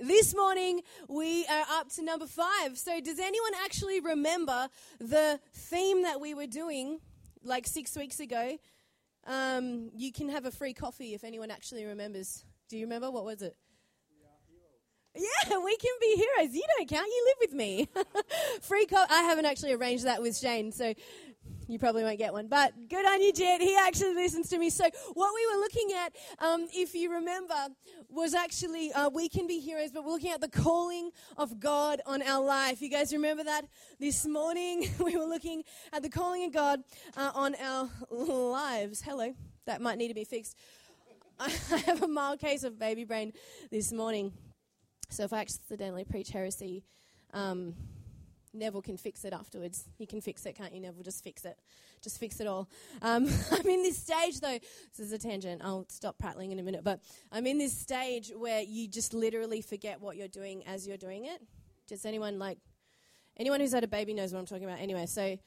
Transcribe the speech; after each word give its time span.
this 0.00 0.34
morning 0.34 0.80
we 1.08 1.46
are 1.46 1.64
up 1.70 1.88
to 1.94 2.02
number 2.02 2.26
five. 2.26 2.76
So 2.76 3.00
does 3.00 3.18
anyone 3.18 3.52
actually 3.64 4.00
remember 4.00 4.68
the 4.98 5.40
theme 5.52 6.02
that 6.02 6.20
we 6.20 6.34
were 6.34 6.46
doing 6.46 7.00
like 7.42 7.66
six 7.66 7.96
weeks 7.96 8.20
ago? 8.20 8.58
Um, 9.26 9.90
you 9.94 10.12
can 10.12 10.28
have 10.28 10.46
a 10.46 10.50
free 10.50 10.74
coffee 10.74 11.14
if 11.14 11.24
anyone 11.24 11.50
actually 11.50 11.84
remembers. 11.84 12.44
Do 12.68 12.76
you 12.76 12.84
remember? 12.84 13.10
What 13.10 13.24
was 13.24 13.42
it? 13.42 13.56
Yeah, 15.14 15.58
we 15.58 15.76
can 15.76 15.92
be 16.00 16.16
heroes. 16.16 16.54
You 16.54 16.62
don't 16.78 16.88
count. 16.88 17.06
You 17.06 17.26
live 17.26 17.50
with 17.50 17.52
me. 17.52 17.88
Free 18.62 18.86
co- 18.86 19.04
I 19.10 19.22
haven't 19.24 19.44
actually 19.44 19.72
arranged 19.72 20.04
that 20.04 20.22
with 20.22 20.38
Shane, 20.38 20.72
so 20.72 20.94
you 21.68 21.78
probably 21.78 22.02
won't 22.02 22.18
get 22.18 22.32
one. 22.32 22.48
But 22.48 22.72
good 22.88 23.06
on 23.06 23.22
you, 23.22 23.32
Jet. 23.32 23.60
He 23.60 23.76
actually 23.76 24.14
listens 24.14 24.48
to 24.50 24.58
me. 24.58 24.70
So 24.70 24.84
what 25.14 25.32
we 25.34 25.46
were 25.54 25.60
looking 25.60 25.88
at, 25.96 26.12
um, 26.38 26.66
if 26.72 26.94
you 26.94 27.12
remember, 27.12 27.54
was 28.10 28.34
actually 28.34 28.92
uh, 28.92 29.08
we 29.08 29.28
can 29.28 29.46
be 29.46 29.58
heroes, 29.58 29.90
but 29.90 30.04
we're 30.04 30.12
looking 30.12 30.32
at 30.32 30.40
the 30.40 30.48
calling 30.48 31.10
of 31.36 31.58
God 31.58 32.00
on 32.04 32.22
our 32.22 32.44
life. 32.44 32.82
You 32.82 32.90
guys 32.90 33.12
remember 33.12 33.44
that 33.44 33.62
this 33.98 34.26
morning? 34.26 34.90
we 35.02 35.16
were 35.16 35.24
looking 35.24 35.64
at 35.92 36.02
the 36.02 36.10
calling 36.10 36.44
of 36.44 36.52
God 36.52 36.80
uh, 37.16 37.30
on 37.34 37.54
our 37.54 37.88
lives. 38.10 39.00
Hello, 39.00 39.34
that 39.66 39.80
might 39.80 39.98
need 39.98 40.08
to 40.08 40.14
be 40.14 40.24
fixed. 40.24 40.56
I 41.40 41.48
have 41.86 42.02
a 42.02 42.08
mild 42.08 42.38
case 42.38 42.64
of 42.64 42.78
baby 42.78 43.04
brain 43.04 43.32
this 43.70 43.92
morning. 43.92 44.32
So 45.08 45.24
if 45.24 45.32
I 45.32 45.40
accidentally 45.40 46.04
preach 46.04 46.30
heresy, 46.30 46.84
um, 47.32 47.74
Neville 48.54 48.82
can 48.82 48.96
fix 48.96 49.24
it 49.24 49.32
afterwards. 49.32 49.84
You 49.98 50.06
can 50.06 50.20
fix 50.20 50.44
it, 50.46 50.54
can't 50.54 50.74
you, 50.74 50.80
Neville? 50.80 51.02
Just 51.02 51.24
fix 51.24 51.44
it. 51.44 51.58
Just 52.02 52.18
fix 52.18 52.40
it 52.40 52.46
all. 52.46 52.68
Um, 53.00 53.28
I'm 53.50 53.66
in 53.66 53.82
this 53.82 53.96
stage, 53.98 54.40
though. 54.40 54.58
This 54.96 55.06
is 55.06 55.12
a 55.12 55.18
tangent. 55.18 55.62
I'll 55.64 55.86
stop 55.88 56.18
prattling 56.18 56.52
in 56.52 56.58
a 56.58 56.62
minute. 56.62 56.84
But 56.84 57.00
I'm 57.30 57.46
in 57.46 57.58
this 57.58 57.76
stage 57.76 58.32
where 58.36 58.60
you 58.60 58.88
just 58.88 59.14
literally 59.14 59.62
forget 59.62 60.00
what 60.00 60.16
you're 60.16 60.28
doing 60.28 60.64
as 60.66 60.86
you're 60.86 60.96
doing 60.96 61.24
it. 61.24 61.40
Does 61.86 62.04
anyone 62.04 62.38
like, 62.38 62.58
anyone 63.36 63.60
who's 63.60 63.72
had 63.72 63.84
a 63.84 63.88
baby 63.88 64.14
knows 64.14 64.32
what 64.32 64.38
I'm 64.38 64.46
talking 64.46 64.64
about. 64.64 64.80
Anyway, 64.80 65.06
so 65.06 65.38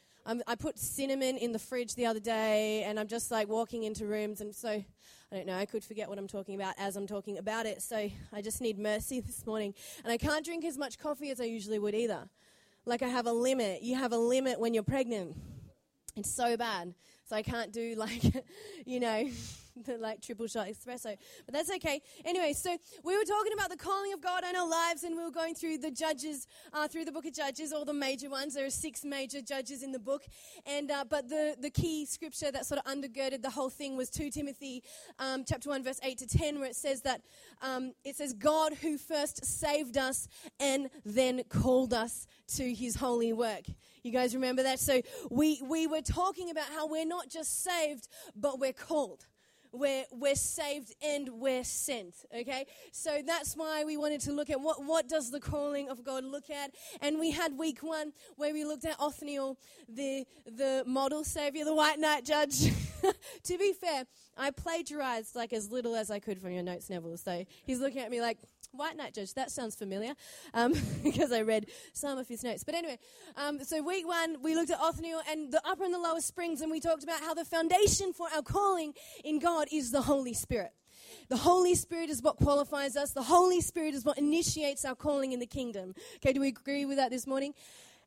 I 0.47 0.55
put 0.55 0.79
cinnamon 0.79 1.37
in 1.37 1.51
the 1.51 1.59
fridge 1.59 1.93
the 1.93 2.07
other 2.07 2.19
day, 2.19 2.83
and 2.83 2.99
I'm 2.99 3.07
just 3.07 3.29
like 3.29 3.47
walking 3.47 3.83
into 3.83 4.07
rooms, 4.07 4.41
and 4.41 4.55
so 4.55 4.83
I 5.31 5.35
don't 5.35 5.45
know, 5.45 5.57
I 5.57 5.65
could 5.65 5.83
forget 5.83 6.09
what 6.09 6.17
I'm 6.17 6.27
talking 6.27 6.55
about 6.55 6.75
as 6.77 6.95
I'm 6.95 7.05
talking 7.05 7.37
about 7.37 7.65
it. 7.65 7.81
So 7.81 8.09
I 8.33 8.41
just 8.41 8.61
need 8.61 8.79
mercy 8.79 9.19
this 9.25 9.45
morning. 9.45 9.73
And 10.03 10.11
I 10.11 10.17
can't 10.17 10.43
drink 10.43 10.65
as 10.65 10.77
much 10.77 10.97
coffee 10.97 11.29
as 11.29 11.39
I 11.39 11.45
usually 11.45 11.77
would 11.79 11.93
either. 11.93 12.27
Like 12.85 13.01
I 13.01 13.07
have 13.07 13.27
a 13.27 13.31
limit. 13.31 13.81
You 13.81 13.95
have 13.95 14.11
a 14.13 14.17
limit 14.17 14.59
when 14.59 14.73
you're 14.73 14.83
pregnant. 14.83 15.35
It's 16.15 16.31
so 16.31 16.55
bad. 16.55 16.93
So 17.27 17.35
I 17.35 17.41
can't 17.41 17.73
do 17.73 17.95
like, 17.95 18.21
you 18.85 18.99
know, 18.99 19.27
the 19.83 19.97
like 19.97 20.21
triple 20.21 20.47
shot 20.47 20.67
espresso. 20.67 21.17
But 21.45 21.53
that's 21.53 21.71
okay. 21.75 22.01
Anyway, 22.23 22.53
so 22.53 22.77
we 23.03 23.17
were 23.17 23.23
talking 23.23 23.53
about 23.53 23.69
the 23.69 23.77
calling 23.77 24.13
of 24.13 24.21
God 24.21 24.43
on 24.43 24.55
our 24.55 24.67
lives, 24.67 25.03
and 25.03 25.15
we 25.15 25.23
were 25.23 25.31
going 25.31 25.55
through 25.55 25.79
the 25.79 25.91
judges, 25.91 26.47
uh, 26.73 26.87
through 26.87 27.05
the 27.05 27.11
book 27.11 27.25
of 27.25 27.33
Judges, 27.33 27.73
all 27.73 27.85
the 27.85 27.93
major 27.93 28.29
ones. 28.29 28.53
There 28.53 28.65
are 28.65 28.69
six 28.69 29.03
major 29.03 29.41
judges 29.41 29.83
in 29.83 29.91
the 29.91 29.99
book, 29.99 30.23
and 30.65 30.91
uh, 30.91 31.05
but 31.09 31.29
the 31.29 31.55
the 31.59 31.69
key 31.69 32.05
scripture 32.05 32.51
that 32.51 32.65
sort 32.65 32.79
of 32.79 32.85
undergirded 32.85 33.41
the 33.41 33.49
whole 33.49 33.69
thing 33.69 33.97
was 33.97 34.09
two 34.09 34.29
Timothy, 34.29 34.83
um, 35.19 35.43
chapter 35.47 35.69
one, 35.69 35.83
verse 35.83 35.99
eight 36.03 36.17
to 36.19 36.27
ten, 36.27 36.59
where 36.59 36.69
it 36.69 36.75
says 36.75 37.01
that 37.01 37.21
um, 37.61 37.93
it 38.03 38.15
says 38.15 38.33
God 38.33 38.73
who 38.73 38.97
first 38.97 39.45
saved 39.45 39.97
us 39.97 40.27
and 40.59 40.89
then 41.03 41.43
called 41.49 41.93
us 41.93 42.27
to 42.55 42.73
His 42.73 42.95
holy 42.95 43.33
work. 43.33 43.63
You 44.03 44.11
guys 44.11 44.35
remember 44.35 44.63
that? 44.63 44.79
So 44.79 45.01
we 45.29 45.61
we 45.67 45.87
were 45.87 46.01
talking 46.01 46.49
about 46.49 46.65
how 46.73 46.87
we're 46.87 47.05
not 47.05 47.29
just 47.29 47.63
saved, 47.63 48.07
but 48.35 48.59
we're 48.59 48.73
called 48.73 49.25
we're, 49.77 50.05
we're 50.11 50.35
saved 50.35 50.93
and 51.03 51.29
we're 51.29 51.63
sent 51.63 52.15
okay? 52.37 52.65
So 52.91 53.21
that's 53.25 53.55
why 53.55 53.83
we 53.83 53.97
wanted 53.97 54.21
to 54.21 54.31
look 54.31 54.49
at 54.49 54.59
what, 54.59 54.83
what 54.83 55.07
does 55.07 55.31
the 55.31 55.39
calling 55.39 55.89
of 55.89 56.03
god 56.03 56.23
look 56.23 56.49
at? 56.49 56.71
And 57.01 57.19
we 57.19 57.31
had 57.31 57.57
week 57.57 57.83
one 57.83 58.13
where 58.35 58.53
we 58.53 58.65
looked 58.65 58.85
at 58.85 58.95
othniel 58.99 59.57
the, 59.87 60.25
the 60.45 60.83
model 60.85 61.23
savior 61.23 61.65
the 61.65 61.75
white 61.75 61.99
knight 61.99 62.25
judge. 62.25 62.71
To 63.43 63.57
be 63.59 63.71
fair 63.73 64.05
i 64.37 64.51
plagiarized 64.51 65.35
like 65.35 65.53
as 65.53 65.71
little 65.71 65.95
as 65.95 66.11
i 66.11 66.19
could 66.19 66.39
from 66.39 66.51
your 66.51 66.63
notes 66.63 66.89
neville 66.89 67.17
so 67.17 67.45
he's 67.63 67.79
looking 67.79 68.01
at 68.01 68.11
me 68.11 68.21
like 68.21 68.37
White 68.77 68.97
Knight 68.97 69.13
Judge. 69.13 69.33
That 69.33 69.51
sounds 69.51 69.75
familiar 69.75 70.13
um, 70.53 70.73
because 71.03 71.31
I 71.31 71.41
read 71.41 71.67
some 71.93 72.17
of 72.17 72.27
his 72.27 72.43
notes. 72.43 72.63
But 72.63 72.75
anyway, 72.75 72.99
um, 73.37 73.63
so 73.63 73.81
week 73.81 74.07
one, 74.07 74.41
we 74.41 74.55
looked 74.55 74.71
at 74.71 74.79
Othniel 74.79 75.21
and 75.29 75.51
the 75.51 75.61
upper 75.65 75.83
and 75.83 75.93
the 75.93 75.99
lower 75.99 76.21
springs, 76.21 76.61
and 76.61 76.71
we 76.71 76.79
talked 76.79 77.03
about 77.03 77.21
how 77.21 77.33
the 77.33 77.45
foundation 77.45 78.13
for 78.13 78.27
our 78.35 78.41
calling 78.41 78.93
in 79.23 79.39
God 79.39 79.67
is 79.71 79.91
the 79.91 80.01
Holy 80.01 80.33
Spirit. 80.33 80.71
The 81.29 81.37
Holy 81.37 81.75
Spirit 81.75 82.09
is 82.09 82.21
what 82.21 82.37
qualifies 82.37 82.95
us. 82.95 83.11
The 83.11 83.23
Holy 83.23 83.61
Spirit 83.61 83.93
is 83.93 84.05
what 84.05 84.17
initiates 84.17 84.85
our 84.85 84.95
calling 84.95 85.31
in 85.31 85.39
the 85.39 85.47
kingdom. 85.47 85.93
Okay, 86.17 86.33
do 86.33 86.41
we 86.41 86.49
agree 86.49 86.85
with 86.85 86.97
that 86.97 87.11
this 87.11 87.25
morning? 87.25 87.53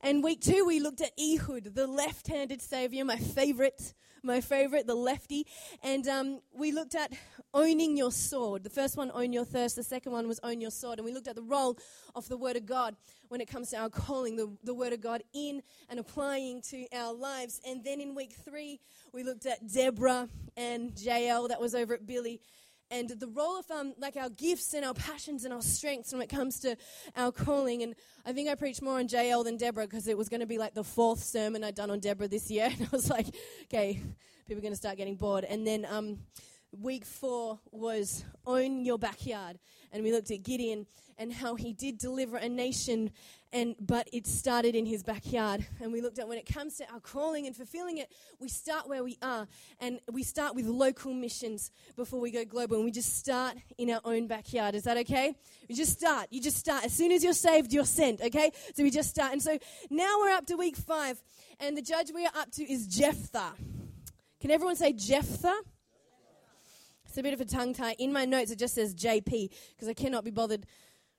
And 0.01 0.23
week 0.23 0.41
two, 0.41 0.65
we 0.65 0.79
looked 0.79 1.01
at 1.01 1.11
Ehud, 1.19 1.75
the 1.75 1.87
left 1.87 2.29
handed 2.29 2.63
savior, 2.63 3.05
my 3.05 3.17
favorite, 3.17 3.95
my 4.23 4.41
favorite, 4.41 4.87
the 4.87 4.95
lefty. 4.95 5.45
And 5.83 6.07
um, 6.07 6.41
we 6.57 6.71
looked 6.71 6.95
at 6.95 7.13
owning 7.53 7.97
your 7.97 8.13
sword. 8.13 8.63
The 8.63 8.71
first 8.71 8.97
one, 8.97 9.11
own 9.13 9.33
your 9.33 9.45
thirst. 9.45 9.75
The 9.75 9.83
second 9.83 10.13
one 10.13 10.29
was 10.29 10.39
own 10.45 10.61
your 10.61 10.71
sword. 10.71 11.01
And 11.01 11.05
we 11.05 11.13
looked 11.13 11.27
at 11.27 11.35
the 11.35 11.43
role 11.43 11.77
of 12.15 12.29
the 12.29 12.37
Word 12.37 12.57
of 12.57 12.65
God 12.65 12.95
when 13.29 13.41
it 13.41 13.49
comes 13.49 13.71
to 13.71 13.77
our 13.77 13.91
calling, 13.91 14.37
the, 14.37 14.57
the 14.63 14.75
Word 14.75 14.93
of 14.93 15.01
God 15.01 15.23
in 15.35 15.63
and 15.89 15.99
applying 15.99 16.63
to 16.63 16.87
our 16.95 17.13
lives. 17.13 17.61
And 17.67 17.83
then 17.83 18.01
in 18.01 18.15
week 18.15 18.35
three, 18.45 18.79
we 19.13 19.25
looked 19.25 19.47
at 19.47 19.67
Deborah 19.67 20.29
and 20.57 20.93
Jael, 21.01 21.49
that 21.49 21.61
was 21.61 21.75
over 21.75 21.95
at 21.95 22.07
Billy 22.07 22.41
and 22.91 23.10
the 23.10 23.26
role 23.28 23.59
of 23.59 23.71
um, 23.71 23.94
like 23.99 24.16
our 24.16 24.31
gifts 24.31 24.72
and 24.75 24.84
our 24.84 24.94
passions 24.94 25.44
and 25.44 25.53
our 25.53 25.60
strengths 25.60 26.12
when 26.12 26.22
it 26.22 26.28
comes 26.28 26.59
to 26.60 26.76
our 27.16 27.31
calling. 27.31 27.82
And 27.82 27.94
I 28.25 28.32
think 28.32 28.49
I 28.49 28.54
preached 28.54 28.82
more 28.82 28.99
on 28.99 29.09
Jael 29.09 29.44
than 29.44 29.56
Deborah 29.56 29.84
because 29.84 30.09
it 30.09 30.16
was 30.16 30.28
going 30.28 30.41
to 30.41 30.47
be 30.47 30.59
like 30.59 30.75
the 30.75 30.84
fourth 30.84 31.22
sermon 31.22 31.65
I'd 31.65 31.75
done 31.75 31.91
on 31.91 32.00
Deborah 32.00 32.28
this 32.28 32.50
year. 32.50 32.71
And 32.78 32.87
I 32.87 32.88
was 32.93 33.10
like, 33.10 33.26
okay, 33.65 34.00
people 34.47 34.59
are 34.59 34.62
going 34.62 34.72
to 34.72 34.76
start 34.76 34.97
getting 34.97 35.16
bored. 35.16 35.44
And 35.44 35.66
then 35.66 35.87
um, 35.91 36.19
week 36.73 37.05
four 37.05 37.59
was 37.71 38.25
own 38.47 38.84
your 38.84 38.99
backyard. 38.99 39.59
And 39.93 40.03
we 40.03 40.12
looked 40.12 40.31
at 40.31 40.43
Gideon 40.43 40.87
and 41.17 41.33
how 41.33 41.56
he 41.56 41.73
did 41.73 41.99
deliver 41.99 42.37
a 42.37 42.49
nation 42.49 43.11
and 43.51 43.75
but 43.81 44.06
it 44.12 44.27
started 44.27 44.75
in 44.75 44.84
his 44.84 45.03
backyard. 45.03 45.67
And 45.81 45.91
we 45.93 46.01
looked 46.01 46.19
at 46.19 46.29
when 46.29 46.39
it 46.39 46.47
comes 46.47 46.77
to 46.77 46.93
our 46.93 47.01
calling 47.01 47.47
and 47.47 47.56
fulfilling 47.56 47.99
it 47.99 48.12
we 48.39 48.49
start 48.49 48.89
where 48.89 49.03
we 49.03 49.17
are 49.23 49.49
and 49.81 50.01
we 50.12 50.23
start 50.23 50.55
with 50.55 50.67
local 50.67 51.15
missions 51.15 51.71
before 51.97 52.21
we 52.21 52.31
go 52.31 52.45
global 52.45 52.77
and 52.77 52.85
we 52.85 52.91
just 52.91 53.19
start 53.19 53.56
in 53.79 53.91
our 53.91 54.00
own 54.05 54.27
backyard. 54.27 54.75
Is 54.75 54.85
that 54.85 54.99
okay? 54.99 55.35
We 55.69 55.75
just 55.75 55.93
start. 55.93 56.29
You 56.31 56.41
just 56.41 56.59
start. 56.59 56.85
As 56.85 56.93
soon 56.93 57.11
as 57.11 57.25
you're 57.25 57.33
saved 57.33 57.73
you're 57.73 57.87
sent 57.87 58.21
okay? 58.21 58.53
So 58.75 58.83
we 58.83 58.91
just 58.91 59.11
start. 59.11 59.33
And 59.33 59.43
so 59.43 59.59
now 59.91 60.19
we're 60.21 60.33
up 60.33 60.47
to 60.47 60.56
week 60.56 60.77
five 60.77 61.23
and 61.59 61.77
the 61.77 61.83
judge 61.83 62.12
we 62.15 62.27
are 62.27 62.33
up 62.37 62.50
to 62.53 62.71
is 62.71 62.87
jephthah. 62.87 63.55
Can 64.41 64.50
everyone 64.50 64.77
say 64.77 64.93
jephthah 64.93 65.62
it's 67.09 67.19
a 67.19 67.23
bit 67.23 67.33
of 67.33 67.41
a 67.41 67.45
tongue 67.45 67.73
tie. 67.73 67.97
In 67.99 68.13
my 68.13 68.25
notes, 68.25 68.51
it 68.51 68.59
just 68.59 68.75
says 68.75 68.95
JP 68.95 69.51
because 69.71 69.89
I 69.89 69.95
cannot 69.95 70.25
be 70.25 70.31
bothered 70.31 70.67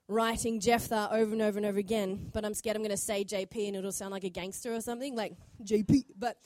writing 0.08 0.60
Jephthah 0.60 1.10
over 1.12 1.34
and 1.34 1.42
over 1.42 1.58
and 1.58 1.66
over 1.66 1.80
again. 1.80 2.30
But 2.32 2.46
I'm 2.46 2.54
scared 2.54 2.76
I'm 2.76 2.84
going 2.84 2.92
to 2.92 2.98
say 2.98 3.26
JP 3.26 3.68
and 3.68 3.76
it'll 3.76 3.92
sound 3.92 4.12
like 4.12 4.24
a 4.24 4.30
gangster 4.30 4.74
or 4.74 4.82
something, 4.82 5.16
like 5.16 5.34
JP. 5.64 6.06
But 6.18 6.38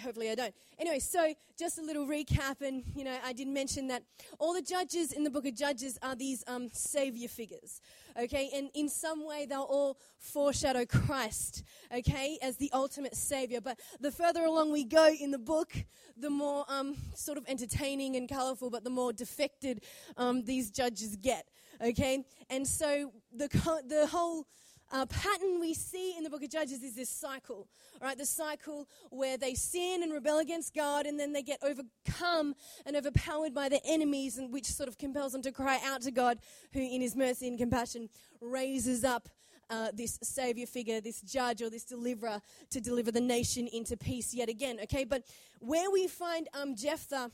hopefully 0.00 0.30
I 0.30 0.34
don't. 0.34 0.54
Anyway, 0.78 0.98
so 0.98 1.34
just 1.58 1.78
a 1.78 1.82
little 1.82 2.06
recap, 2.06 2.60
and 2.60 2.82
you 2.94 3.04
know, 3.04 3.16
I 3.24 3.32
did 3.32 3.48
mention 3.48 3.88
that 3.88 4.02
all 4.38 4.54
the 4.54 4.62
judges 4.62 5.12
in 5.12 5.24
the 5.24 5.30
book 5.30 5.46
of 5.46 5.54
Judges 5.54 5.98
are 6.02 6.14
these 6.14 6.44
um, 6.46 6.68
savior 6.72 7.28
figures, 7.28 7.80
okay, 8.20 8.50
and 8.54 8.70
in 8.74 8.88
some 8.88 9.26
way 9.26 9.46
they'll 9.46 9.62
all 9.62 9.98
foreshadow 10.18 10.84
Christ, 10.84 11.64
okay, 11.96 12.38
as 12.42 12.56
the 12.56 12.70
ultimate 12.72 13.16
savior. 13.16 13.60
But 13.60 13.78
the 14.00 14.10
further 14.10 14.44
along 14.44 14.72
we 14.72 14.84
go 14.84 15.08
in 15.08 15.30
the 15.30 15.38
book, 15.38 15.72
the 16.16 16.30
more 16.30 16.64
um, 16.68 16.96
sort 17.14 17.38
of 17.38 17.44
entertaining 17.48 18.16
and 18.16 18.28
colorful, 18.28 18.70
but 18.70 18.84
the 18.84 18.90
more 18.90 19.12
defected 19.12 19.82
um, 20.16 20.44
these 20.44 20.70
judges 20.70 21.16
get, 21.16 21.48
okay, 21.84 22.24
and 22.50 22.66
so 22.66 23.12
the 23.34 23.48
the 23.86 24.06
whole 24.06 24.46
uh, 24.92 25.06
pattern 25.06 25.58
we 25.58 25.72
see 25.74 26.16
in 26.16 26.22
the 26.22 26.30
book 26.30 26.42
of 26.42 26.50
Judges 26.50 26.82
is 26.82 26.94
this 26.94 27.08
cycle, 27.08 27.66
right? 28.00 28.16
The 28.16 28.26
cycle 28.26 28.86
where 29.10 29.38
they 29.38 29.54
sin 29.54 30.02
and 30.02 30.12
rebel 30.12 30.38
against 30.38 30.74
God, 30.74 31.06
and 31.06 31.18
then 31.18 31.32
they 31.32 31.42
get 31.42 31.58
overcome 31.62 32.54
and 32.84 32.96
overpowered 32.96 33.54
by 33.54 33.68
their 33.68 33.80
enemies, 33.84 34.36
and 34.36 34.52
which 34.52 34.66
sort 34.66 34.88
of 34.88 34.98
compels 34.98 35.32
them 35.32 35.42
to 35.42 35.52
cry 35.52 35.80
out 35.84 36.02
to 36.02 36.10
God, 36.10 36.38
who, 36.72 36.80
in 36.80 37.00
His 37.00 37.16
mercy 37.16 37.48
and 37.48 37.58
compassion, 37.58 38.10
raises 38.40 39.02
up 39.02 39.28
uh, 39.70 39.88
this 39.94 40.18
savior 40.22 40.66
figure, 40.66 41.00
this 41.00 41.22
judge 41.22 41.62
or 41.62 41.70
this 41.70 41.84
deliverer 41.84 42.40
to 42.70 42.80
deliver 42.80 43.10
the 43.10 43.20
nation 43.20 43.66
into 43.68 43.96
peace 43.96 44.34
yet 44.34 44.50
again. 44.50 44.78
Okay, 44.82 45.04
but 45.04 45.22
where 45.60 45.90
we 45.90 46.06
find 46.06 46.48
um, 46.52 46.76
Jephthah 46.76 47.30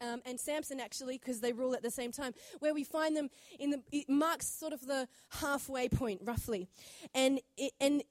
um, 0.00 0.22
and 0.24 0.38
Samson 0.38 0.80
actually, 0.80 1.18
because 1.18 1.40
they 1.40 1.52
rule 1.52 1.74
at 1.74 1.82
the 1.82 1.90
same 1.90 2.12
time, 2.12 2.32
where 2.60 2.74
we 2.74 2.84
find 2.84 3.16
them 3.16 3.30
in 3.58 3.70
the, 3.70 3.82
it 3.92 4.08
marks 4.08 4.46
sort 4.46 4.72
of 4.72 4.86
the 4.86 5.08
halfway 5.40 5.88
point, 5.88 6.20
roughly. 6.24 6.68
And, 7.14 7.40
it, 7.56 7.72
and 7.80 8.02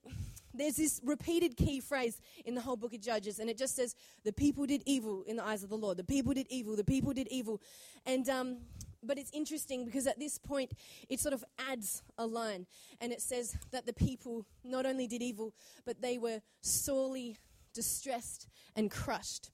there's 0.54 0.76
this 0.76 1.00
repeated 1.04 1.56
key 1.56 1.80
phrase 1.80 2.20
in 2.46 2.56
the 2.56 2.62
whole 2.62 2.76
book 2.76 2.94
of 2.94 3.02
Judges, 3.02 3.40
and 3.40 3.50
it 3.50 3.58
just 3.58 3.76
says, 3.76 3.96
The 4.24 4.34
people 4.34 4.66
did 4.66 4.84
evil 4.86 5.24
in 5.28 5.36
the 5.36 5.46
eyes 5.46 5.64
of 5.64 5.70
the 5.70 5.78
Lord. 5.78 5.98
The 5.98 6.04
people 6.04 6.34
did 6.34 6.48
evil. 6.50 6.76
The 6.76 6.84
people 6.84 7.14
did 7.14 7.28
evil. 7.30 7.62
And 8.06 8.28
um, 8.30 8.58
but 9.04 9.18
it's 9.18 9.32
interesting 9.32 9.86
because 9.86 10.08
at 10.08 10.20
this 10.20 10.38
point 10.38 10.72
it 11.10 11.20
sort 11.20 11.34
of 11.34 11.44
adds 11.70 12.04
a 12.18 12.26
line 12.26 12.66
and 13.00 13.12
it 13.12 13.22
says 13.22 13.56
that 13.72 13.86
the 13.86 13.94
people 13.94 14.46
not 14.64 14.86
only 14.86 15.08
did 15.08 15.22
evil, 15.22 15.54
but 15.86 16.02
they 16.02 16.18
were 16.18 16.42
sorely 16.62 17.38
distressed 17.74 18.48
and 18.76 18.90
crushed. 18.90 19.52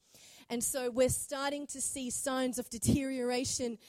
And 0.54 0.64
so 0.64 0.92
we're 0.92 1.10
starting 1.10 1.66
to 1.66 1.82
see 1.82 2.12
signs 2.12 2.60
of 2.60 2.70
deterioration 2.70 3.80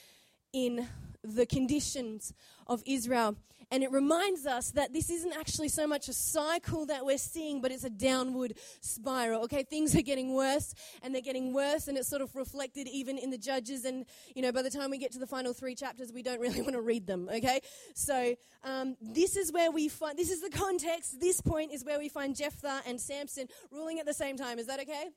in 0.54 0.88
the 1.22 1.44
conditions 1.44 2.32
of 2.66 2.82
Israel. 2.86 3.36
And 3.70 3.82
it 3.82 3.92
reminds 3.92 4.46
us 4.46 4.70
that 4.70 4.94
this 4.94 5.10
isn't 5.10 5.34
actually 5.36 5.68
so 5.68 5.86
much 5.86 6.08
a 6.08 6.14
cycle 6.14 6.86
that 6.86 7.04
we're 7.04 7.18
seeing, 7.18 7.60
but 7.60 7.70
it's 7.70 7.84
a 7.84 7.90
downward 7.90 8.54
spiral. 8.80 9.42
Okay, 9.42 9.62
things 9.62 9.94
are 9.94 10.00
getting 10.00 10.34
worse 10.34 10.74
and 11.02 11.14
they're 11.14 11.20
getting 11.20 11.52
worse, 11.52 11.86
and 11.86 11.98
it's 11.98 12.08
sort 12.08 12.22
of 12.22 12.34
reflected 12.34 12.88
even 12.88 13.18
in 13.18 13.28
the 13.28 13.36
judges. 13.36 13.84
And, 13.84 14.06
you 14.34 14.40
know, 14.40 14.50
by 14.50 14.62
the 14.62 14.70
time 14.70 14.90
we 14.90 14.96
get 14.96 15.12
to 15.12 15.18
the 15.18 15.26
final 15.26 15.52
three 15.52 15.74
chapters, 15.74 16.14
we 16.14 16.22
don't 16.22 16.40
really 16.40 16.62
want 16.62 16.72
to 16.72 16.80
read 16.80 17.06
them. 17.06 17.28
Okay, 17.30 17.60
so 17.94 18.34
um, 18.62 18.96
this 19.02 19.36
is 19.36 19.52
where 19.52 19.70
we 19.70 19.90
find, 19.90 20.18
this 20.18 20.30
is 20.30 20.40
the 20.40 20.48
context. 20.48 21.20
This 21.20 21.42
point 21.42 21.74
is 21.74 21.84
where 21.84 21.98
we 21.98 22.08
find 22.08 22.34
Jephthah 22.34 22.80
and 22.86 22.98
Samson 22.98 23.48
ruling 23.70 23.98
at 23.98 24.06
the 24.06 24.14
same 24.14 24.38
time. 24.38 24.58
Is 24.58 24.66
that 24.68 24.80
okay? 24.80 25.10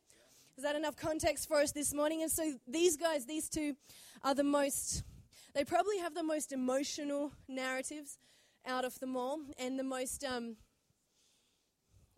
Is 0.58 0.64
that 0.64 0.76
enough 0.76 0.96
context 0.96 1.48
for 1.48 1.58
us 1.58 1.72
this 1.72 1.94
morning? 1.94 2.24
And 2.24 2.32
so 2.32 2.54
these 2.68 2.98
guys, 2.98 3.28
these 3.28 3.48
two, 3.48 3.76
are 4.24 4.34
the 4.34 4.44
most, 4.44 5.04
they 5.54 5.64
probably 5.64 6.00
have 6.00 6.16
the 6.16 6.24
most 6.24 6.52
emotional 6.52 7.32
narratives 7.48 8.18
out 8.66 8.84
of 8.84 9.00
them 9.00 9.16
all 9.16 9.40
and 9.60 9.78
the 9.78 9.84
most, 9.84 10.24
um, 10.24 10.56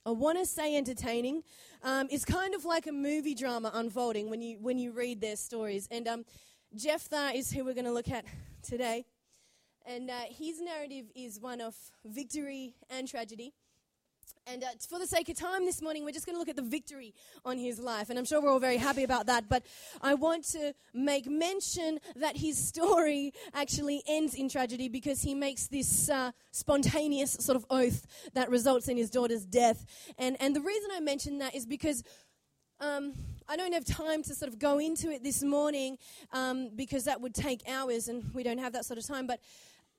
I 0.05 0.11
want 0.11 0.37
to 0.39 0.45
say 0.45 0.77
entertaining. 0.77 1.43
Um, 1.83 2.07
it's 2.09 2.23
kind 2.23 2.55
of 2.55 2.63
like 2.63 2.87
a 2.87 2.93
movie 2.93 3.35
drama 3.35 3.71
unfolding 3.73 4.29
when 4.29 4.41
you, 4.41 4.57
when 4.61 4.77
you 4.77 4.93
read 4.93 5.19
their 5.19 5.35
stories. 5.35 5.89
And 5.91 6.07
um, 6.07 6.23
Jephthah 6.73 7.31
is 7.35 7.51
who 7.51 7.65
we're 7.65 7.73
going 7.73 7.83
to 7.83 7.91
look 7.91 8.09
at 8.09 8.23
today. 8.63 9.03
And 9.85 10.09
uh, 10.09 10.21
his 10.29 10.61
narrative 10.61 11.07
is 11.13 11.41
one 11.41 11.59
of 11.59 11.75
victory 12.05 12.75
and 12.89 13.05
tragedy. 13.05 13.51
And 14.47 14.63
uh, 14.63 14.67
for 14.87 14.97
the 14.99 15.05
sake 15.05 15.29
of 15.29 15.37
time 15.37 15.65
this 15.65 15.81
morning, 15.81 16.05
we're 16.05 16.11
just 16.11 16.25
going 16.25 16.35
to 16.35 16.39
look 16.39 16.49
at 16.49 16.55
the 16.55 16.61
victory 16.61 17.13
on 17.45 17.57
his 17.57 17.79
life. 17.79 18.09
And 18.09 18.17
I'm 18.17 18.25
sure 18.25 18.41
we're 18.41 18.51
all 18.51 18.59
very 18.59 18.77
happy 18.77 19.03
about 19.03 19.27
that. 19.27 19.47
But 19.47 19.63
I 20.01 20.15
want 20.15 20.45
to 20.51 20.73
make 20.93 21.27
mention 21.27 21.99
that 22.15 22.37
his 22.37 22.57
story 22.57 23.33
actually 23.53 24.03
ends 24.07 24.33
in 24.33 24.49
tragedy 24.49 24.89
because 24.89 25.21
he 25.21 25.35
makes 25.35 25.67
this 25.67 26.09
uh, 26.09 26.31
spontaneous 26.51 27.33
sort 27.33 27.55
of 27.55 27.65
oath 27.69 28.07
that 28.33 28.49
results 28.49 28.87
in 28.87 28.97
his 28.97 29.09
daughter's 29.09 29.45
death. 29.45 29.85
And, 30.17 30.35
and 30.39 30.55
the 30.55 30.61
reason 30.61 30.89
I 30.93 30.99
mention 30.99 31.39
that 31.39 31.55
is 31.55 31.65
because. 31.65 32.03
Um, 32.81 33.13
I 33.51 33.57
don't 33.57 33.73
have 33.73 33.83
time 33.83 34.21
to 34.23 34.35
sort 34.35 34.53
of 34.53 34.59
go 34.59 34.77
into 34.77 35.09
it 35.09 35.23
this 35.23 35.41
morning 35.41 35.97
um, 36.31 36.69
because 36.75 37.05
that 37.05 37.19
would 37.19 37.33
take 37.33 37.67
hours 37.67 38.07
and 38.07 38.31
we 38.35 38.43
don't 38.43 38.59
have 38.59 38.73
that 38.73 38.85
sort 38.85 38.99
of 38.99 39.07
time. 39.07 39.25
But 39.25 39.39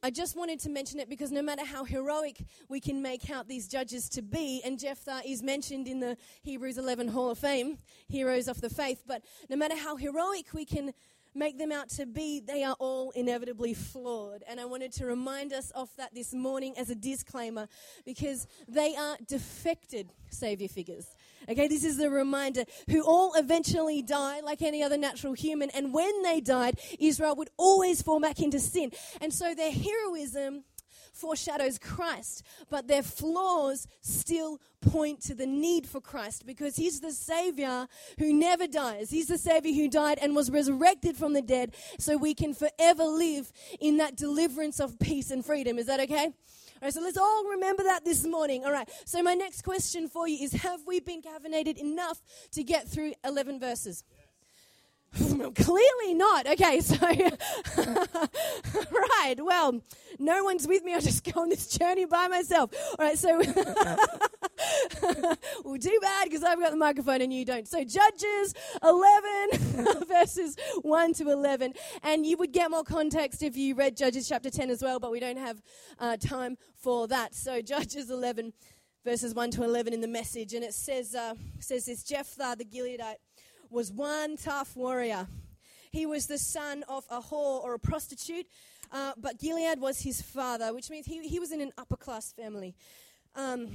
I 0.02 0.10
just 0.10 0.34
wanted 0.34 0.60
to 0.60 0.70
mention 0.70 0.98
it 0.98 1.10
because 1.10 1.30
no 1.30 1.42
matter 1.42 1.64
how 1.64 1.84
heroic 1.84 2.46
we 2.70 2.80
can 2.80 3.02
make 3.02 3.28
out 3.28 3.48
these 3.48 3.68
judges 3.68 4.08
to 4.10 4.22
be, 4.22 4.62
and 4.64 4.78
Jephthah 4.78 5.20
is 5.26 5.42
mentioned 5.42 5.86
in 5.86 6.00
the 6.00 6.16
Hebrews 6.42 6.78
11 6.78 7.08
Hall 7.08 7.30
of 7.30 7.38
Fame, 7.38 7.76
heroes 8.08 8.48
of 8.48 8.62
the 8.62 8.70
faith, 8.70 9.02
but 9.06 9.22
no 9.50 9.56
matter 9.56 9.76
how 9.76 9.96
heroic 9.96 10.54
we 10.54 10.64
can 10.64 10.94
make 11.34 11.58
them 11.58 11.70
out 11.70 11.90
to 11.90 12.06
be, 12.06 12.40
they 12.40 12.64
are 12.64 12.76
all 12.78 13.10
inevitably 13.10 13.74
flawed. 13.74 14.42
And 14.48 14.58
I 14.58 14.64
wanted 14.64 14.92
to 14.94 15.06
remind 15.06 15.52
us 15.52 15.70
of 15.72 15.90
that 15.96 16.14
this 16.14 16.32
morning 16.32 16.74
as 16.78 16.88
a 16.88 16.94
disclaimer 16.94 17.68
because 18.06 18.46
they 18.68 18.96
are 18.96 19.16
defected 19.28 20.12
savior 20.30 20.68
figures. 20.68 21.14
Okay, 21.50 21.66
this 21.66 21.84
is 21.84 21.96
the 21.96 22.10
reminder 22.10 22.64
who 22.88 23.02
all 23.02 23.34
eventually 23.34 24.02
die 24.02 24.40
like 24.40 24.62
any 24.62 24.82
other 24.82 24.96
natural 24.96 25.32
human. 25.32 25.70
And 25.70 25.92
when 25.92 26.22
they 26.22 26.40
died, 26.40 26.78
Israel 26.98 27.34
would 27.36 27.50
always 27.56 28.02
fall 28.02 28.20
back 28.20 28.40
into 28.40 28.60
sin. 28.60 28.92
And 29.20 29.34
so 29.34 29.54
their 29.54 29.72
heroism 29.72 30.64
foreshadows 31.12 31.78
Christ, 31.78 32.44
but 32.70 32.86
their 32.86 33.02
flaws 33.02 33.86
still 34.00 34.60
point 34.80 35.20
to 35.22 35.34
the 35.34 35.46
need 35.46 35.86
for 35.86 36.00
Christ 36.00 36.46
because 36.46 36.76
He's 36.76 37.00
the 37.00 37.12
Savior 37.12 37.88
who 38.18 38.32
never 38.32 38.66
dies. 38.66 39.10
He's 39.10 39.28
the 39.28 39.38
Savior 39.38 39.72
who 39.72 39.88
died 39.88 40.18
and 40.20 40.34
was 40.34 40.50
resurrected 40.50 41.16
from 41.16 41.32
the 41.32 41.42
dead 41.42 41.74
so 41.98 42.16
we 42.16 42.34
can 42.34 42.54
forever 42.54 43.04
live 43.04 43.52
in 43.80 43.98
that 43.98 44.16
deliverance 44.16 44.80
of 44.80 44.98
peace 44.98 45.30
and 45.30 45.44
freedom. 45.44 45.78
Is 45.78 45.86
that 45.86 46.00
okay? 46.00 46.32
All 46.82 46.86
right, 46.86 46.94
so 46.94 47.02
let's 47.02 47.18
all 47.18 47.44
remember 47.44 47.82
that 47.82 48.06
this 48.06 48.24
morning. 48.24 48.64
All 48.64 48.72
right, 48.72 48.88
so 49.04 49.22
my 49.22 49.34
next 49.34 49.62
question 49.62 50.08
for 50.08 50.26
you 50.26 50.42
is 50.42 50.54
Have 50.54 50.80
we 50.86 50.98
been 51.00 51.20
caffeinated 51.20 51.76
enough 51.76 52.22
to 52.52 52.64
get 52.64 52.88
through 52.88 53.12
11 53.22 53.60
verses? 53.60 54.02
Clearly 55.54 56.14
not. 56.14 56.46
Okay, 56.46 56.80
so, 56.80 56.96
right, 57.76 59.34
well, 59.38 59.82
no 60.18 60.44
one's 60.44 60.66
with 60.66 60.82
me. 60.82 60.94
I'll 60.94 61.02
just 61.02 61.22
go 61.22 61.42
on 61.42 61.50
this 61.50 61.66
journey 61.66 62.06
by 62.06 62.28
myself. 62.28 62.72
All 62.98 63.04
right, 63.04 63.18
so, 63.18 63.42
well, 65.64 65.78
too 65.78 65.98
bad 66.00 66.24
because 66.24 66.42
I've 66.42 66.58
got 66.58 66.70
the 66.70 66.76
microphone 66.76 67.20
and 67.20 67.32
you 67.32 67.44
don't. 67.44 67.66
So, 67.66 67.84
Judges 67.84 68.54
11, 68.82 70.04
verses 70.08 70.56
1 70.82 71.14
to 71.14 71.30
11. 71.30 71.74
And 72.02 72.26
you 72.26 72.36
would 72.36 72.52
get 72.52 72.70
more 72.70 72.84
context 72.84 73.42
if 73.42 73.56
you 73.56 73.74
read 73.74 73.96
Judges 73.96 74.28
chapter 74.28 74.50
10 74.50 74.70
as 74.70 74.82
well, 74.82 74.98
but 74.98 75.10
we 75.10 75.20
don't 75.20 75.38
have 75.38 75.62
uh, 75.98 76.16
time 76.16 76.56
for 76.76 77.08
that. 77.08 77.34
So, 77.34 77.60
Judges 77.62 78.10
11, 78.10 78.52
verses 79.04 79.34
1 79.34 79.50
to 79.52 79.64
11 79.64 79.92
in 79.92 80.00
the 80.00 80.08
message. 80.08 80.54
And 80.54 80.64
it 80.64 80.74
says, 80.74 81.14
uh, 81.14 81.34
says 81.58 81.86
this 81.86 82.02
Jephthah 82.02 82.56
the 82.58 82.64
Gileadite 82.64 83.16
was 83.70 83.92
one 83.92 84.36
tough 84.36 84.76
warrior. 84.76 85.28
He 85.90 86.06
was 86.06 86.26
the 86.26 86.38
son 86.38 86.84
of 86.88 87.04
a 87.10 87.20
whore 87.20 87.62
or 87.62 87.74
a 87.74 87.78
prostitute, 87.78 88.46
uh, 88.92 89.12
but 89.16 89.38
Gilead 89.38 89.80
was 89.80 90.00
his 90.00 90.22
father, 90.22 90.72
which 90.72 90.90
means 90.90 91.06
he, 91.06 91.26
he 91.26 91.40
was 91.40 91.52
in 91.52 91.60
an 91.60 91.72
upper 91.78 91.96
class 91.96 92.32
family. 92.32 92.74
Um, 93.34 93.68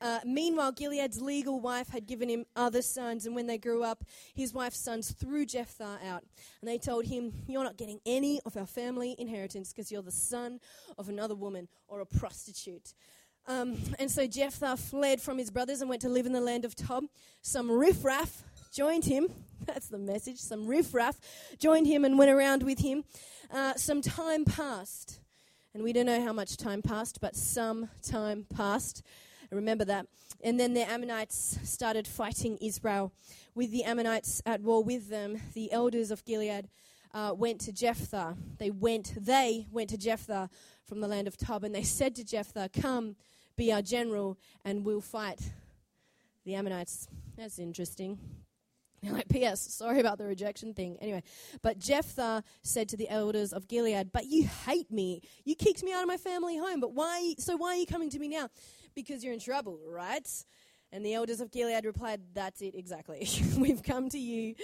uh, 0.00 0.20
meanwhile, 0.24 0.72
Gilead's 0.72 1.20
legal 1.20 1.60
wife 1.60 1.88
had 1.88 2.06
given 2.06 2.28
him 2.28 2.44
other 2.54 2.82
sons, 2.82 3.26
and 3.26 3.34
when 3.34 3.46
they 3.46 3.58
grew 3.58 3.82
up, 3.82 4.04
his 4.34 4.54
wife's 4.54 4.78
sons 4.78 5.10
threw 5.10 5.44
Jephthah 5.44 5.98
out. 6.06 6.24
And 6.60 6.68
they 6.68 6.78
told 6.78 7.06
him, 7.06 7.32
You're 7.46 7.64
not 7.64 7.76
getting 7.76 8.00
any 8.06 8.40
of 8.46 8.56
our 8.56 8.66
family 8.66 9.16
inheritance 9.18 9.72
because 9.72 9.90
you're 9.90 10.02
the 10.02 10.12
son 10.12 10.60
of 10.96 11.08
another 11.08 11.34
woman 11.34 11.68
or 11.88 12.00
a 12.00 12.06
prostitute. 12.06 12.94
Um, 13.48 13.78
and 13.98 14.10
so 14.10 14.26
Jephthah 14.26 14.76
fled 14.76 15.20
from 15.22 15.38
his 15.38 15.50
brothers 15.50 15.80
and 15.80 15.88
went 15.88 16.02
to 16.02 16.08
live 16.08 16.26
in 16.26 16.32
the 16.32 16.40
land 16.40 16.64
of 16.64 16.76
Tob. 16.76 17.04
Some 17.40 17.70
riffraff 17.70 18.44
joined 18.72 19.06
him. 19.06 19.28
That's 19.66 19.88
the 19.88 19.98
message. 19.98 20.38
Some 20.38 20.66
riffraff 20.66 21.18
joined 21.58 21.86
him 21.86 22.04
and 22.04 22.18
went 22.18 22.30
around 22.30 22.62
with 22.62 22.80
him. 22.80 23.04
Uh, 23.50 23.74
some 23.74 24.02
time 24.02 24.44
passed. 24.44 25.20
And 25.74 25.82
we 25.82 25.92
don't 25.92 26.06
know 26.06 26.22
how 26.22 26.32
much 26.32 26.56
time 26.56 26.82
passed, 26.82 27.20
but 27.20 27.34
some 27.36 27.88
time 28.02 28.46
passed. 28.54 29.02
Remember 29.50 29.84
that. 29.86 30.06
And 30.42 30.60
then 30.60 30.74
the 30.74 30.88
Ammonites 30.88 31.58
started 31.64 32.06
fighting 32.06 32.58
Israel. 32.58 33.12
With 33.54 33.70
the 33.70 33.84
Ammonites 33.84 34.42
at 34.44 34.60
war 34.60 34.82
with 34.84 35.08
them, 35.08 35.40
the 35.54 35.72
elders 35.72 36.10
of 36.10 36.24
Gilead 36.24 36.68
uh, 37.14 37.32
went 37.36 37.60
to 37.62 37.72
Jephthah. 37.72 38.36
They 38.58 38.70
went, 38.70 39.14
they 39.18 39.66
went 39.70 39.90
to 39.90 39.96
Jephthah 39.96 40.50
from 40.84 41.00
the 41.00 41.08
land 41.08 41.26
of 41.26 41.36
Tob, 41.36 41.64
and 41.64 41.74
they 41.74 41.82
said 41.82 42.14
to 42.16 42.24
Jephthah, 42.24 42.70
Come, 42.78 43.16
be 43.56 43.72
our 43.72 43.82
general, 43.82 44.38
and 44.64 44.84
we'll 44.84 45.00
fight 45.00 45.40
the 46.44 46.54
Ammonites. 46.54 47.08
That's 47.36 47.58
interesting. 47.58 48.18
They're 49.02 49.12
Like, 49.12 49.28
P.S., 49.28 49.60
sorry 49.60 50.00
about 50.00 50.18
the 50.18 50.26
rejection 50.26 50.74
thing. 50.74 50.96
Anyway, 51.00 51.22
but 51.62 51.78
Jephthah 51.78 52.42
said 52.62 52.88
to 52.88 52.96
the 52.96 53.08
elders 53.08 53.52
of 53.52 53.68
Gilead, 53.68 54.10
But 54.12 54.26
you 54.26 54.48
hate 54.66 54.90
me. 54.90 55.22
You 55.44 55.54
kicked 55.54 55.84
me 55.84 55.92
out 55.92 56.02
of 56.02 56.08
my 56.08 56.16
family 56.16 56.56
home. 56.56 56.80
But 56.80 56.94
why? 56.94 57.34
So 57.38 57.56
why 57.56 57.68
are 57.68 57.76
you 57.76 57.86
coming 57.86 58.10
to 58.10 58.18
me 58.18 58.28
now? 58.28 58.48
Because 58.98 59.22
you're 59.22 59.32
in 59.32 59.38
trouble, 59.38 59.78
right? 59.86 60.28
And 60.90 61.06
the 61.06 61.14
elders 61.14 61.40
of 61.40 61.52
Gilead 61.52 61.84
replied, 61.84 62.20
That's 62.34 62.60
it, 62.62 62.74
exactly. 62.74 63.28
We've 63.56 63.80
come 63.80 64.08
to 64.08 64.18
you 64.18 64.56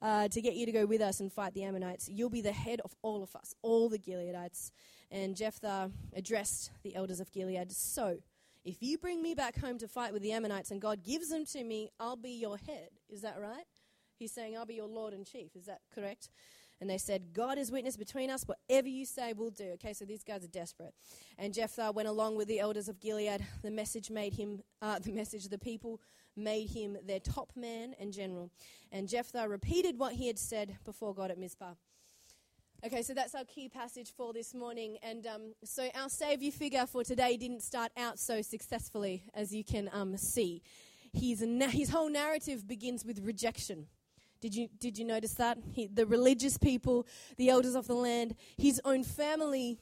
uh, 0.00 0.28
to 0.28 0.40
get 0.40 0.54
you 0.54 0.64
to 0.64 0.72
go 0.72 0.86
with 0.86 1.02
us 1.02 1.20
and 1.20 1.30
fight 1.30 1.52
the 1.52 1.64
Ammonites. 1.64 2.08
You'll 2.08 2.30
be 2.30 2.40
the 2.40 2.52
head 2.52 2.80
of 2.86 2.96
all 3.02 3.22
of 3.22 3.36
us, 3.36 3.54
all 3.60 3.90
the 3.90 3.98
Gileadites. 3.98 4.70
And 5.10 5.36
Jephthah 5.36 5.90
addressed 6.16 6.70
the 6.82 6.96
elders 6.96 7.20
of 7.20 7.30
Gilead 7.32 7.70
So, 7.70 8.16
if 8.64 8.76
you 8.80 8.96
bring 8.96 9.20
me 9.20 9.34
back 9.34 9.60
home 9.60 9.76
to 9.76 9.88
fight 9.88 10.14
with 10.14 10.22
the 10.22 10.32
Ammonites 10.32 10.70
and 10.70 10.80
God 10.80 11.04
gives 11.04 11.28
them 11.28 11.44
to 11.44 11.62
me, 11.62 11.90
I'll 12.00 12.16
be 12.16 12.30
your 12.30 12.56
head. 12.56 12.88
Is 13.10 13.20
that 13.20 13.38
right? 13.38 13.66
He's 14.18 14.32
saying, 14.32 14.56
I'll 14.56 14.64
be 14.64 14.74
your 14.74 14.88
Lord 14.88 15.12
and 15.12 15.26
Chief. 15.26 15.54
Is 15.54 15.66
that 15.66 15.80
correct? 15.94 16.30
And 16.82 16.90
they 16.90 16.98
said, 16.98 17.32
God 17.32 17.58
is 17.58 17.70
witness 17.70 17.96
between 17.96 18.28
us. 18.28 18.42
Whatever 18.42 18.88
you 18.88 19.06
say, 19.06 19.34
we'll 19.34 19.50
do. 19.50 19.70
Okay, 19.74 19.92
so 19.92 20.04
these 20.04 20.24
guys 20.24 20.42
are 20.42 20.48
desperate. 20.48 20.92
And 21.38 21.54
Jephthah 21.54 21.92
went 21.92 22.08
along 22.08 22.34
with 22.34 22.48
the 22.48 22.58
elders 22.58 22.88
of 22.88 22.98
Gilead. 22.98 23.46
The 23.62 23.70
message 23.70 24.10
made 24.10 24.34
him, 24.34 24.64
uh, 24.82 24.98
the 25.02 25.12
message 25.12 25.44
of 25.44 25.52
the 25.52 25.58
people 25.58 26.00
made 26.34 26.70
him 26.70 26.98
their 27.06 27.20
top 27.20 27.52
man 27.54 27.94
and 28.00 28.12
general. 28.12 28.50
And 28.90 29.08
Jephthah 29.08 29.48
repeated 29.48 29.96
what 29.96 30.14
he 30.14 30.26
had 30.26 30.40
said 30.40 30.76
before 30.84 31.14
God 31.14 31.30
at 31.30 31.38
Mizpah. 31.38 31.74
Okay, 32.84 33.02
so 33.02 33.14
that's 33.14 33.36
our 33.36 33.44
key 33.44 33.68
passage 33.68 34.12
for 34.16 34.32
this 34.32 34.52
morning. 34.52 34.98
And 35.04 35.24
um, 35.24 35.54
so 35.62 35.88
our 35.94 36.08
Savior 36.08 36.50
figure 36.50 36.84
for 36.86 37.04
today 37.04 37.36
didn't 37.36 37.62
start 37.62 37.92
out 37.96 38.18
so 38.18 38.42
successfully, 38.42 39.22
as 39.34 39.54
you 39.54 39.62
can 39.62 39.88
um, 39.92 40.16
see. 40.16 40.62
His, 41.12 41.44
whole 41.90 42.10
narrative 42.10 42.66
begins 42.66 43.04
with 43.04 43.20
rejection 43.24 43.86
Did 44.42 44.56
you, 44.56 44.68
did 44.80 44.98
you 44.98 45.04
notice 45.04 45.34
that? 45.34 45.56
He, 45.70 45.86
the 45.86 46.04
religious 46.04 46.58
people, 46.58 47.06
the 47.36 47.48
elders 47.48 47.76
of 47.76 47.86
the 47.86 47.94
land, 47.94 48.34
his 48.58 48.80
own 48.84 49.04
family 49.04 49.78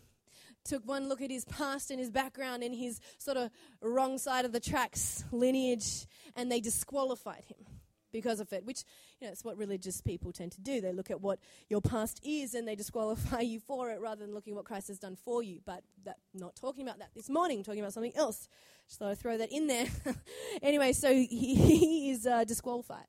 took 0.65 0.87
one 0.87 1.09
look 1.09 1.23
at 1.23 1.31
his 1.31 1.47
past 1.47 1.91
and 1.91 1.99
his 1.99 2.11
background 2.11 2.63
and 2.63 2.75
his 2.75 3.01
sort 3.17 3.39
of 3.39 3.51
wrong 3.81 4.19
side 4.19 4.45
of 4.45 4.53
the 4.53 4.61
tracks 4.61 5.25
lineage 5.33 6.07
and 6.37 6.53
they 6.53 6.61
disqualified 6.61 7.43
him 7.47 7.65
because 8.13 8.39
of 8.39 8.53
it, 8.53 8.67
which, 8.67 8.85
you 9.19 9.27
know, 9.27 9.33
it's 9.33 9.45
what 9.45 9.57
religious 9.57 10.03
people 10.03 10.31
tend 10.31 10.53
to 10.53 10.61
do. 10.61 10.83
They 10.83 10.93
look 10.93 11.11
at 11.11 11.23
what 11.23 11.39
your 11.71 11.81
past 11.81 12.21
is 12.23 12.53
and 12.53 12.69
they 12.69 12.75
disqualify 12.75 13.41
you 13.41 13.61
for 13.61 13.89
it 13.91 13.99
rather 13.99 14.27
than 14.27 14.35
looking 14.35 14.53
at 14.53 14.57
what 14.57 14.67
Christ 14.67 14.89
has 14.89 14.99
done 14.99 15.17
for 15.17 15.43
you. 15.43 15.61
But 15.65 15.85
that, 16.05 16.17
not 16.35 16.55
talking 16.57 16.87
about 16.87 16.99
that 16.99 17.15
this 17.15 17.31
morning, 17.31 17.63
talking 17.63 17.81
about 17.81 17.95
something 17.95 18.15
else. 18.15 18.47
Just 18.89 18.99
thought 18.99 19.09
I'd 19.09 19.19
throw 19.19 19.39
that 19.39 19.51
in 19.51 19.69
there. 19.69 19.87
anyway, 20.63 20.93
so 20.93 21.15
he, 21.15 21.27
he 21.55 22.11
is 22.11 22.27
uh, 22.27 22.45
disqualified. 22.45 23.07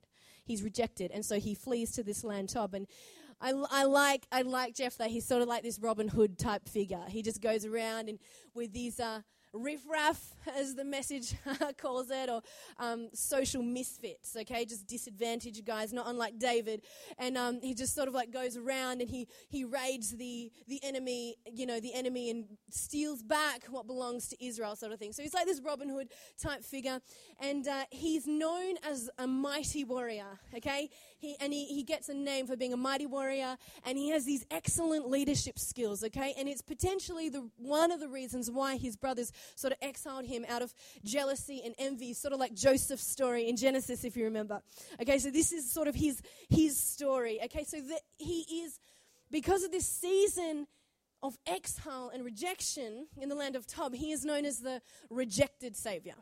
He's 0.51 0.63
rejected. 0.63 1.11
And 1.11 1.25
so 1.25 1.39
he 1.39 1.55
flees 1.55 1.91
to 1.93 2.03
this 2.03 2.25
land 2.25 2.49
Tob. 2.49 2.73
And 2.73 2.85
I, 3.39 3.53
I 3.71 3.85
like 3.85 4.27
I 4.33 4.41
like 4.41 4.75
Jephthah. 4.75 5.07
He's 5.07 5.25
sort 5.25 5.41
of 5.41 5.47
like 5.47 5.63
this 5.63 5.79
Robin 5.79 6.09
Hood 6.09 6.37
type 6.37 6.67
figure. 6.67 7.05
He 7.07 7.21
just 7.21 7.41
goes 7.41 7.65
around 7.65 8.09
and 8.09 8.19
with 8.53 8.73
these 8.73 8.99
uh, 8.99 9.21
riffraff, 9.53 10.33
as 10.57 10.75
the 10.75 10.83
message 10.83 11.35
calls 11.77 12.09
it, 12.09 12.29
or 12.29 12.41
um, 12.79 13.09
social 13.13 13.61
misfits, 13.63 14.35
okay, 14.35 14.65
just 14.65 14.87
disadvantaged 14.87 15.65
guys, 15.65 15.93
not 15.93 16.07
unlike 16.07 16.39
David. 16.39 16.81
And 17.17 17.37
um, 17.37 17.59
he 17.61 17.73
just 17.73 17.93
sort 17.95 18.07
of 18.07 18.13
like 18.13 18.31
goes 18.31 18.57
around 18.57 19.01
and 19.01 19.09
he, 19.09 19.27
he 19.49 19.63
raids 19.63 20.11
the, 20.11 20.51
the 20.67 20.79
enemy, 20.83 21.35
you 21.51 21.65
know, 21.65 21.79
the 21.79 21.93
enemy 21.93 22.29
and 22.29 22.45
steals 22.69 23.21
back 23.21 23.65
what 23.69 23.87
belongs 23.87 24.27
to 24.29 24.45
Israel, 24.45 24.75
sort 24.75 24.91
of 24.91 24.99
thing. 24.99 25.13
So 25.13 25.23
he's 25.23 25.33
like 25.33 25.45
this 25.45 25.61
Robin 25.61 25.89
Hood 25.89 26.09
type 26.41 26.63
figure. 26.63 26.99
And 27.39 27.67
uh, 27.67 27.85
he's 27.91 28.27
known 28.27 28.75
as 28.87 29.09
a 29.17 29.27
mighty 29.27 29.83
warrior, 29.83 30.39
okay? 30.55 30.89
He, 31.21 31.35
and 31.39 31.53
he, 31.53 31.65
he 31.65 31.83
gets 31.83 32.09
a 32.09 32.15
name 32.15 32.47
for 32.47 32.55
being 32.55 32.73
a 32.73 32.77
mighty 32.77 33.05
warrior, 33.05 33.55
and 33.85 33.95
he 33.95 34.09
has 34.09 34.25
these 34.25 34.43
excellent 34.49 35.07
leadership 35.07 35.59
skills, 35.59 36.03
okay? 36.03 36.33
And 36.35 36.49
it's 36.49 36.63
potentially 36.63 37.29
the, 37.29 37.47
one 37.57 37.91
of 37.91 37.99
the 37.99 38.07
reasons 38.07 38.49
why 38.49 38.77
his 38.77 38.95
brothers 38.95 39.31
sort 39.55 39.71
of 39.71 39.77
exiled 39.83 40.25
him 40.25 40.43
out 40.49 40.63
of 40.63 40.73
jealousy 41.03 41.61
and 41.63 41.75
envy, 41.77 42.13
sort 42.13 42.33
of 42.33 42.39
like 42.39 42.55
Joseph's 42.55 43.05
story 43.05 43.47
in 43.47 43.55
Genesis, 43.55 44.03
if 44.03 44.17
you 44.17 44.23
remember. 44.23 44.63
Okay, 44.99 45.19
so 45.19 45.29
this 45.29 45.51
is 45.51 45.71
sort 45.71 45.87
of 45.87 45.93
his, 45.93 46.23
his 46.49 46.75
story. 46.75 47.39
Okay, 47.45 47.65
so 47.65 47.79
that 47.79 48.01
he 48.17 48.63
is, 48.63 48.79
because 49.29 49.63
of 49.63 49.71
this 49.71 49.85
season 49.85 50.65
of 51.21 51.37
exile 51.45 52.09
and 52.11 52.25
rejection 52.25 53.05
in 53.21 53.29
the 53.29 53.35
land 53.35 53.55
of 53.55 53.67
Tob, 53.67 53.93
he 53.93 54.11
is 54.11 54.25
known 54.25 54.43
as 54.43 54.61
the 54.61 54.81
rejected 55.11 55.75
Savior. 55.75 56.15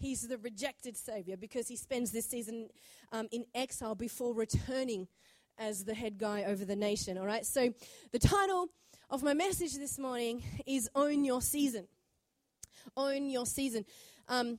He's 0.00 0.26
the 0.26 0.38
rejected 0.38 0.96
Savior 0.96 1.36
because 1.36 1.68
he 1.68 1.76
spends 1.76 2.10
this 2.10 2.24
season 2.24 2.70
um, 3.12 3.28
in 3.30 3.44
exile 3.54 3.94
before 3.94 4.32
returning 4.34 5.08
as 5.58 5.84
the 5.84 5.92
head 5.92 6.16
guy 6.16 6.44
over 6.44 6.64
the 6.64 6.74
nation. 6.74 7.18
All 7.18 7.26
right, 7.26 7.44
so 7.44 7.74
the 8.10 8.18
title 8.18 8.68
of 9.10 9.22
my 9.22 9.34
message 9.34 9.74
this 9.74 9.98
morning 9.98 10.42
is 10.66 10.88
Own 10.94 11.22
Your 11.22 11.42
Season. 11.42 11.86
Own 12.96 13.28
Your 13.28 13.44
Season. 13.44 13.84
Um, 14.26 14.58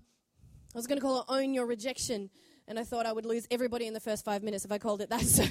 I 0.75 0.77
was 0.77 0.85
going 0.85 0.99
to 0.99 1.03
call 1.03 1.21
it 1.21 1.25
Own 1.27 1.55
Your 1.55 1.65
Rejection 1.65 2.29
and 2.71 2.79
I 2.79 2.85
thought 2.85 3.05
I 3.05 3.11
would 3.11 3.25
lose 3.25 3.45
everybody 3.51 3.85
in 3.85 3.93
the 3.93 3.99
first 3.99 4.23
five 4.23 4.43
minutes 4.43 4.63
if 4.63 4.71
I 4.71 4.77
called 4.77 5.01
it 5.01 5.09
that. 5.09 5.21
So, 5.31 5.43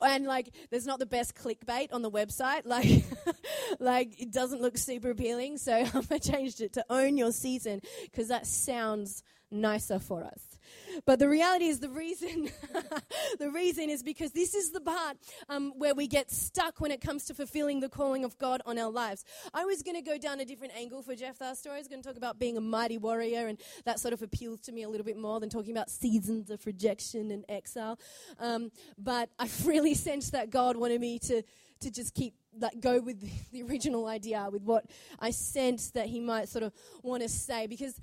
and 0.00 0.26
like, 0.26 0.50
there's 0.70 0.86
not 0.86 0.98
the 0.98 1.06
best 1.06 1.34
clickbait 1.34 1.92
on 1.92 2.00
the 2.00 2.10
website. 2.10 2.62
Like, 2.64 3.04
like 3.78 4.20
it 4.20 4.32
doesn't 4.32 4.62
look 4.62 4.78
super 4.78 5.10
appealing. 5.10 5.58
So 5.58 5.84
I 6.10 6.18
changed 6.18 6.62
it 6.62 6.72
to 6.72 6.84
own 6.88 7.18
your 7.18 7.32
season 7.32 7.82
because 8.04 8.28
that 8.28 8.46
sounds 8.46 9.22
nicer 9.50 9.98
for 9.98 10.24
us. 10.24 10.55
But 11.04 11.18
the 11.18 11.28
reality 11.28 11.66
is 11.66 11.80
the 11.80 11.88
reason, 11.88 12.50
the 13.38 13.50
reason 13.50 13.90
is 13.90 14.02
because 14.02 14.32
this 14.32 14.54
is 14.54 14.70
the 14.70 14.80
part 14.80 15.16
um, 15.48 15.72
where 15.76 15.94
we 15.94 16.06
get 16.06 16.30
stuck 16.30 16.80
when 16.80 16.90
it 16.90 17.00
comes 17.00 17.24
to 17.26 17.34
fulfilling 17.34 17.80
the 17.80 17.88
calling 17.88 18.24
of 18.24 18.38
God 18.38 18.62
on 18.66 18.78
our 18.78 18.90
lives. 18.90 19.24
I 19.52 19.64
was 19.64 19.82
going 19.82 19.96
to 19.96 20.02
go 20.02 20.18
down 20.18 20.40
a 20.40 20.44
different 20.44 20.74
angle 20.76 21.02
for 21.02 21.14
Jephthah's 21.14 21.58
story. 21.58 21.76
I 21.76 21.78
was 21.78 21.88
going 21.88 22.02
to 22.02 22.08
talk 22.08 22.16
about 22.16 22.38
being 22.38 22.56
a 22.56 22.60
mighty 22.60 22.98
warrior, 22.98 23.46
and 23.46 23.58
that 23.84 24.00
sort 24.00 24.14
of 24.14 24.22
appeals 24.22 24.60
to 24.62 24.72
me 24.72 24.82
a 24.82 24.88
little 24.88 25.06
bit 25.06 25.18
more 25.18 25.40
than 25.40 25.50
talking 25.50 25.72
about 25.72 25.90
seasons 25.90 26.50
of 26.50 26.64
rejection 26.66 27.30
and 27.30 27.44
exile. 27.48 27.98
Um, 28.38 28.70
but 28.98 29.30
I 29.38 29.48
really 29.64 29.94
sensed 29.94 30.32
that 30.32 30.50
God 30.50 30.76
wanted 30.76 31.00
me 31.00 31.18
to 31.20 31.42
to 31.80 31.90
just 31.90 32.14
keep 32.14 32.34
that 32.58 32.80
go 32.80 33.00
with 33.00 33.20
the 33.52 33.62
original 33.62 34.06
idea, 34.06 34.48
with 34.50 34.62
what 34.62 34.86
I 35.18 35.30
sensed 35.30 35.94
that 35.94 36.06
He 36.06 36.20
might 36.20 36.48
sort 36.48 36.64
of 36.64 36.72
want 37.02 37.22
to 37.22 37.28
say, 37.28 37.66
because 37.66 38.00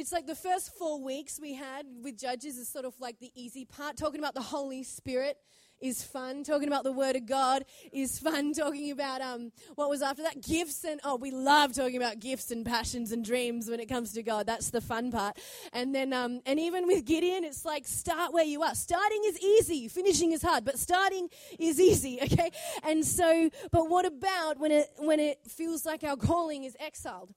it's 0.00 0.12
like 0.12 0.26
the 0.26 0.34
first 0.34 0.74
four 0.78 0.98
weeks 0.98 1.38
we 1.38 1.52
had 1.52 1.84
with 2.02 2.18
Judges 2.18 2.56
is 2.56 2.70
sort 2.70 2.86
of 2.86 2.98
like 3.00 3.18
the 3.18 3.30
easy 3.34 3.66
part. 3.66 3.98
Talking 3.98 4.18
about 4.18 4.32
the 4.32 4.40
Holy 4.40 4.82
Spirit 4.82 5.36
is 5.78 6.02
fun. 6.02 6.42
Talking 6.42 6.68
about 6.68 6.84
the 6.84 6.92
Word 6.92 7.16
of 7.16 7.26
God 7.26 7.66
is 7.92 8.18
fun. 8.18 8.52
Talking 8.58 8.92
about 8.92 9.20
um, 9.20 9.52
what 9.74 9.90
was 9.90 10.00
after 10.00 10.22
that? 10.22 10.40
Gifts 10.40 10.84
and, 10.84 11.02
oh, 11.04 11.16
we 11.16 11.30
love 11.30 11.74
talking 11.74 11.98
about 11.98 12.18
gifts 12.18 12.50
and 12.50 12.64
passions 12.64 13.12
and 13.12 13.22
dreams 13.22 13.68
when 13.68 13.78
it 13.78 13.90
comes 13.90 14.14
to 14.14 14.22
God. 14.22 14.46
That's 14.46 14.70
the 14.70 14.80
fun 14.80 15.12
part. 15.12 15.38
And 15.74 15.94
then, 15.94 16.14
um, 16.14 16.40
and 16.46 16.58
even 16.58 16.86
with 16.86 17.04
Gideon, 17.04 17.44
it's 17.44 17.66
like 17.66 17.86
start 17.86 18.32
where 18.32 18.44
you 18.44 18.62
are. 18.62 18.74
Starting 18.74 19.20
is 19.26 19.38
easy, 19.38 19.86
finishing 19.88 20.32
is 20.32 20.40
hard, 20.40 20.64
but 20.64 20.78
starting 20.78 21.28
is 21.58 21.78
easy, 21.78 22.20
okay? 22.22 22.50
And 22.84 23.04
so, 23.04 23.50
but 23.70 23.90
what 23.90 24.06
about 24.06 24.58
when 24.58 24.72
it, 24.72 24.88
when 24.96 25.20
it 25.20 25.40
feels 25.46 25.84
like 25.84 26.04
our 26.04 26.16
calling 26.16 26.64
is 26.64 26.74
exiled? 26.80 27.34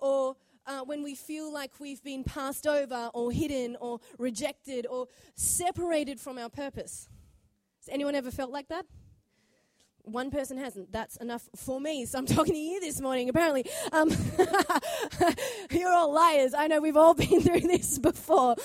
Or, 0.00 0.36
uh, 0.68 0.82
when 0.84 1.02
we 1.02 1.14
feel 1.14 1.52
like 1.52 1.72
we've 1.80 2.02
been 2.04 2.22
passed 2.22 2.66
over 2.66 3.10
or 3.14 3.32
hidden 3.32 3.76
or 3.80 3.98
rejected 4.18 4.86
or 4.88 5.06
separated 5.34 6.20
from 6.20 6.38
our 6.38 6.50
purpose. 6.50 7.08
Has 7.80 7.88
anyone 7.92 8.14
ever 8.14 8.30
felt 8.30 8.50
like 8.52 8.68
that? 8.68 8.84
One 10.08 10.30
person 10.30 10.58
hasn't. 10.58 10.92
That's 10.92 11.16
enough 11.16 11.48
for 11.54 11.80
me. 11.80 12.04
So 12.06 12.18
I'm 12.18 12.26
talking 12.38 12.54
to 12.54 12.58
you 12.60 12.80
this 12.80 13.00
morning, 13.00 13.28
apparently. 13.28 13.66
Um, 13.92 14.10
you're 15.70 15.92
all 15.92 16.12
liars. 16.12 16.54
I 16.54 16.66
know 16.66 16.80
we've 16.80 16.96
all 16.96 17.14
been 17.14 17.40
through 17.42 17.60
this 17.60 17.98
before. 17.98 18.56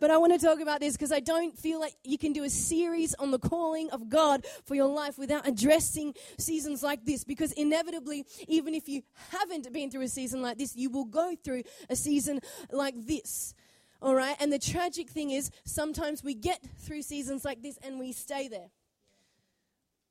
but 0.00 0.10
I 0.10 0.16
want 0.18 0.38
to 0.38 0.44
talk 0.44 0.60
about 0.60 0.80
this 0.80 0.94
because 0.94 1.12
I 1.12 1.20
don't 1.20 1.56
feel 1.58 1.80
like 1.80 1.94
you 2.04 2.18
can 2.18 2.32
do 2.32 2.44
a 2.44 2.50
series 2.50 3.14
on 3.14 3.30
the 3.30 3.38
calling 3.38 3.90
of 3.90 4.08
God 4.08 4.44
for 4.64 4.74
your 4.74 4.88
life 4.88 5.18
without 5.18 5.46
addressing 5.46 6.14
seasons 6.38 6.82
like 6.82 7.04
this. 7.04 7.24
Because 7.24 7.52
inevitably, 7.52 8.24
even 8.48 8.74
if 8.74 8.88
you 8.88 9.02
haven't 9.30 9.72
been 9.72 9.90
through 9.90 10.02
a 10.02 10.08
season 10.08 10.42
like 10.42 10.58
this, 10.58 10.76
you 10.76 10.90
will 10.90 11.04
go 11.04 11.34
through 11.42 11.62
a 11.88 11.96
season 11.96 12.40
like 12.70 12.94
this. 13.06 13.54
All 14.02 14.14
right? 14.14 14.36
And 14.40 14.52
the 14.52 14.58
tragic 14.58 15.10
thing 15.10 15.30
is, 15.30 15.50
sometimes 15.64 16.24
we 16.24 16.34
get 16.34 16.64
through 16.78 17.02
seasons 17.02 17.44
like 17.44 17.62
this 17.62 17.78
and 17.82 17.98
we 17.98 18.12
stay 18.12 18.48
there 18.48 18.70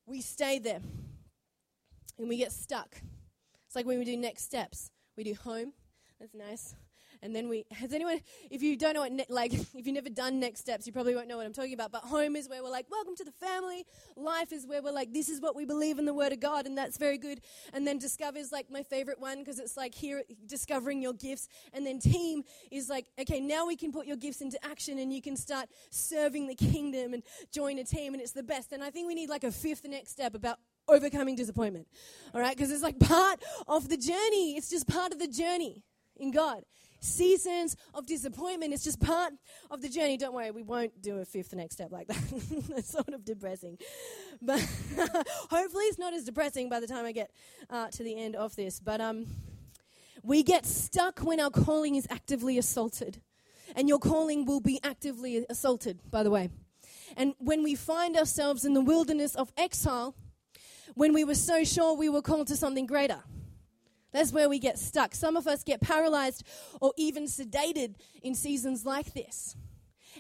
we 0.10 0.22
stay 0.22 0.58
there 0.58 0.82
and 2.18 2.28
we 2.28 2.38
get 2.38 2.52
stuck. 2.52 3.02
It's 3.68 3.76
like 3.76 3.86
when 3.86 4.00
we 4.00 4.06
do 4.06 4.18
next 4.18 4.44
steps. 4.44 4.90
We 5.16 5.24
do 5.24 5.36
home. 5.36 5.74
That's 6.20 6.34
nice. 6.34 6.76
And 7.22 7.36
then 7.36 7.50
we, 7.50 7.66
has 7.72 7.94
anyone, 7.94 8.22
if 8.50 8.62
you 8.62 8.76
don't 8.76 8.94
know 8.94 9.02
what, 9.02 9.12
ne- 9.12 9.26
like, 9.30 9.54
if 9.54 9.74
you've 9.74 9.88
never 9.88 10.10
done 10.10 10.40
next 10.40 10.62
steps, 10.62 10.88
you 10.88 10.94
probably 10.94 11.16
won't 11.16 11.28
know 11.28 11.38
what 11.38 11.46
I'm 11.46 11.54
talking 11.54 11.74
about. 11.74 11.92
But 11.92 12.04
home 12.04 12.36
is 12.36 12.50
where 12.50 12.64
we're 12.64 12.70
like, 12.70 12.90
welcome 12.90 13.16
to 13.18 13.24
the 13.24 13.32
family. 13.32 13.86
Life 14.16 14.52
is 14.52 14.66
where 14.66 14.82
we're 14.82 14.92
like, 14.92 15.14
this 15.14 15.30
is 15.30 15.42
what 15.42 15.56
we 15.56 15.66
believe 15.66 16.00
in 16.00 16.06
the 16.06 16.14
Word 16.14 16.32
of 16.32 16.40
God, 16.40 16.66
and 16.66 16.78
that's 16.78 16.98
very 16.98 17.18
good. 17.18 17.42
And 17.74 17.86
then 17.86 17.98
discover 17.98 18.38
is 18.38 18.52
like 18.52 18.70
my 18.70 18.84
favorite 18.84 19.20
one 19.20 19.40
because 19.40 19.60
it's 19.60 19.76
like 19.76 19.94
here, 19.94 20.24
discovering 20.46 21.02
your 21.02 21.14
gifts. 21.14 21.48
And 21.74 21.86
then 21.86 22.00
team 22.00 22.44
is 22.72 22.90
like, 22.90 23.08
okay, 23.20 23.40
now 23.40 23.66
we 23.66 23.76
can 23.76 23.92
put 23.92 24.06
your 24.06 24.18
gifts 24.18 24.42
into 24.42 24.64
action 24.66 25.00
and 25.00 25.12
you 25.12 25.22
can 25.22 25.36
start 25.36 25.68
serving 25.90 26.48
the 26.48 26.56
kingdom 26.56 27.14
and 27.14 27.24
join 27.52 27.80
a 27.80 27.84
team, 27.84 28.14
and 28.14 28.22
it's 28.22 28.32
the 28.32 28.44
best. 28.44 28.72
And 28.72 28.84
I 28.84 28.90
think 28.90 29.08
we 29.08 29.16
need 29.16 29.30
like 29.30 29.44
a 29.44 29.52
fifth 29.52 29.86
next 29.88 30.12
step 30.12 30.36
about 30.36 30.58
overcoming 30.88 31.36
disappointment. 31.36 31.88
All 32.34 32.42
right? 32.42 32.56
Because 32.56 32.72
it's 32.72 32.84
like 32.84 33.00
part 33.00 33.44
of 33.68 33.90
the 33.90 33.98
journey, 33.98 34.58
it's 34.58 34.70
just 34.70 34.88
part 34.88 35.12
of 35.12 35.20
the 35.20 35.28
journey 35.28 35.84
in 36.16 36.32
God 36.32 36.64
seasons 37.00 37.76
of 37.94 38.06
disappointment. 38.06 38.74
It's 38.74 38.84
just 38.84 39.00
part 39.00 39.34
of 39.72 39.82
the 39.82 39.90
journey. 39.90 40.18
Don't 40.18 40.34
worry, 40.34 40.52
we 40.52 40.64
won't 40.64 41.02
do 41.02 41.18
a 41.20 41.26
fifth 41.26 41.54
next 41.54 41.76
step 41.76 41.92
like 41.92 42.08
that. 42.08 42.18
That's 42.70 42.92
sort 42.92 43.10
of 43.10 43.26
depressing. 43.26 43.78
But 44.42 44.60
hopefully, 45.50 45.86
it's 45.86 46.00
not 46.00 46.14
as 46.14 46.24
depressing 46.24 46.70
by 46.70 46.80
the 46.80 46.88
time 46.88 47.06
I 47.06 47.12
get 47.12 47.32
uh, 47.70 47.88
to 47.90 48.04
the 48.04 48.16
end 48.18 48.36
of 48.36 48.56
this. 48.56 48.80
But 48.80 49.02
um, 49.02 49.26
we 50.24 50.44
get 50.44 50.66
stuck 50.66 51.20
when 51.20 51.40
our 51.40 51.50
calling 51.50 51.96
is 51.96 52.08
actively 52.10 52.58
assaulted. 52.58 53.22
And 53.76 53.88
your 53.88 54.00
calling 54.00 54.46
will 54.46 54.62
be 54.62 54.80
actively 54.84 55.46
assaulted, 55.50 56.00
by 56.10 56.24
the 56.24 56.32
way. 56.32 56.50
And 57.16 57.36
when 57.38 57.64
we 57.64 57.76
find 57.76 58.18
ourselves 58.18 58.66
in 58.66 58.74
the 58.74 58.82
wilderness 58.82 59.36
of 59.36 59.52
exile, 59.58 60.16
when 60.96 61.14
we 61.14 61.24
were 61.24 61.36
so 61.36 61.64
sure 61.64 61.96
we 61.96 62.10
were 62.10 62.22
called 62.22 62.48
to 62.48 62.56
something 62.56 62.86
greater 62.86 63.24
that's 64.12 64.32
where 64.32 64.50
we 64.50 64.60
get 64.60 64.80
stuck. 64.80 65.14
Some 65.16 65.38
of 65.38 65.48
us 65.48 65.64
get 65.64 65.82
paralyzed 65.82 66.44
or 66.82 66.94
even 66.98 67.26
sedated 67.26 67.96
in 68.22 68.36
seasons 68.36 68.86
like 68.86 69.14
this. 69.14 69.56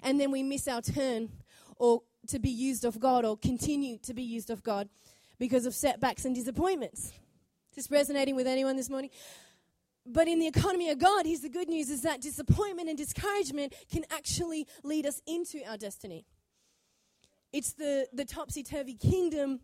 And 0.03 0.19
then 0.19 0.31
we 0.31 0.43
miss 0.43 0.67
our 0.67 0.81
turn 0.81 1.29
or 1.77 2.03
to 2.27 2.39
be 2.39 2.49
used 2.49 2.85
of 2.85 2.99
God 2.99 3.25
or 3.25 3.37
continue 3.37 3.97
to 3.99 4.13
be 4.13 4.23
used 4.23 4.49
of 4.49 4.63
God 4.63 4.89
because 5.39 5.65
of 5.65 5.73
setbacks 5.73 6.25
and 6.25 6.35
disappointments. 6.35 7.13
Is 7.71 7.75
this 7.75 7.91
resonating 7.91 8.35
with 8.35 8.47
anyone 8.47 8.75
this 8.75 8.89
morning? 8.89 9.09
but 10.11 10.27
in 10.27 10.39
the 10.39 10.47
economy 10.47 10.89
of 10.89 10.97
God, 10.97 11.25
here's 11.25 11.41
the 11.41 11.49
good 11.49 11.69
news 11.69 11.89
is 11.89 12.01
that 12.01 12.21
disappointment 12.21 12.89
and 12.89 12.97
discouragement 12.97 13.73
can 13.91 14.05
actually 14.09 14.67
lead 14.83 15.05
us 15.05 15.21
into 15.27 15.61
our 15.69 15.77
destiny. 15.77 16.25
It's 17.53 17.73
the, 17.73 18.07
the 18.11 18.25
topsy 18.25 18.63
turvy 18.63 18.95
kingdom 18.95 19.59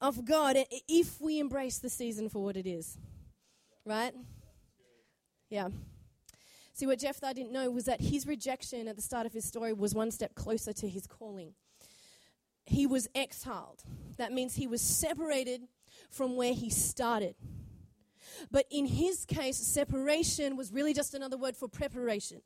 of 0.00 0.24
God 0.24 0.56
if 0.88 1.20
we 1.20 1.40
embrace 1.40 1.78
the 1.78 1.90
season 1.90 2.28
for 2.28 2.42
what 2.42 2.56
it 2.56 2.66
is. 2.66 2.98
Right? 3.84 4.14
Yeah. 5.50 5.68
See, 6.72 6.86
what 6.86 6.98
Jephthah 6.98 7.34
didn't 7.34 7.52
know 7.52 7.70
was 7.70 7.84
that 7.84 8.00
his 8.00 8.26
rejection 8.26 8.88
at 8.88 8.96
the 8.96 9.02
start 9.02 9.26
of 9.26 9.32
his 9.32 9.44
story 9.44 9.72
was 9.72 9.94
one 9.94 10.10
step 10.10 10.34
closer 10.34 10.72
to 10.72 10.88
his 10.88 11.06
calling. 11.06 11.52
He 12.64 12.86
was 12.86 13.08
exiled. 13.14 13.82
That 14.16 14.32
means 14.32 14.54
he 14.54 14.66
was 14.66 14.80
separated 14.80 15.62
from 16.10 16.36
where 16.36 16.54
he 16.54 16.70
started. 16.70 17.34
But 18.50 18.66
in 18.70 18.86
his 18.86 19.24
case, 19.26 19.58
separation 19.58 20.56
was 20.56 20.72
really 20.72 20.94
just 20.94 21.14
another 21.14 21.36
word 21.36 21.56
for 21.56 21.68
preparation. 21.68 22.40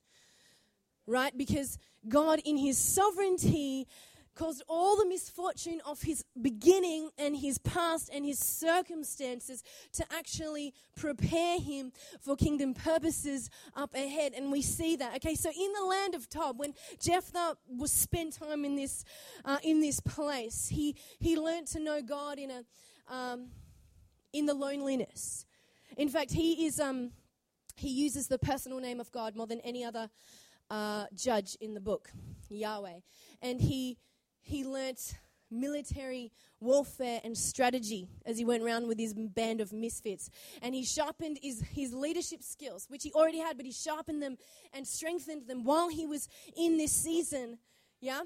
Right? 1.07 1.37
Because 1.37 1.78
God, 2.09 2.40
in 2.45 2.57
his 2.57 2.78
sovereignty, 2.78 3.87
caused 4.37 4.62
all 4.69 4.97
the 4.97 5.07
misfortune 5.07 5.81
of 5.85 6.02
his 6.02 6.25
beginning 6.40 7.11
and 7.19 7.37
his 7.37 7.59
past 7.59 8.11
and 8.12 8.25
his 8.25 8.38
circumstances 8.38 9.64
to 9.93 10.05
actually 10.12 10.75
prepare 10.95 11.59
him 11.59 11.93
for 12.21 12.37
kingdom 12.37 12.75
purposes 12.75 13.50
up 13.75 13.95
ahead. 13.95 14.33
And 14.35 14.52
we 14.52 14.62
see 14.62 14.97
that. 14.97 15.16
Okay, 15.16 15.35
so 15.35 15.50
in 15.50 15.73
the 15.73 15.85
land 15.85 16.14
of 16.14 16.28
Tob, 16.28 16.59
when 16.59 16.75
Jephthah 17.00 17.57
was 17.66 17.90
spent 17.90 18.35
time 18.35 18.64
in 18.64 18.76
this 18.76 19.05
uh, 19.45 19.59
in 19.62 19.81
this 19.81 20.00
place, 20.00 20.69
he 20.69 20.95
he 21.19 21.37
learned 21.37 21.66
to 21.69 21.81
know 21.81 22.02
God 22.02 22.38
in 22.38 22.50
a 22.50 22.64
um, 23.12 23.49
in 24.33 24.47
the 24.47 24.55
loneliness. 24.55 25.47
In 25.97 26.09
fact, 26.09 26.33
he 26.33 26.66
is 26.66 26.78
um, 26.78 27.12
he 27.76 27.88
uses 27.88 28.28
the 28.28 28.38
personal 28.38 28.81
name 28.81 29.00
of 29.00 29.11
God 29.12 29.35
more 29.35 29.47
than 29.47 29.61
any 29.61 29.85
other 29.85 30.11
uh, 30.71 31.07
judge 31.14 31.57
in 31.61 31.75
the 31.75 31.81
book, 31.81 32.11
Yahweh, 32.49 33.00
and 33.40 33.61
he 33.61 33.99
he 34.47 34.65
learnt 34.65 35.17
military 35.50 36.33
warfare 36.61 37.21
and 37.25 37.37
strategy 37.37 38.09
as 38.25 38.38
he 38.38 38.45
went 38.45 38.62
around 38.62 38.87
with 38.87 38.99
his 38.99 39.15
band 39.15 39.61
of 39.61 39.73
misfits. 39.73 40.31
And 40.62 40.75
he 40.75 40.85
sharpened 40.85 41.38
his, 41.43 41.61
his 41.61 41.93
leadership 41.93 42.43
skills, 42.43 42.87
which 42.88 43.03
he 43.03 43.12
already 43.12 43.38
had, 43.38 43.57
but 43.57 43.67
he 43.67 43.73
sharpened 43.73 44.23
them 44.23 44.37
and 44.73 44.87
strengthened 44.87 45.47
them 45.47 45.65
while 45.65 45.88
he 45.88 46.07
was 46.07 46.29
in 46.57 46.79
this 46.79 46.93
season. 46.93 47.59
Yeah? 48.00 48.23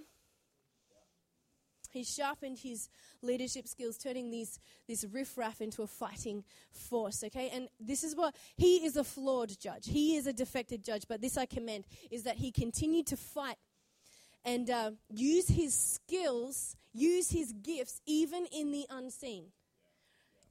He 1.90 2.04
sharpened 2.04 2.58
his 2.58 2.88
leadership 3.20 3.66
skills, 3.66 3.98
turning 3.98 4.30
these, 4.30 4.60
this 4.86 5.04
riffraff 5.10 5.60
into 5.60 5.82
a 5.82 5.86
fighting 5.86 6.44
force, 6.70 7.24
okay? 7.24 7.50
And 7.52 7.68
this 7.80 8.04
is 8.04 8.14
what, 8.14 8.36
he 8.56 8.84
is 8.84 8.96
a 8.96 9.02
flawed 9.02 9.58
judge. 9.58 9.86
He 9.86 10.16
is 10.16 10.26
a 10.26 10.32
defected 10.32 10.84
judge, 10.84 11.06
but 11.08 11.20
this 11.20 11.36
I 11.36 11.46
commend, 11.46 11.84
is 12.10 12.22
that 12.22 12.36
he 12.36 12.52
continued 12.52 13.06
to 13.08 13.16
fight 13.16 13.56
and 14.44 14.70
uh, 14.70 14.92
use 15.08 15.48
his 15.48 15.74
skills, 15.74 16.76
use 16.92 17.30
his 17.30 17.52
gifts, 17.52 18.00
even 18.06 18.46
in 18.46 18.70
the 18.70 18.86
unseen, 18.90 19.46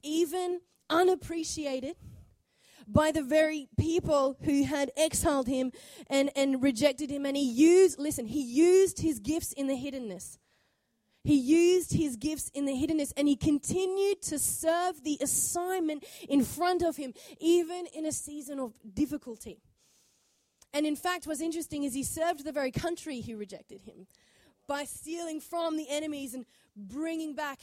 even 0.04 0.62
unappreciated 0.90 1.96
by 2.88 3.12
the 3.12 3.22
very 3.22 3.68
people 3.78 4.38
who 4.42 4.64
had 4.64 4.92
exiled 4.98 5.48
him 5.48 5.72
and, 6.08 6.32
and 6.36 6.64
rejected 6.64 7.10
him. 7.10 7.26
And 7.26 7.38
he 7.38 7.44
used, 7.44 8.00
listen, 8.00 8.26
he 8.26 8.42
used 8.42 9.00
his 9.00 9.20
gifts 9.20 9.54
in 9.54 9.68
the 9.68 9.76
hiddenness. 9.76 10.38
He 11.24 11.36
used 11.36 11.94
his 11.94 12.16
gifts 12.16 12.50
in 12.54 12.66
the 12.66 12.72
hiddenness 12.72 13.14
and 13.16 13.28
he 13.28 13.36
continued 13.36 14.22
to 14.24 14.40
serve 14.40 15.04
the 15.04 15.20
assignment 15.22 16.06
in 16.28 16.44
front 16.44 16.82
of 16.82 16.96
him, 16.96 17.14
even 17.40 17.86
in 17.94 18.06
a 18.06 18.12
season 18.12 18.60
of 18.60 18.74
difficulty. 18.94 19.60
And 20.74 20.86
in 20.86 20.96
fact, 20.96 21.26
what's 21.26 21.42
interesting 21.42 21.84
is 21.84 21.94
he 21.94 22.04
served 22.04 22.44
the 22.44 22.52
very 22.52 22.72
country 22.72 23.22
who 23.22 23.38
rejected 23.38 23.82
him 23.82 24.08
by 24.68 24.86
stealing 24.86 25.42
from 25.42 25.78
the 25.78 25.88
enemies 25.90 26.34
and 26.34 26.46
bringing 26.76 27.34
back 27.34 27.60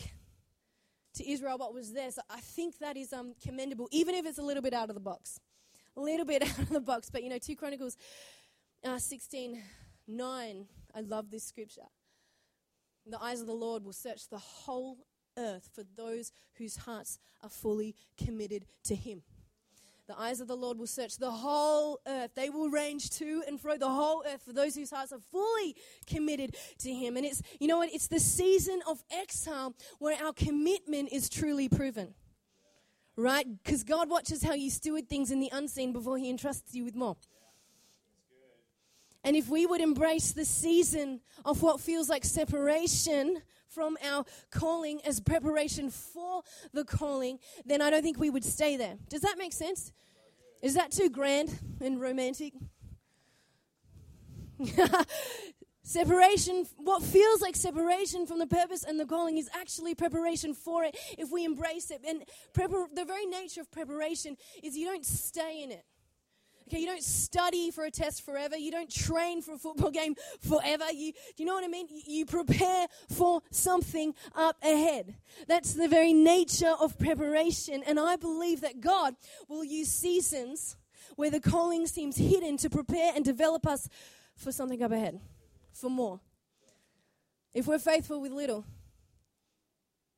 to 1.14 1.30
Israel 1.30 1.58
what 1.58 1.72
was 1.72 1.92
there. 1.92 2.10
So 2.10 2.20
I 2.28 2.40
think 2.40 2.78
that 2.78 2.96
is 2.96 3.12
um, 3.12 3.34
commendable, 3.42 3.88
even 3.90 4.14
if 4.14 4.26
it's 4.26 4.38
a 4.38 4.42
little 4.42 4.62
bit 4.62 4.74
out 4.74 4.88
of 4.88 4.94
the 4.94 5.00
box. 5.00 5.40
A 5.96 6.00
little 6.00 6.26
bit 6.26 6.42
out 6.48 6.58
of 6.58 6.68
the 6.68 6.80
box. 6.80 7.10
But 7.10 7.22
you 7.22 7.30
know, 7.30 7.38
2 7.38 7.56
Chronicles 7.56 7.96
uh, 8.84 8.98
16 8.98 9.62
9, 10.08 10.66
I 10.94 11.00
love 11.00 11.30
this 11.30 11.44
scripture. 11.44 11.82
The 13.06 13.20
eyes 13.22 13.40
of 13.40 13.46
the 13.46 13.54
Lord 13.54 13.84
will 13.84 13.92
search 13.92 14.28
the 14.28 14.38
whole 14.38 14.98
earth 15.36 15.68
for 15.74 15.84
those 15.96 16.32
whose 16.54 16.76
hearts 16.76 17.18
are 17.42 17.48
fully 17.48 17.94
committed 18.16 18.66
to 18.84 18.94
Him. 18.94 19.22
The 20.08 20.18
eyes 20.18 20.40
of 20.40 20.46
the 20.46 20.56
Lord 20.56 20.78
will 20.78 20.86
search 20.86 21.16
the 21.16 21.30
whole 21.30 22.00
earth. 22.06 22.30
They 22.36 22.48
will 22.48 22.70
range 22.70 23.10
to 23.18 23.42
and 23.48 23.60
fro 23.60 23.76
the 23.76 23.88
whole 23.88 24.22
earth 24.24 24.42
for 24.42 24.52
those 24.52 24.76
whose 24.76 24.90
hearts 24.90 25.12
are 25.12 25.20
fully 25.32 25.74
committed 26.06 26.56
to 26.78 26.92
Him. 26.92 27.16
And 27.16 27.26
it's, 27.26 27.42
you 27.58 27.66
know 27.66 27.78
what? 27.78 27.92
It's 27.92 28.06
the 28.06 28.20
season 28.20 28.80
of 28.88 29.02
exile 29.10 29.74
where 29.98 30.16
our 30.22 30.32
commitment 30.32 31.10
is 31.10 31.28
truly 31.28 31.68
proven. 31.68 32.14
Right? 33.16 33.46
Because 33.64 33.82
God 33.82 34.08
watches 34.08 34.44
how 34.44 34.54
you 34.54 34.70
steward 34.70 35.08
things 35.08 35.30
in 35.30 35.40
the 35.40 35.50
unseen 35.52 35.92
before 35.92 36.18
He 36.18 36.30
entrusts 36.30 36.74
you 36.74 36.84
with 36.84 36.94
more. 36.94 37.16
And 39.24 39.34
if 39.34 39.48
we 39.48 39.66
would 39.66 39.80
embrace 39.80 40.30
the 40.30 40.44
season 40.44 41.20
of 41.44 41.62
what 41.62 41.80
feels 41.80 42.08
like 42.08 42.24
separation 42.24 43.42
from 43.76 43.98
our 44.02 44.24
calling 44.50 45.02
as 45.04 45.20
preparation 45.20 45.90
for 45.90 46.42
the 46.72 46.82
calling, 46.82 47.38
then 47.66 47.82
I 47.82 47.90
don't 47.90 48.02
think 48.02 48.18
we 48.18 48.30
would 48.30 48.42
stay 48.42 48.78
there. 48.78 48.96
Does 49.10 49.20
that 49.20 49.36
make 49.36 49.52
sense? 49.52 49.92
Is 50.62 50.72
that 50.74 50.92
too 50.92 51.10
grand 51.10 51.58
and 51.82 52.00
romantic? 52.00 52.54
separation, 55.82 56.66
what 56.78 57.02
feels 57.02 57.42
like 57.42 57.54
separation 57.54 58.26
from 58.26 58.38
the 58.38 58.46
purpose 58.46 58.82
and 58.82 58.98
the 58.98 59.04
calling 59.04 59.36
is 59.36 59.50
actually 59.54 59.94
preparation 59.94 60.54
for 60.54 60.82
it 60.82 60.96
if 61.18 61.30
we 61.30 61.44
embrace 61.44 61.90
it. 61.90 62.00
And 62.08 62.24
prepar- 62.54 62.94
the 62.94 63.04
very 63.04 63.26
nature 63.26 63.60
of 63.60 63.70
preparation 63.70 64.38
is 64.62 64.74
you 64.74 64.86
don't 64.86 65.04
stay 65.04 65.62
in 65.62 65.70
it. 65.70 65.84
Okay, 66.68 66.80
you 66.80 66.86
don't 66.86 67.02
study 67.02 67.70
for 67.70 67.84
a 67.84 67.90
test 67.92 68.24
forever. 68.24 68.56
You 68.56 68.72
don't 68.72 68.90
train 68.90 69.40
for 69.40 69.54
a 69.54 69.58
football 69.58 69.90
game 69.92 70.16
forever. 70.40 70.84
You, 70.92 71.12
do 71.12 71.42
you 71.42 71.44
know 71.44 71.54
what 71.54 71.64
I 71.64 71.68
mean? 71.68 71.86
You 71.88 72.26
prepare 72.26 72.86
for 73.08 73.42
something 73.50 74.14
up 74.34 74.56
ahead. 74.62 75.14
That's 75.46 75.74
the 75.74 75.86
very 75.86 76.12
nature 76.12 76.74
of 76.80 76.98
preparation. 76.98 77.84
And 77.86 78.00
I 78.00 78.16
believe 78.16 78.62
that 78.62 78.80
God 78.80 79.14
will 79.48 79.64
use 79.64 79.90
seasons 79.90 80.76
where 81.14 81.30
the 81.30 81.40
calling 81.40 81.86
seems 81.86 82.16
hidden 82.16 82.56
to 82.58 82.68
prepare 82.68 83.12
and 83.14 83.24
develop 83.24 83.66
us 83.66 83.88
for 84.34 84.50
something 84.50 84.82
up 84.82 84.90
ahead, 84.90 85.20
for 85.72 85.88
more. 85.88 86.20
If 87.54 87.66
we're 87.66 87.78
faithful 87.78 88.20
with 88.20 88.32
little, 88.32 88.64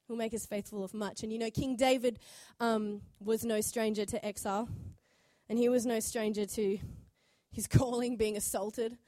He'll 0.08 0.16
make 0.16 0.32
us 0.32 0.46
faithful 0.46 0.82
of 0.82 0.94
much. 0.94 1.22
And 1.22 1.30
you 1.30 1.38
know, 1.38 1.50
King 1.50 1.76
David 1.76 2.18
um, 2.60 3.02
was 3.20 3.44
no 3.44 3.60
stranger 3.60 4.06
to 4.06 4.24
exile. 4.24 4.66
And 5.48 5.58
he 5.58 5.68
was 5.68 5.86
no 5.86 6.00
stranger 6.00 6.46
to 6.46 6.78
his 7.50 7.66
calling 7.78 8.16
being 8.16 8.36
assaulted, 8.36 8.98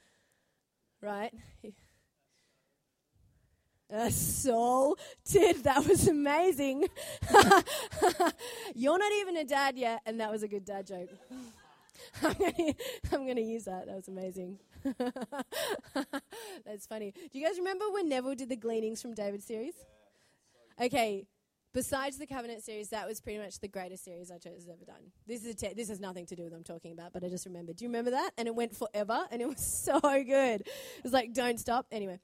right? 1.01 1.33
Assaulted. 3.89 5.63
That 5.63 5.85
was 5.87 6.07
amazing. 6.07 6.87
You're 8.75 8.97
not 8.97 9.11
even 9.19 9.37
a 9.37 9.43
dad 9.43 9.77
yet, 9.77 10.01
and 10.05 10.19
that 10.19 10.31
was 10.31 10.43
a 10.43 10.47
good 10.47 10.63
dad 10.65 10.87
joke. 10.87 11.09
I'm 12.23 13.25
going 13.25 13.35
to 13.35 13.41
use 13.41 13.65
that. 13.65 13.87
That 13.87 13.95
was 13.95 14.07
amazing. 14.07 14.59
That's 16.65 16.87
funny. 16.87 17.13
Do 17.31 17.39
you 17.39 17.45
guys 17.45 17.57
remember 17.57 17.85
when 17.91 18.09
Neville 18.09 18.35
did 18.35 18.49
the 18.49 18.55
Gleanings 18.55 19.01
from 19.01 19.13
David 19.13 19.43
series? 19.43 19.73
Okay, 20.81 21.27
Besides 21.73 22.17
the 22.17 22.27
Covenant 22.27 22.63
series, 22.63 22.89
that 22.89 23.07
was 23.07 23.21
pretty 23.21 23.39
much 23.39 23.59
the 23.59 23.67
greatest 23.69 24.03
series 24.03 24.29
church 24.29 24.43
has 24.55 24.67
ever 24.67 24.83
done. 24.85 25.11
This 25.25 25.45
is 25.45 25.55
te- 25.55 25.73
this 25.73 25.87
has 25.87 26.01
nothing 26.01 26.25
to 26.25 26.35
do 26.35 26.43
with 26.43 26.51
what 26.51 26.57
I'm 26.57 26.63
talking 26.65 26.91
about, 26.91 27.13
but 27.13 27.23
I 27.23 27.29
just 27.29 27.45
remembered. 27.45 27.77
Do 27.77 27.85
you 27.85 27.89
remember 27.89 28.11
that? 28.11 28.31
And 28.37 28.47
it 28.47 28.55
went 28.55 28.75
forever, 28.75 29.25
and 29.31 29.41
it 29.41 29.47
was 29.47 29.61
so 29.85 29.99
good. 30.01 30.61
It 30.61 31.03
was 31.03 31.13
like, 31.13 31.33
don't 31.33 31.59
stop. 31.59 31.85
Anyway, 31.89 32.19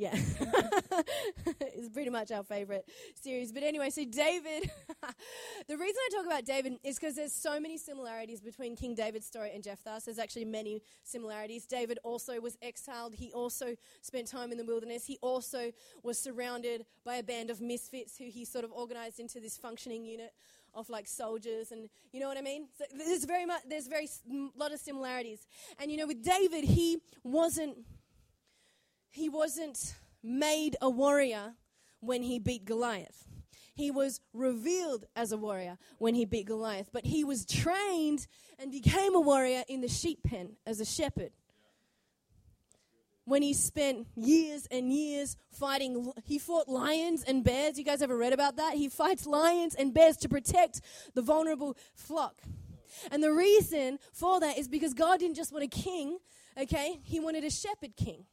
yeah, 0.00 0.14
it's 1.60 1.90
pretty 1.92 2.08
much 2.08 2.32
our 2.32 2.42
favorite 2.42 2.88
series. 3.20 3.52
But 3.52 3.62
anyway, 3.62 3.90
so 3.90 4.02
David, 4.06 4.70
the 5.68 5.76
reason 5.76 5.96
I 5.96 6.08
talk 6.16 6.24
about 6.24 6.46
David 6.46 6.78
is 6.82 6.98
because 6.98 7.16
there's 7.16 7.34
so 7.34 7.60
many 7.60 7.76
similarities 7.76 8.40
between 8.40 8.76
King 8.76 8.94
David's 8.94 9.26
story 9.26 9.50
and 9.54 9.62
Jephthah's. 9.62 10.06
There's 10.06 10.18
actually 10.18 10.46
many 10.46 10.82
similarities. 11.04 11.66
David 11.66 11.98
also 12.02 12.40
was 12.40 12.56
exiled. 12.62 13.14
He 13.14 13.30
also 13.32 13.76
spent 14.00 14.26
time 14.26 14.52
in 14.52 14.56
the 14.56 14.64
wilderness. 14.64 15.04
He 15.04 15.18
also 15.20 15.70
was 16.02 16.18
surrounded 16.18 16.86
by 17.04 17.16
a 17.16 17.22
band 17.22 17.50
of 17.50 17.60
misfits 17.60 18.16
who 18.16 18.24
he 18.24 18.46
sort 18.46 18.64
of 18.64 18.72
organized 18.72 19.20
into 19.20 19.38
this 19.38 19.58
functioning 19.58 20.06
unit 20.06 20.32
of 20.72 20.88
like 20.88 21.06
soldiers 21.08 21.72
and 21.72 21.90
you 22.12 22.20
know 22.20 22.28
what 22.28 22.38
I 22.38 22.42
mean? 22.42 22.68
So 22.78 22.84
there's 22.96 23.24
very 23.24 23.44
much 23.44 23.62
there's 23.68 23.88
very 23.88 24.08
lot 24.56 24.72
of 24.72 24.80
similarities. 24.80 25.46
And 25.78 25.90
you 25.90 25.98
know 25.98 26.06
with 26.06 26.22
David 26.24 26.64
he 26.64 27.02
wasn't 27.22 27.76
he 29.10 29.28
wasn't 29.28 29.94
made 30.22 30.76
a 30.80 30.88
warrior 30.88 31.54
when 32.00 32.22
he 32.22 32.38
beat 32.38 32.64
Goliath. 32.64 33.24
He 33.74 33.90
was 33.90 34.20
revealed 34.32 35.06
as 35.16 35.32
a 35.32 35.36
warrior 35.36 35.78
when 35.98 36.14
he 36.14 36.24
beat 36.24 36.46
Goliath, 36.46 36.90
but 36.92 37.06
he 37.06 37.24
was 37.24 37.46
trained 37.46 38.26
and 38.58 38.70
became 38.70 39.14
a 39.14 39.20
warrior 39.20 39.64
in 39.68 39.80
the 39.80 39.88
sheep 39.88 40.22
pen 40.22 40.56
as 40.66 40.80
a 40.80 40.84
shepherd. 40.84 41.30
When 43.24 43.42
he 43.42 43.54
spent 43.54 44.06
years 44.16 44.66
and 44.70 44.92
years 44.92 45.36
fighting, 45.50 46.12
he 46.24 46.38
fought 46.38 46.68
lions 46.68 47.22
and 47.22 47.44
bears. 47.44 47.78
You 47.78 47.84
guys 47.84 48.02
ever 48.02 48.16
read 48.16 48.32
about 48.32 48.56
that? 48.56 48.74
He 48.74 48.88
fights 48.88 49.24
lions 49.24 49.74
and 49.74 49.94
bears 49.94 50.16
to 50.18 50.28
protect 50.28 50.80
the 51.14 51.22
vulnerable 51.22 51.76
flock. 51.94 52.42
And 53.10 53.22
the 53.22 53.32
reason 53.32 53.98
for 54.12 54.40
that 54.40 54.58
is 54.58 54.68
because 54.68 54.94
God 54.94 55.20
didn't 55.20 55.36
just 55.36 55.52
want 55.52 55.64
a 55.64 55.68
king, 55.68 56.18
okay? 56.58 56.98
He 57.04 57.20
wanted 57.20 57.44
a 57.44 57.50
shepherd 57.50 57.96
king 57.96 58.24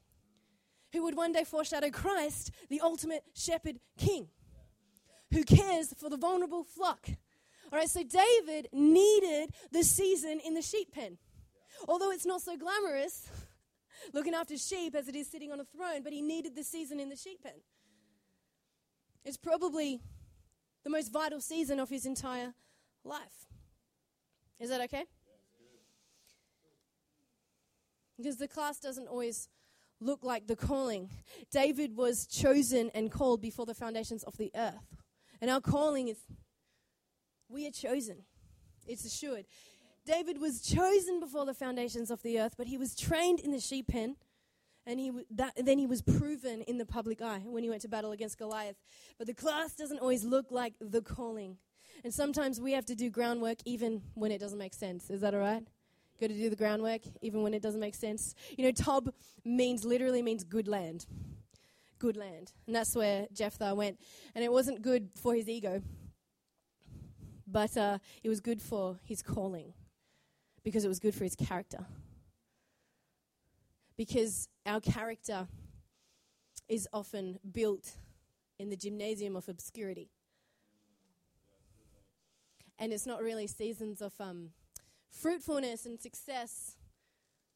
who 0.97 1.03
would 1.03 1.15
one 1.15 1.31
day 1.31 1.43
foreshadow 1.43 1.91
Christ, 1.91 2.51
the 2.69 2.81
ultimate 2.81 3.23
shepherd 3.35 3.79
king, 3.99 4.29
who 5.31 5.43
cares 5.43 5.93
for 5.95 6.09
the 6.09 6.17
vulnerable 6.17 6.63
flock. 6.63 7.07
All 7.71 7.77
right, 7.77 7.89
so 7.89 8.01
David 8.01 8.67
needed 8.73 9.51
the 9.71 9.83
season 9.83 10.39
in 10.43 10.55
the 10.55 10.61
sheep 10.61 10.91
pen. 10.91 11.19
Although 11.87 12.11
it's 12.11 12.25
not 12.25 12.41
so 12.41 12.57
glamorous 12.57 13.29
looking 14.13 14.33
after 14.33 14.57
sheep 14.57 14.95
as 14.95 15.07
it 15.07 15.15
is 15.15 15.29
sitting 15.29 15.51
on 15.51 15.59
a 15.59 15.65
throne, 15.65 16.01
but 16.03 16.13
he 16.13 16.21
needed 16.21 16.55
the 16.55 16.63
season 16.63 16.99
in 16.99 17.09
the 17.09 17.15
sheep 17.15 17.43
pen. 17.43 17.61
It's 19.23 19.37
probably 19.37 19.99
the 20.83 20.89
most 20.89 21.11
vital 21.11 21.41
season 21.41 21.79
of 21.79 21.89
his 21.89 22.07
entire 22.07 22.55
life. 23.03 23.45
Is 24.59 24.69
that 24.69 24.81
okay? 24.81 25.03
Because 28.17 28.37
the 28.37 28.47
class 28.47 28.79
doesn't 28.79 29.07
always 29.07 29.47
look 29.99 30.23
like 30.23 30.47
the 30.47 30.55
calling. 30.55 31.09
David 31.51 31.95
was 31.95 32.27
chosen 32.27 32.91
and 32.93 33.11
called 33.11 33.41
before 33.41 33.65
the 33.65 33.73
foundations 33.73 34.23
of 34.23 34.37
the 34.37 34.51
earth. 34.55 34.95
And 35.41 35.49
our 35.49 35.61
calling 35.61 36.07
is 36.07 36.17
we 37.49 37.67
are 37.67 37.71
chosen. 37.71 38.23
It's 38.85 39.05
assured. 39.05 39.45
David 40.05 40.39
was 40.39 40.61
chosen 40.61 41.19
before 41.19 41.45
the 41.45 41.53
foundations 41.53 42.09
of 42.09 42.21
the 42.21 42.39
earth, 42.39 42.55
but 42.57 42.67
he 42.67 42.77
was 42.77 42.95
trained 42.95 43.39
in 43.39 43.51
the 43.51 43.59
sheep 43.59 43.87
pen. 43.87 44.15
And 44.85 45.01
he 45.01 45.11
that, 45.31 45.53
then 45.57 45.77
he 45.77 45.85
was 45.85 46.01
proven 46.01 46.61
in 46.61 46.77
the 46.77 46.85
public 46.85 47.21
eye 47.21 47.43
when 47.45 47.61
he 47.61 47.69
went 47.69 47.81
to 47.81 47.89
battle 47.89 48.13
against 48.13 48.37
Goliath. 48.37 48.77
But 49.17 49.27
the 49.27 49.33
class 49.33 49.75
doesn't 49.75 49.99
always 49.99 50.23
look 50.23 50.45
like 50.49 50.75
the 50.79 51.01
calling. 51.01 51.57
And 52.05 52.13
sometimes 52.13 52.61
we 52.61 52.71
have 52.71 52.85
to 52.85 52.95
do 52.95 53.09
groundwork 53.09 53.57
even 53.65 54.01
when 54.13 54.31
it 54.31 54.39
doesn't 54.39 54.57
make 54.57 54.73
sense. 54.73 55.09
Is 55.09 55.19
that 55.21 55.33
all 55.33 55.41
right? 55.41 55.63
Got 56.19 56.27
to 56.27 56.33
do 56.33 56.49
the 56.49 56.55
groundwork 56.55 57.01
even 57.21 57.43
when 57.43 57.53
it 57.53 57.61
doesn't 57.61 57.79
make 57.79 57.95
sense. 57.95 58.35
You 58.57 58.65
know, 58.65 58.71
Tob 58.71 59.13
means 59.45 59.85
literally 59.85 60.21
means 60.21 60.43
good 60.43 60.67
land. 60.67 61.05
Good 61.99 62.17
land. 62.17 62.53
And 62.65 62.75
that's 62.75 62.95
where 62.95 63.27
Jephthah 63.33 63.75
went. 63.75 63.99
And 64.35 64.43
it 64.43 64.51
wasn't 64.51 64.81
good 64.81 65.09
for 65.15 65.33
his 65.33 65.47
ego, 65.47 65.81
but 67.47 67.75
uh, 67.77 67.99
it 68.23 68.29
was 68.29 68.39
good 68.39 68.61
for 68.61 68.99
his 69.03 69.21
calling 69.21 69.73
because 70.63 70.85
it 70.85 70.87
was 70.87 70.99
good 70.99 71.15
for 71.15 71.23
his 71.23 71.35
character. 71.35 71.85
Because 73.95 74.47
our 74.65 74.79
character 74.79 75.47
is 76.67 76.87
often 76.93 77.39
built 77.51 77.97
in 78.59 78.69
the 78.69 78.75
gymnasium 78.75 79.35
of 79.35 79.47
obscurity 79.49 80.09
and 82.79 82.93
it's 82.93 83.05
not 83.05 83.21
really 83.21 83.47
seasons 83.47 84.01
of 84.01 84.13
um, 84.19 84.49
fruitfulness 85.21 85.85
and 85.85 85.99
success 85.99 86.75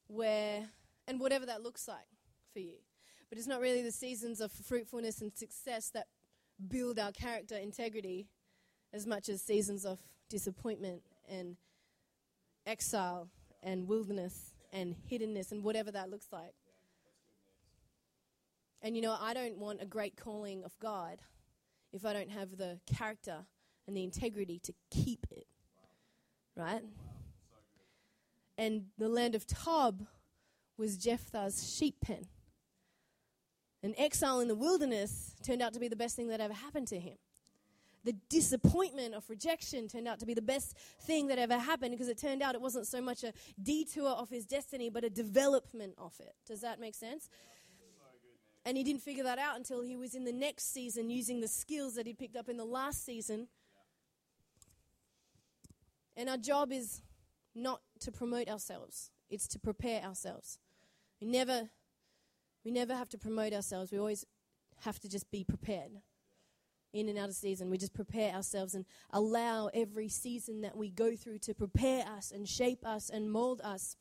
where 0.07 0.65
and 1.07 1.19
whatever 1.19 1.45
that 1.45 1.61
looks 1.61 1.87
like 1.87 2.07
for 2.53 2.59
you 2.59 2.75
but 3.29 3.37
it's 3.37 3.47
not 3.47 3.61
really 3.61 3.81
the 3.81 3.91
seasons 3.91 4.41
of 4.41 4.51
fruitfulness 4.51 5.21
and 5.21 5.31
success 5.35 5.89
that 5.89 6.07
build 6.67 6.99
our 6.99 7.11
character 7.11 7.55
integrity 7.55 8.27
as 8.93 9.07
much 9.07 9.29
as 9.29 9.41
seasons 9.41 9.85
of 9.85 9.99
disappointment 10.29 11.01
and 11.29 11.55
exile 12.65 13.29
and 13.63 13.87
wilderness 13.87 14.53
and 14.73 14.95
hiddenness 15.09 15.51
and 15.51 15.63
whatever 15.63 15.91
that 15.91 16.09
looks 16.09 16.27
like 16.31 16.53
and 18.81 18.95
you 18.95 19.01
know 19.01 19.15
i 19.19 19.33
don't 19.33 19.57
want 19.57 19.81
a 19.81 19.85
great 19.85 20.15
calling 20.15 20.63
of 20.63 20.77
god 20.79 21.19
if 21.93 22.05
i 22.05 22.13
don't 22.13 22.31
have 22.31 22.57
the 22.57 22.79
character 22.85 23.45
and 23.87 23.97
the 23.97 24.03
integrity 24.03 24.59
to 24.59 24.73
keep 24.89 25.25
it. 25.31 25.47
Right? 26.55 26.81
And 28.61 28.83
the 28.99 29.09
land 29.09 29.33
of 29.33 29.47
Tob 29.47 30.05
was 30.77 30.95
Jephthah's 30.95 31.75
sheep 31.75 31.95
pen. 31.99 32.27
An 33.81 33.95
exile 33.97 34.39
in 34.39 34.47
the 34.47 34.53
wilderness 34.53 35.33
turned 35.43 35.63
out 35.63 35.73
to 35.73 35.79
be 35.79 35.87
the 35.87 35.95
best 35.95 36.15
thing 36.15 36.27
that 36.27 36.39
ever 36.39 36.53
happened 36.53 36.87
to 36.89 36.99
him. 36.99 37.17
The 38.03 38.13
disappointment 38.29 39.15
of 39.15 39.27
rejection 39.31 39.87
turned 39.87 40.07
out 40.07 40.19
to 40.19 40.27
be 40.27 40.35
the 40.35 40.43
best 40.43 40.77
thing 41.01 41.25
that 41.29 41.39
ever 41.39 41.57
happened 41.57 41.93
because 41.93 42.07
it 42.07 42.19
turned 42.19 42.43
out 42.43 42.53
it 42.53 42.61
wasn't 42.61 42.85
so 42.85 43.01
much 43.01 43.23
a 43.23 43.33
detour 43.63 44.09
of 44.09 44.29
his 44.29 44.45
destiny, 44.45 44.91
but 44.91 45.03
a 45.03 45.09
development 45.09 45.95
of 45.97 46.13
it. 46.19 46.35
Does 46.45 46.61
that 46.61 46.79
make 46.79 46.93
sense? 46.93 47.31
And 48.63 48.77
he 48.77 48.83
didn't 48.83 49.01
figure 49.01 49.23
that 49.23 49.39
out 49.39 49.57
until 49.57 49.81
he 49.81 49.95
was 49.95 50.13
in 50.13 50.23
the 50.23 50.31
next 50.31 50.71
season 50.71 51.09
using 51.09 51.41
the 51.41 51.47
skills 51.47 51.95
that 51.95 52.05
he 52.05 52.13
picked 52.13 52.35
up 52.35 52.47
in 52.47 52.57
the 52.57 52.65
last 52.65 53.03
season 53.03 53.47
and 56.15 56.29
our 56.29 56.37
job 56.37 56.71
is 56.71 57.01
not 57.55 57.81
to 57.99 58.11
promote 58.11 58.47
ourselves, 58.47 59.11
it's 59.29 59.47
to 59.49 59.59
prepare 59.59 60.01
ourselves. 60.03 60.59
We 61.19 61.27
never, 61.27 61.69
we 62.65 62.71
never 62.71 62.95
have 62.95 63.09
to 63.09 63.17
promote 63.17 63.53
ourselves. 63.53 63.91
We 63.91 63.99
always 63.99 64.25
have 64.81 64.99
to 64.99 65.09
just 65.09 65.29
be 65.31 65.43
prepared. 65.43 65.91
In 66.93 67.07
and 67.07 67.17
out 67.17 67.29
of 67.29 67.35
season, 67.35 67.69
we 67.69 67.77
just 67.77 67.93
prepare 67.93 68.33
ourselves 68.33 68.75
and 68.75 68.85
allow 69.11 69.69
every 69.73 70.09
season 70.09 70.61
that 70.61 70.75
we 70.75 70.89
go 70.89 71.15
through 71.15 71.39
to 71.39 71.53
prepare 71.53 72.05
us 72.05 72.31
and 72.31 72.47
shape 72.47 72.85
us 72.85 73.09
and 73.09 73.31
mold 73.31 73.61
us. 73.63 73.95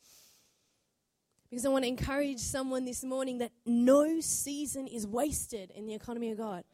Because 1.48 1.64
I 1.64 1.68
want 1.68 1.84
to 1.84 1.88
encourage 1.88 2.40
someone 2.40 2.84
this 2.84 3.04
morning 3.04 3.38
that 3.38 3.52
no 3.64 4.20
season 4.20 4.88
is 4.88 5.06
wasted 5.06 5.70
in 5.70 5.86
the 5.86 5.94
economy 5.94 6.32
of 6.32 6.38
God. 6.38 6.64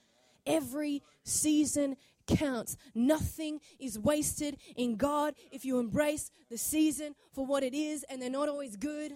Every 0.47 1.03
season 1.25 1.97
counts. 2.27 2.77
Nothing 2.95 3.61
is 3.79 3.99
wasted 3.99 4.57
in 4.77 4.97
God 4.97 5.35
if 5.53 5.65
you 5.65 5.79
embrace 5.79 6.31
the 6.51 6.59
season 6.59 7.15
for 7.33 7.47
what 7.47 7.63
it 7.63 7.75
is, 7.75 8.05
and 8.09 8.21
they're 8.21 8.31
not 8.31 8.49
always 8.49 8.77
good, 8.77 9.13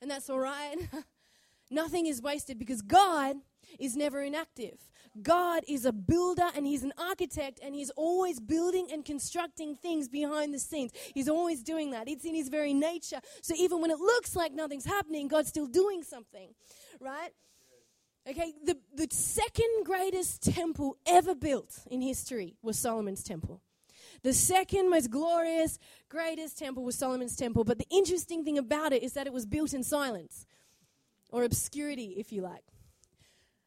and 0.00 0.10
that's 0.10 0.30
all 0.30 0.40
right. 0.40 0.76
Nothing 1.70 2.06
is 2.06 2.20
wasted 2.20 2.58
because 2.58 2.82
God 2.82 3.36
is 3.78 3.96
never 3.96 4.22
inactive. 4.22 4.90
God 5.22 5.62
is 5.68 5.84
a 5.84 5.92
builder 5.92 6.48
and 6.56 6.66
He's 6.66 6.82
an 6.82 6.92
architect 6.98 7.60
and 7.62 7.74
He's 7.74 7.90
always 7.90 8.40
building 8.40 8.88
and 8.92 9.04
constructing 9.04 9.76
things 9.76 10.08
behind 10.08 10.54
the 10.54 10.58
scenes. 10.58 10.92
He's 11.14 11.28
always 11.28 11.62
doing 11.62 11.90
that. 11.90 12.08
It's 12.08 12.24
in 12.24 12.34
His 12.34 12.48
very 12.48 12.74
nature. 12.74 13.20
So 13.42 13.54
even 13.56 13.80
when 13.80 13.90
it 13.90 13.98
looks 13.98 14.36
like 14.36 14.52
nothing's 14.52 14.84
happening, 14.84 15.28
God's 15.28 15.48
still 15.48 15.66
doing 15.66 16.02
something, 16.02 16.54
right? 17.00 17.30
Okay, 18.30 18.54
the, 18.64 18.78
the 18.94 19.08
second 19.10 19.84
greatest 19.84 20.42
temple 20.54 20.96
ever 21.04 21.34
built 21.34 21.80
in 21.90 22.00
history 22.00 22.54
was 22.62 22.78
Solomon's 22.78 23.24
temple. 23.24 23.60
The 24.22 24.32
second 24.32 24.88
most 24.88 25.10
glorious, 25.10 25.80
greatest 26.08 26.56
temple 26.56 26.84
was 26.84 26.94
Solomon's 26.94 27.34
temple. 27.34 27.64
But 27.64 27.78
the 27.78 27.88
interesting 27.90 28.44
thing 28.44 28.56
about 28.56 28.92
it 28.92 29.02
is 29.02 29.14
that 29.14 29.26
it 29.26 29.32
was 29.32 29.46
built 29.46 29.74
in 29.74 29.82
silence 29.82 30.46
or 31.32 31.42
obscurity, 31.42 32.14
if 32.18 32.30
you 32.30 32.42
like. 32.42 32.62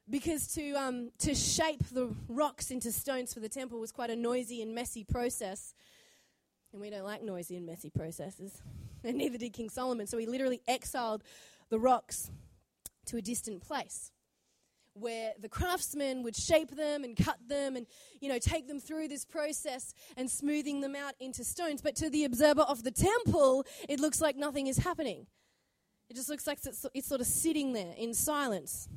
Because 0.09 0.47
to, 0.53 0.71
um, 0.75 1.11
to 1.19 1.35
shape 1.35 1.83
the 1.91 2.15
rocks 2.29 2.71
into 2.71 2.89
stones 2.93 3.33
for 3.33 3.41
the 3.41 3.49
temple 3.49 3.81
was 3.81 3.91
quite 3.91 4.11
a 4.11 4.15
noisy 4.15 4.61
and 4.61 4.73
messy 4.73 5.03
process. 5.03 5.73
And 6.71 6.81
we 6.81 6.89
don't 6.89 7.03
like 7.03 7.21
noisy 7.21 7.57
and 7.57 7.65
messy 7.65 7.89
processes. 7.89 8.61
And 9.03 9.17
neither 9.17 9.37
did 9.37 9.51
King 9.51 9.69
Solomon. 9.69 10.07
So 10.07 10.17
he 10.17 10.25
literally 10.25 10.61
exiled 10.69 11.21
the 11.67 11.79
rocks 11.79 12.31
to 13.07 13.17
a 13.17 13.21
distant 13.21 13.61
place 13.61 14.12
where 14.93 15.33
the 15.39 15.49
craftsmen 15.49 16.23
would 16.23 16.35
shape 16.35 16.71
them 16.75 17.03
and 17.03 17.17
cut 17.17 17.37
them 17.47 17.75
and 17.75 17.87
you 18.21 18.29
know 18.29 18.39
take 18.39 18.67
them 18.67 18.79
through 18.79 19.07
this 19.07 19.25
process 19.25 19.93
and 20.17 20.29
smoothing 20.29 20.81
them 20.81 20.95
out 20.95 21.13
into 21.19 21.43
stones. 21.43 21.81
But 21.81 21.95
to 21.97 22.09
the 22.09 22.25
observer 22.25 22.61
of 22.61 22.83
the 22.83 22.91
temple 22.91 23.65
it 23.89 23.99
looks 23.99 24.21
like 24.21 24.35
nothing 24.35 24.67
is 24.67 24.77
happening. 24.77 25.25
It 26.09 26.15
just 26.15 26.29
looks 26.29 26.45
like 26.45 26.59
it's, 26.63 26.85
it's 26.93 27.07
sort 27.07 27.21
of 27.21 27.27
sitting 27.27 27.73
there 27.73 27.93
in 27.97 28.13
silence. 28.13 28.87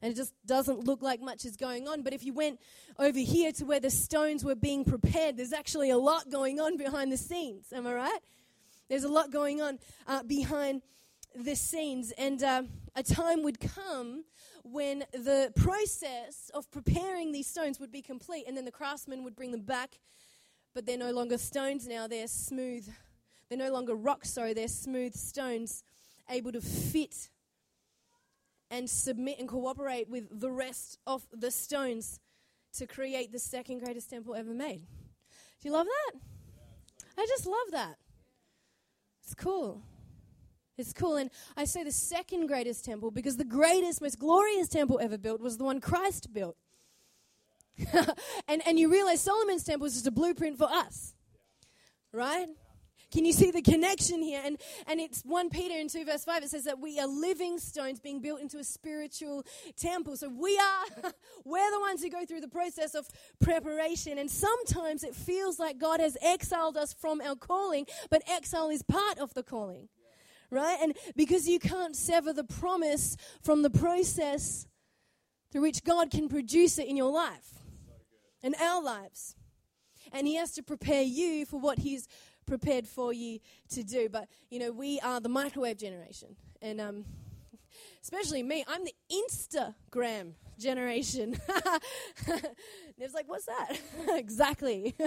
And 0.00 0.12
it 0.12 0.16
just 0.16 0.32
doesn't 0.46 0.80
look 0.80 1.00
like 1.00 1.20
much 1.20 1.44
is 1.44 1.56
going 1.56 1.86
on. 1.86 2.02
But 2.02 2.12
if 2.12 2.24
you 2.24 2.32
went 2.32 2.58
over 2.98 3.18
here 3.18 3.52
to 3.52 3.64
where 3.64 3.78
the 3.78 3.90
stones 3.90 4.44
were 4.44 4.56
being 4.56 4.84
prepared 4.84 5.36
there's 5.36 5.52
actually 5.52 5.90
a 5.90 5.98
lot 5.98 6.30
going 6.30 6.60
on 6.60 6.76
behind 6.76 7.12
the 7.12 7.16
scenes. 7.16 7.72
Am 7.72 7.86
i 7.86 7.92
right? 7.92 8.18
There's 8.88 9.04
a 9.04 9.08
lot 9.08 9.30
going 9.30 9.60
on 9.60 9.78
uh, 10.06 10.22
behind 10.22 10.82
the 11.34 11.54
scenes. 11.54 12.12
And 12.18 12.42
uh, 12.42 12.62
a 12.96 13.02
time 13.02 13.42
would 13.42 13.60
come 13.60 14.24
when 14.64 15.04
the 15.12 15.52
process 15.56 16.50
of 16.54 16.70
preparing 16.70 17.32
these 17.32 17.46
stones 17.46 17.80
would 17.80 17.92
be 17.92 18.02
complete, 18.02 18.44
and 18.46 18.56
then 18.56 18.64
the 18.64 18.72
craftsmen 18.72 19.24
would 19.24 19.34
bring 19.34 19.50
them 19.50 19.62
back, 19.62 19.98
but 20.74 20.86
they're 20.86 20.98
no 20.98 21.10
longer 21.10 21.38
stones 21.38 21.86
now, 21.86 22.06
they're 22.06 22.28
smooth. 22.28 22.88
They're 23.48 23.58
no 23.58 23.72
longer 23.72 23.94
rocks, 23.94 24.30
so 24.30 24.54
they're 24.54 24.68
smooth 24.68 25.14
stones 25.14 25.84
able 26.30 26.52
to 26.52 26.60
fit 26.60 27.28
and 28.70 28.88
submit 28.88 29.38
and 29.38 29.46
cooperate 29.46 30.08
with 30.08 30.40
the 30.40 30.50
rest 30.50 30.98
of 31.06 31.26
the 31.32 31.50
stones 31.50 32.18
to 32.78 32.86
create 32.86 33.30
the 33.30 33.38
second 33.38 33.80
greatest 33.80 34.08
temple 34.08 34.34
ever 34.34 34.54
made. 34.54 34.86
Do 35.60 35.68
you 35.68 35.72
love 35.72 35.86
that? 35.86 36.20
I 37.18 37.26
just 37.26 37.46
love 37.46 37.72
that. 37.72 37.96
It's 39.22 39.34
cool. 39.34 39.82
It's 40.78 40.92
cool. 40.92 41.16
And 41.16 41.30
I 41.56 41.64
say 41.64 41.84
the 41.84 41.92
second 41.92 42.46
greatest 42.46 42.84
temple 42.84 43.10
because 43.10 43.36
the 43.36 43.44
greatest, 43.44 44.00
most 44.00 44.18
glorious 44.18 44.68
temple 44.68 44.98
ever 45.02 45.18
built 45.18 45.40
was 45.40 45.58
the 45.58 45.64
one 45.64 45.80
Christ 45.80 46.32
built. 46.32 46.56
and, 48.48 48.62
and 48.66 48.78
you 48.78 48.90
realize 48.90 49.20
Solomon's 49.20 49.64
temple 49.64 49.86
is 49.86 49.94
just 49.94 50.06
a 50.06 50.10
blueprint 50.10 50.58
for 50.58 50.68
us. 50.70 51.14
Right? 52.12 52.48
Can 53.12 53.26
you 53.26 53.32
see 53.34 53.50
the 53.50 53.60
connection 53.60 54.22
here? 54.22 54.40
And, 54.42 54.58
and 54.86 54.98
it's 54.98 55.20
1 55.22 55.50
Peter 55.50 55.78
in 55.78 55.88
2 55.88 56.06
verse 56.06 56.24
5. 56.24 56.44
It 56.44 56.50
says 56.50 56.64
that 56.64 56.80
we 56.80 56.98
are 56.98 57.06
living 57.06 57.58
stones 57.58 58.00
being 58.00 58.20
built 58.20 58.40
into 58.40 58.58
a 58.58 58.64
spiritual 58.64 59.44
temple. 59.76 60.16
So 60.16 60.30
we 60.30 60.58
are, 60.58 61.12
we're 61.44 61.70
the 61.70 61.80
ones 61.80 62.02
who 62.02 62.08
go 62.08 62.24
through 62.24 62.40
the 62.40 62.48
process 62.48 62.94
of 62.94 63.06
preparation. 63.38 64.16
And 64.16 64.30
sometimes 64.30 65.04
it 65.04 65.14
feels 65.14 65.58
like 65.58 65.78
God 65.78 66.00
has 66.00 66.16
exiled 66.22 66.78
us 66.78 66.94
from 66.94 67.20
our 67.20 67.36
calling, 67.36 67.86
but 68.10 68.22
exile 68.26 68.70
is 68.70 68.82
part 68.82 69.18
of 69.18 69.34
the 69.34 69.42
calling. 69.42 69.88
Right? 70.52 70.76
And 70.82 70.94
because 71.16 71.48
you 71.48 71.58
can't 71.58 71.96
sever 71.96 72.32
the 72.32 72.44
promise 72.44 73.16
from 73.40 73.62
the 73.62 73.70
process 73.70 74.66
through 75.50 75.62
which 75.62 75.82
God 75.82 76.10
can 76.10 76.28
produce 76.28 76.78
it 76.78 76.86
in 76.86 76.96
your 76.96 77.10
life 77.10 77.54
and 78.42 78.54
our 78.60 78.82
lives. 78.82 79.34
And 80.12 80.26
He 80.26 80.34
has 80.36 80.52
to 80.52 80.62
prepare 80.62 81.02
you 81.02 81.46
for 81.46 81.58
what 81.58 81.78
He's 81.78 82.06
prepared 82.46 82.86
for 82.86 83.14
you 83.14 83.38
to 83.70 83.82
do. 83.82 84.10
But, 84.10 84.28
you 84.50 84.58
know, 84.58 84.72
we 84.72 85.00
are 85.00 85.20
the 85.20 85.30
microwave 85.30 85.78
generation. 85.78 86.36
And 86.60 86.82
um, 86.82 87.04
especially 88.02 88.42
me, 88.42 88.64
I'm 88.66 88.84
the 88.84 88.94
Instagram 89.10 90.32
generation. 90.58 91.36
It's 93.02 93.14
like, 93.14 93.28
what's 93.28 93.46
that? 93.46 93.80
exactly. 94.16 94.94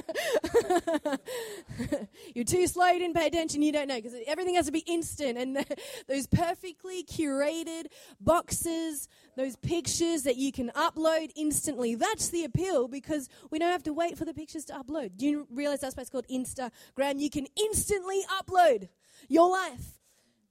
You're 2.35 2.43
too 2.43 2.67
slow, 2.67 2.87
you 2.87 2.99
didn't 2.99 3.15
pay 3.15 3.27
attention, 3.27 3.61
you 3.61 3.71
don't 3.71 3.87
know, 3.87 3.95
because 3.95 4.15
everything 4.27 4.55
has 4.55 4.65
to 4.65 4.73
be 4.73 4.79
instant. 4.79 5.37
And 5.37 5.65
those 6.07 6.27
perfectly 6.27 7.03
curated 7.03 7.85
boxes, 8.19 9.07
those 9.37 9.55
pictures 9.55 10.23
that 10.23 10.35
you 10.35 10.51
can 10.51 10.71
upload 10.75 11.31
instantly, 11.37 11.95
that's 11.95 12.27
the 12.29 12.43
appeal 12.43 12.89
because 12.89 13.29
we 13.49 13.59
don't 13.59 13.71
have 13.71 13.83
to 13.83 13.93
wait 13.93 14.17
for 14.17 14.25
the 14.25 14.33
pictures 14.33 14.65
to 14.65 14.73
upload. 14.73 15.15
Do 15.15 15.25
you 15.25 15.47
realize 15.49 15.79
that's 15.79 15.95
why 15.95 16.01
it's 16.01 16.09
called 16.09 16.27
Instagram? 16.27 17.19
You 17.19 17.29
can 17.29 17.47
instantly 17.55 18.23
upload 18.41 18.89
your 19.29 19.49
life. 19.49 20.01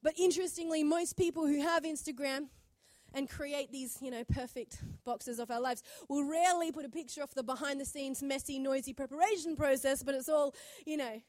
But 0.04 0.12
interestingly, 0.16 0.84
most 0.84 1.16
people 1.16 1.46
who 1.48 1.60
have 1.62 1.82
Instagram, 1.82 2.46
and 3.14 3.30
create 3.30 3.70
these, 3.70 3.96
you 4.02 4.10
know, 4.10 4.24
perfect 4.24 4.82
boxes 5.04 5.38
of 5.38 5.50
our 5.50 5.60
lives. 5.60 5.82
We'll 6.08 6.28
rarely 6.28 6.72
put 6.72 6.84
a 6.84 6.88
picture 6.88 7.22
of 7.22 7.32
the 7.34 7.44
behind 7.44 7.80
the 7.80 7.84
scenes, 7.84 8.22
messy, 8.22 8.58
noisy 8.58 8.92
preparation 8.92 9.54
process, 9.56 10.02
but 10.02 10.16
it's 10.16 10.28
all, 10.28 10.54
you 10.84 10.96
know, 10.96 11.22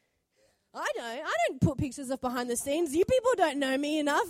I 0.73 0.87
don't. 0.95 1.05
I 1.05 1.33
don't 1.47 1.61
put 1.61 1.77
pictures 1.77 2.09
of 2.09 2.19
behind 2.19 2.49
the 2.49 2.57
scenes. 2.57 2.93
You 2.93 3.05
people 3.05 3.31
don't 3.37 3.59
know 3.59 3.77
me 3.77 3.99
enough. 3.99 4.27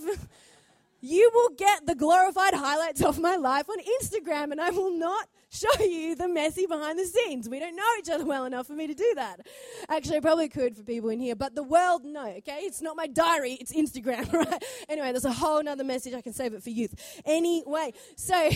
you 1.01 1.31
will 1.34 1.49
get 1.55 1.86
the 1.88 1.95
glorified 1.95 2.53
highlights 2.53 3.01
of 3.01 3.19
my 3.19 3.36
life 3.36 3.67
on 3.69 3.77
Instagram, 3.79 4.51
and 4.51 4.62
I 4.62 4.69
will 4.69 4.91
not 4.91 5.27
show 5.56 5.84
you 5.84 6.15
the 6.15 6.28
messy 6.28 6.65
behind 6.65 7.00
the 7.00 7.06
scenes. 7.06 7.50
We 7.50 7.60
don't 7.60 7.76
know 7.76 7.84
each 8.00 8.10
other 8.10 8.26
well 8.26 8.46
enough 8.46 8.68
for 8.68 8.74
me 8.74 8.88
to 8.88 8.94
do 8.94 9.13
that. 9.15 9.46
Actually, 9.89 10.18
I 10.18 10.20
probably 10.20 10.50
could 10.50 10.76
for 10.76 10.84
people 10.84 11.10
in 11.10 11.20
here, 11.20 11.36
but 11.36 11.56
the 11.56 11.63
world, 11.63 12.04
no, 12.04 12.26
okay? 12.28 12.60
It's 12.62 12.82
not 12.82 12.96
my 12.96 13.08
diary, 13.08 13.54
it's 13.54 13.74
Instagram, 13.74 14.32
right? 14.34 14.63
Anyway, 14.89 15.12
there's 15.12 15.26
a 15.26 15.34
whole 15.34 15.63
nother 15.63 15.84
message. 15.84 16.13
I 16.13 16.22
can 16.22 16.34
save 16.34 16.54
it 16.54 16.63
for 16.63 16.70
youth. 16.70 16.94
Anyway, 17.26 17.94
so 18.15 18.36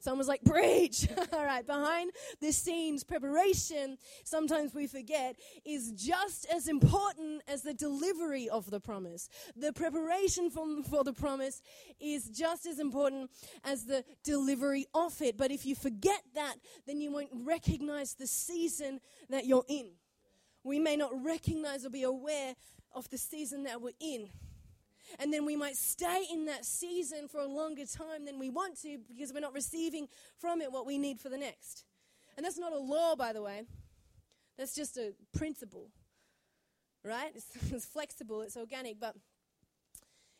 someone's 0.00 0.28
like, 0.28 0.44
preach. 0.44 1.08
All 1.32 1.44
right, 1.44 1.66
behind 1.66 2.12
the 2.40 2.52
scenes 2.52 3.04
preparation, 3.04 3.98
sometimes 4.24 4.74
we 4.74 4.86
forget, 4.86 5.36
is 5.64 5.92
just 5.92 6.46
as 6.52 6.68
important 6.68 7.42
as 7.48 7.62
the 7.62 7.74
delivery 7.74 8.48
of 8.48 8.70
the 8.70 8.80
promise. 8.80 9.28
The 9.56 9.72
preparation 9.72 10.50
for, 10.50 10.66
for 10.88 11.04
the 11.04 11.12
promise 11.12 11.62
is 12.00 12.28
just 12.28 12.66
as 12.66 12.78
important 12.78 13.30
as 13.64 13.84
the 13.84 14.04
delivery 14.24 14.86
of 14.94 15.20
it. 15.22 15.36
But 15.36 15.50
if 15.50 15.66
you 15.66 15.74
forget 15.74 16.22
that, 16.34 16.56
then 16.86 17.00
you 17.00 17.12
won't 17.12 17.30
recognize 17.32 18.14
the 18.14 18.26
season 18.26 19.00
that 19.30 19.46
you're 19.46 19.64
in. 19.68 19.90
We 20.64 20.78
may 20.78 20.96
not 20.96 21.10
recognize 21.24 21.86
or 21.86 21.90
be 21.90 22.02
aware 22.02 22.54
of 22.92 23.08
the 23.10 23.18
season 23.18 23.64
that 23.64 23.80
we're 23.80 23.92
in. 24.00 24.28
And 25.18 25.32
then 25.32 25.44
we 25.44 25.56
might 25.56 25.76
stay 25.76 26.24
in 26.30 26.46
that 26.46 26.64
season 26.64 27.28
for 27.28 27.40
a 27.40 27.46
longer 27.46 27.86
time 27.86 28.24
than 28.24 28.38
we 28.38 28.50
want 28.50 28.80
to 28.82 28.98
because 29.08 29.32
we're 29.32 29.40
not 29.40 29.54
receiving 29.54 30.08
from 30.38 30.60
it 30.60 30.70
what 30.70 30.86
we 30.86 30.98
need 30.98 31.18
for 31.18 31.28
the 31.28 31.38
next. 31.38 31.84
And 32.36 32.44
that's 32.44 32.58
not 32.58 32.72
a 32.72 32.78
law, 32.78 33.16
by 33.16 33.32
the 33.32 33.42
way, 33.42 33.64
that's 34.56 34.74
just 34.74 34.96
a 34.96 35.12
principle, 35.36 35.88
right? 37.04 37.32
It's, 37.34 37.46
it's 37.72 37.86
flexible, 37.86 38.42
it's 38.42 38.56
organic. 38.56 39.00
But 39.00 39.16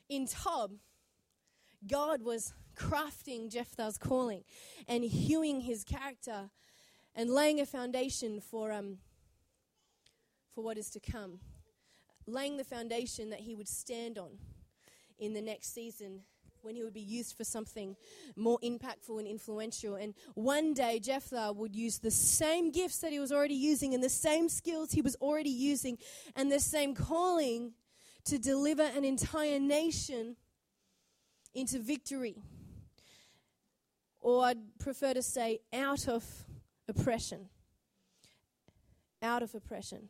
in 0.08 0.26
Tob, 0.26 0.72
God 1.86 2.22
was 2.22 2.52
crafting 2.76 3.50
Jephthah's 3.50 3.98
calling 3.98 4.44
and 4.86 5.02
hewing 5.02 5.62
his 5.62 5.84
character 5.84 6.50
and 7.14 7.30
laying 7.30 7.60
a 7.60 7.66
foundation 7.66 8.40
for, 8.40 8.72
um, 8.72 8.98
for 10.54 10.62
what 10.62 10.78
is 10.78 10.90
to 10.90 11.00
come. 11.00 11.40
Laying 12.26 12.58
the 12.58 12.64
foundation 12.64 13.30
that 13.30 13.40
he 13.40 13.54
would 13.54 13.68
stand 13.68 14.18
on 14.18 14.38
in 15.18 15.34
the 15.34 15.40
next 15.40 15.74
season 15.74 16.20
when 16.62 16.74
he 16.74 16.82
would 16.82 16.94
be 16.94 17.00
used 17.00 17.36
for 17.36 17.44
something 17.44 17.96
more 18.36 18.58
impactful 18.64 19.18
and 19.18 19.28
influential. 19.28 19.94
And 19.94 20.14
one 20.34 20.74
day, 20.74 20.98
Jephthah 20.98 21.52
would 21.52 21.74
use 21.74 21.98
the 21.98 22.10
same 22.10 22.70
gifts 22.70 22.98
that 22.98 23.12
he 23.12 23.20
was 23.20 23.30
already 23.30 23.54
using 23.54 23.94
and 23.94 24.02
the 24.02 24.08
same 24.08 24.48
skills 24.48 24.90
he 24.90 25.02
was 25.02 25.16
already 25.20 25.50
using 25.50 25.98
and 26.34 26.50
the 26.50 26.60
same 26.60 26.94
calling 26.94 27.72
to 28.24 28.38
deliver 28.38 28.82
an 28.82 29.04
entire 29.04 29.58
nation 29.58 30.36
into 31.54 31.78
victory 31.78 32.42
or 34.20 34.44
I'd 34.44 34.78
prefer 34.78 35.14
to 35.14 35.22
say 35.22 35.60
out 35.72 36.08
of 36.08 36.24
oppression. 36.88 37.48
Out 39.22 39.42
of 39.42 39.54
oppression. 39.54 40.08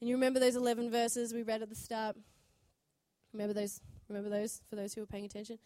And 0.00 0.08
you 0.08 0.16
remember 0.16 0.40
those 0.40 0.56
11 0.56 0.90
verses 0.90 1.32
we 1.32 1.42
read 1.42 1.62
at 1.62 1.70
the 1.70 1.74
start? 1.74 2.16
Remember 3.34 3.52
those? 3.52 3.80
Remember 4.08 4.30
those 4.30 4.62
for 4.70 4.76
those 4.76 4.94
who 4.94 5.02
are 5.02 5.06
paying 5.06 5.26
attention? 5.26 5.58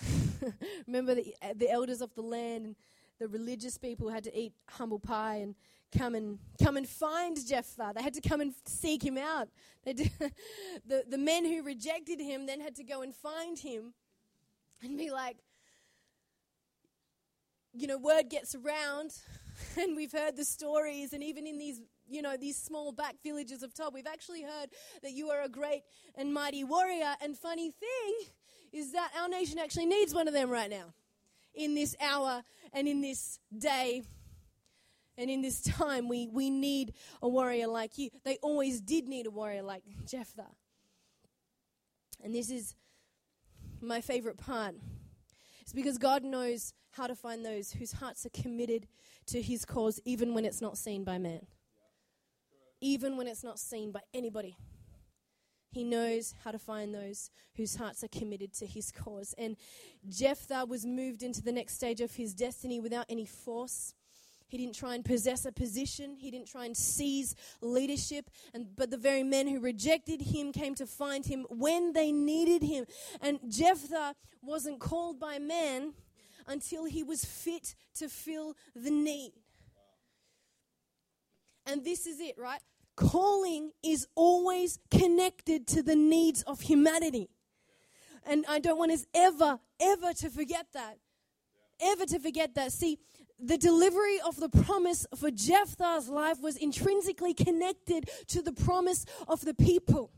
remember 0.86 1.14
the, 1.14 1.34
the 1.54 1.70
elders 1.70 2.00
of 2.00 2.14
the 2.14 2.22
land 2.22 2.64
and 2.64 2.76
the 3.20 3.28
religious 3.28 3.78
people 3.78 4.08
had 4.08 4.24
to 4.24 4.36
eat 4.36 4.52
humble 4.70 4.98
pie 4.98 5.36
and 5.36 5.54
come 5.96 6.14
and 6.14 6.38
come 6.62 6.76
and 6.76 6.88
find 6.88 7.36
Jephthah. 7.46 7.92
They 7.94 8.02
had 8.02 8.14
to 8.14 8.20
come 8.20 8.40
and 8.40 8.54
seek 8.66 9.04
him 9.04 9.18
out. 9.18 9.48
They 9.84 9.92
did, 9.92 10.10
the 10.86 11.04
the 11.08 11.18
men 11.18 11.44
who 11.44 11.62
rejected 11.62 12.20
him 12.20 12.46
then 12.46 12.60
had 12.60 12.74
to 12.76 12.84
go 12.84 13.02
and 13.02 13.14
find 13.14 13.58
him 13.58 13.94
and 14.82 14.96
be 14.96 15.10
like, 15.10 15.36
you 17.72 17.86
know, 17.86 17.98
word 17.98 18.30
gets 18.30 18.54
around, 18.54 19.14
and 19.76 19.96
we've 19.96 20.12
heard 20.12 20.36
the 20.36 20.44
stories, 20.44 21.12
and 21.12 21.22
even 21.22 21.46
in 21.46 21.58
these, 21.58 21.80
you 22.08 22.22
know, 22.22 22.36
these 22.36 22.56
small 22.56 22.92
back 22.92 23.16
villages 23.22 23.62
of 23.62 23.74
Tob, 23.74 23.94
we've 23.94 24.06
actually 24.06 24.42
heard 24.42 24.70
that 25.02 25.12
you 25.12 25.30
are 25.30 25.42
a 25.42 25.48
great 25.48 25.82
and 26.14 26.32
mighty 26.32 26.64
warrior. 26.64 27.14
And 27.22 27.36
funny 27.36 27.70
thing 27.70 28.14
is 28.72 28.92
that 28.92 29.10
our 29.20 29.28
nation 29.28 29.58
actually 29.58 29.86
needs 29.86 30.14
one 30.14 30.28
of 30.28 30.34
them 30.34 30.50
right 30.50 30.70
now, 30.70 30.94
in 31.54 31.74
this 31.74 31.96
hour 32.00 32.42
and 32.72 32.88
in 32.88 33.00
this 33.00 33.38
day. 33.56 34.02
And 35.16 35.28
in 35.28 35.42
this 35.42 35.60
time, 35.62 36.08
we, 36.08 36.28
we 36.28 36.48
need 36.48 36.94
a 37.20 37.28
warrior 37.28 37.66
like 37.66 37.98
you. 37.98 38.10
They 38.24 38.38
always 38.40 38.80
did 38.80 39.08
need 39.08 39.26
a 39.26 39.30
warrior 39.30 39.62
like 39.62 39.82
Jephthah. 40.06 40.46
And 42.22 42.34
this 42.34 42.50
is 42.50 42.74
my 43.80 44.00
favorite 44.00 44.38
part. 44.38 44.74
It's 45.62 45.72
because 45.72 45.98
God 45.98 46.22
knows 46.22 46.72
how 46.92 47.06
to 47.06 47.14
find 47.14 47.44
those 47.44 47.72
whose 47.72 47.92
hearts 47.92 48.24
are 48.26 48.30
committed 48.30 48.86
to 49.26 49.42
his 49.42 49.64
cause, 49.64 50.00
even 50.04 50.34
when 50.34 50.44
it's 50.44 50.60
not 50.60 50.78
seen 50.78 51.04
by 51.04 51.18
man, 51.18 51.46
even 52.80 53.16
when 53.16 53.26
it's 53.26 53.44
not 53.44 53.58
seen 53.58 53.92
by 53.92 54.00
anybody. 54.14 54.56
He 55.70 55.84
knows 55.84 56.34
how 56.44 56.50
to 56.50 56.58
find 56.58 56.94
those 56.94 57.30
whose 57.56 57.76
hearts 57.76 58.02
are 58.02 58.08
committed 58.08 58.54
to 58.54 58.66
his 58.66 58.90
cause. 58.90 59.34
And 59.36 59.56
Jephthah 60.08 60.64
was 60.66 60.86
moved 60.86 61.22
into 61.22 61.42
the 61.42 61.52
next 61.52 61.74
stage 61.74 62.00
of 62.00 62.14
his 62.14 62.32
destiny 62.32 62.80
without 62.80 63.06
any 63.08 63.26
force. 63.26 63.94
He 64.48 64.56
didn't 64.56 64.76
try 64.76 64.94
and 64.94 65.04
possess 65.04 65.44
a 65.44 65.52
position. 65.52 66.16
He 66.16 66.30
didn't 66.30 66.48
try 66.48 66.64
and 66.64 66.74
seize 66.74 67.34
leadership. 67.60 68.30
And, 68.54 68.74
but 68.74 68.90
the 68.90 68.96
very 68.96 69.22
men 69.22 69.46
who 69.46 69.60
rejected 69.60 70.22
him 70.22 70.52
came 70.52 70.74
to 70.76 70.86
find 70.86 71.26
him 71.26 71.44
when 71.50 71.92
they 71.92 72.12
needed 72.12 72.62
him. 72.62 72.86
And 73.20 73.38
Jephthah 73.46 74.14
wasn't 74.42 74.80
called 74.80 75.20
by 75.20 75.38
man 75.38 75.92
until 76.46 76.86
he 76.86 77.02
was 77.02 77.26
fit 77.26 77.74
to 77.96 78.08
fill 78.08 78.56
the 78.74 78.90
need. 78.90 79.32
And 81.68 81.84
this 81.84 82.06
is 82.06 82.18
it, 82.20 82.36
right? 82.38 82.60
Calling 82.96 83.72
is 83.84 84.08
always 84.16 84.78
connected 84.90 85.66
to 85.68 85.82
the 85.82 85.96
needs 85.96 86.42
of 86.42 86.62
humanity. 86.62 87.28
And 88.26 88.44
I 88.48 88.58
don't 88.58 88.78
want 88.78 88.92
us 88.92 89.06
ever, 89.14 89.60
ever 89.80 90.12
to 90.14 90.30
forget 90.30 90.66
that. 90.74 90.98
ever 91.80 92.06
to 92.06 92.18
forget 92.18 92.54
that. 92.54 92.72
See, 92.72 92.98
the 93.38 93.58
delivery 93.58 94.20
of 94.26 94.40
the 94.40 94.48
promise 94.48 95.06
for 95.16 95.30
Jephthah's 95.30 96.08
life 96.08 96.40
was 96.40 96.56
intrinsically 96.56 97.34
connected 97.34 98.10
to 98.28 98.42
the 98.42 98.52
promise 98.52 99.04
of 99.28 99.42
the 99.42 99.54
people. 99.54 100.10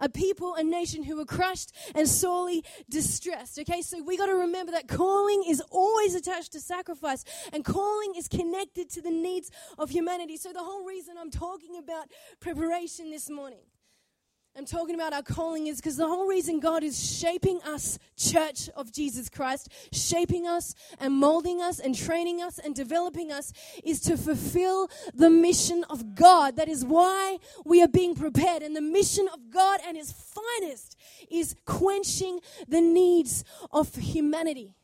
A 0.00 0.08
people, 0.08 0.54
a 0.54 0.62
nation 0.62 1.02
who 1.02 1.16
were 1.16 1.24
crushed 1.24 1.72
and 1.94 2.08
sorely 2.08 2.64
distressed. 2.88 3.58
Okay, 3.58 3.82
so 3.82 4.02
we 4.02 4.16
got 4.16 4.26
to 4.26 4.34
remember 4.34 4.72
that 4.72 4.88
calling 4.88 5.44
is 5.46 5.60
always 5.70 6.14
attached 6.14 6.52
to 6.52 6.60
sacrifice, 6.60 7.24
and 7.52 7.64
calling 7.64 8.14
is 8.16 8.28
connected 8.28 8.90
to 8.90 9.02
the 9.02 9.10
needs 9.10 9.50
of 9.78 9.90
humanity. 9.90 10.36
So, 10.36 10.52
the 10.52 10.62
whole 10.62 10.84
reason 10.84 11.16
I'm 11.18 11.30
talking 11.30 11.76
about 11.76 12.08
preparation 12.40 13.10
this 13.10 13.30
morning 13.30 13.60
I'm 14.58 14.66
talking 14.66 14.96
about 14.96 15.12
our 15.12 15.22
calling 15.22 15.68
is 15.68 15.76
because 15.76 15.96
the 15.96 16.08
whole 16.08 16.26
reason 16.26 16.58
God 16.58 16.82
is 16.82 17.16
shaping 17.16 17.62
us, 17.62 17.96
church 18.16 18.68
of 18.74 18.90
Jesus 18.90 19.28
Christ, 19.28 19.68
shaping 19.92 20.48
us 20.48 20.74
and 20.98 21.14
molding 21.14 21.62
us 21.62 21.78
and 21.78 21.96
training 21.96 22.42
us 22.42 22.58
and 22.58 22.74
developing 22.74 23.30
us 23.30 23.52
is 23.84 24.00
to 24.00 24.16
fulfill 24.16 24.90
the 25.14 25.30
mission 25.30 25.84
of 25.88 26.16
God. 26.16 26.56
That 26.56 26.68
is 26.68 26.84
why 26.84 27.38
we 27.64 27.84
are 27.84 27.88
being 27.88 28.16
prepared. 28.16 28.64
And 28.64 28.74
the 28.74 28.80
mission 28.80 29.28
of 29.32 29.48
God 29.48 29.78
and 29.86 29.96
His 29.96 30.10
finest 30.10 30.96
is 31.30 31.54
quenching 31.64 32.40
the 32.66 32.80
needs 32.80 33.44
of 33.70 33.94
humanity, 33.94 34.74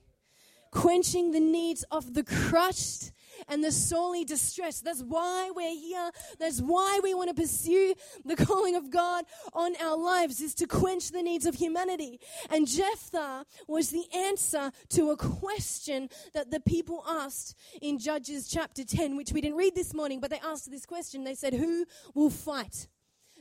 quenching 0.70 1.32
the 1.32 1.40
needs 1.40 1.84
of 1.90 2.14
the 2.14 2.22
crushed 2.22 3.10
and 3.48 3.62
the 3.62 3.72
sorely 3.72 4.24
distressed. 4.24 4.85
That's 4.85 5.02
why 5.02 5.50
we're 5.54 5.74
here. 5.74 6.11
That's 6.38 6.61
why 6.61 7.00
we 7.02 7.14
want 7.14 7.28
to 7.28 7.35
pursue 7.35 7.94
the 8.24 8.37
calling 8.37 8.76
of 8.76 8.90
God 8.90 9.24
on 9.52 9.74
our 9.83 9.96
lives 9.96 10.40
is 10.40 10.54
to 10.57 10.66
quench 10.66 11.11
the 11.11 11.22
needs 11.22 11.46
of 11.46 11.54
humanity. 11.54 12.20
And 12.50 12.66
Jephthah 12.66 13.44
was 13.68 13.90
the 13.90 14.04
answer 14.14 14.70
to 14.90 15.11
a 15.11 15.16
question 15.16 16.09
that 16.33 16.50
the 16.50 16.61
people 16.61 17.04
asked 17.07 17.57
in 17.80 17.98
Judges 17.98 18.48
chapter 18.48 18.85
10, 18.85 19.16
which 19.16 19.33
we 19.33 19.40
didn't 19.40 19.57
read 19.57 19.74
this 19.74 19.94
morning, 19.94 20.20
but 20.20 20.30
they 20.30 20.40
asked 20.40 20.70
this 20.70 20.87
question. 20.87 21.24
They 21.24 21.35
said, 21.35 21.54
Who 21.54 21.87
will 22.14 22.30
fight? 22.30 22.88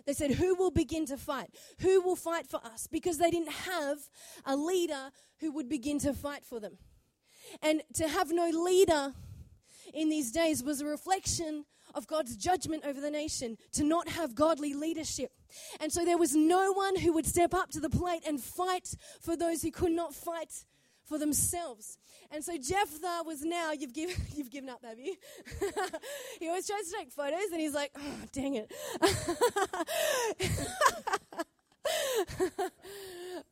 They 0.06 0.14
said, 0.14 0.32
Who 0.32 0.56
will 0.56 0.72
begin 0.72 1.06
to 1.08 1.18
fight? 1.18 1.50
Who 1.80 2.02
will 2.02 2.16
fight 2.16 2.48
for 2.48 2.60
us? 2.64 2.88
Because 2.88 3.18
they 3.18 3.32
didn't 3.32 3.52
have 3.52 3.98
a 4.46 4.56
leader 4.56 5.12
who 5.40 5.52
would 5.54 5.70
begin 5.70 6.00
to 6.00 6.14
fight 6.14 6.46
for 6.46 6.60
them. 6.60 6.78
And 7.62 7.82
to 7.96 8.08
have 8.08 8.32
no 8.32 8.50
leader 8.50 9.14
in 9.94 10.10
these 10.10 10.32
days 10.32 10.64
was 10.64 10.82
a 10.82 10.86
reflection 10.86 11.66
of 11.96 12.08
God's 12.08 12.36
judgment 12.36 12.84
over 12.86 13.00
the 13.00 13.12
nation 13.12 13.58
to 13.74 13.84
not 13.84 14.08
have 14.10 14.36
godly 14.36 14.74
leadership. 14.74 15.32
And 15.80 15.92
so 15.92 16.04
there 16.04 16.18
was 16.18 16.36
no 16.36 16.72
one 16.74 16.98
who 16.98 17.14
would 17.14 17.26
step 17.26 17.54
up 17.54 17.70
to 17.72 17.80
the 17.80 17.90
plate 17.90 18.24
and 18.28 18.42
fight 18.42 18.96
for 19.22 19.36
those 19.36 19.62
who 19.62 19.72
could 19.72 19.92
not 19.92 20.14
fight 20.14 20.66
for 21.06 21.18
themselves. 21.18 21.98
And 22.32 22.44
so 22.44 22.58
Jephthah 22.58 23.24
was 23.26 23.44
now, 23.44 23.72
you've 23.72 23.94
given, 23.94 24.16
you've 24.36 24.50
given 24.50 24.70
up, 24.70 24.84
have 24.84 25.00
you? 25.00 25.16
he 26.40 26.48
always 26.48 26.68
tries 26.68 26.90
to 26.90 26.96
take 26.98 27.12
photos 27.12 27.52
and 27.52 27.62
he's 27.62 27.74
like, 27.74 27.92
oh, 27.96 28.16
dang 28.32 28.56
it. 28.56 28.72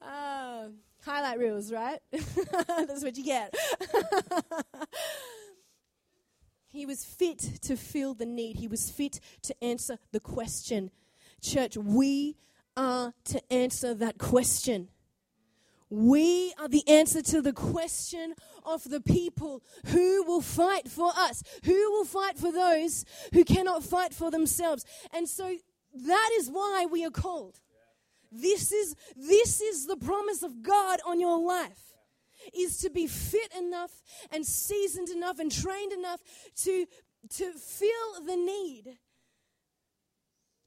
uh, 0.01 0.63
highlight 1.05 1.39
reels, 1.39 1.71
right? 1.71 1.99
That's 2.67 3.03
what 3.03 3.17
you 3.17 3.23
get. 3.23 3.53
He 6.71 6.85
was 6.85 7.03
fit 7.03 7.37
to 7.63 7.75
fill 7.75 8.13
the 8.13 8.25
need. 8.25 8.55
He 8.55 8.67
was 8.67 8.89
fit 8.89 9.19
to 9.43 9.63
answer 9.63 9.97
the 10.11 10.21
question. 10.21 10.89
Church, 11.41 11.75
we 11.75 12.37
are 12.77 13.13
to 13.25 13.53
answer 13.53 13.93
that 13.93 14.17
question. 14.17 14.87
We 15.89 16.53
are 16.57 16.69
the 16.69 16.87
answer 16.87 17.21
to 17.23 17.41
the 17.41 17.51
question 17.51 18.35
of 18.65 18.89
the 18.89 19.01
people 19.01 19.61
who 19.87 20.23
will 20.23 20.39
fight 20.39 20.87
for 20.87 21.11
us, 21.13 21.43
who 21.65 21.91
will 21.91 22.05
fight 22.05 22.37
for 22.37 22.53
those 22.53 23.03
who 23.33 23.43
cannot 23.43 23.83
fight 23.83 24.13
for 24.13 24.31
themselves. 24.31 24.85
And 25.11 25.27
so 25.27 25.57
that 25.93 26.29
is 26.35 26.47
why 26.49 26.87
we 26.89 27.03
are 27.03 27.11
called. 27.11 27.59
This 28.31 28.71
is, 28.71 28.95
this 29.17 29.59
is 29.59 29.87
the 29.87 29.97
promise 29.97 30.41
of 30.41 30.63
God 30.63 31.01
on 31.05 31.19
your 31.19 31.37
life 31.37 31.90
is 32.53 32.77
to 32.77 32.89
be 32.89 33.07
fit 33.07 33.51
enough 33.57 33.91
and 34.31 34.45
seasoned 34.45 35.09
enough 35.09 35.39
and 35.39 35.51
trained 35.51 35.91
enough 35.91 36.21
to, 36.63 36.85
to 37.29 37.51
feel 37.53 38.23
the 38.25 38.35
need 38.35 38.97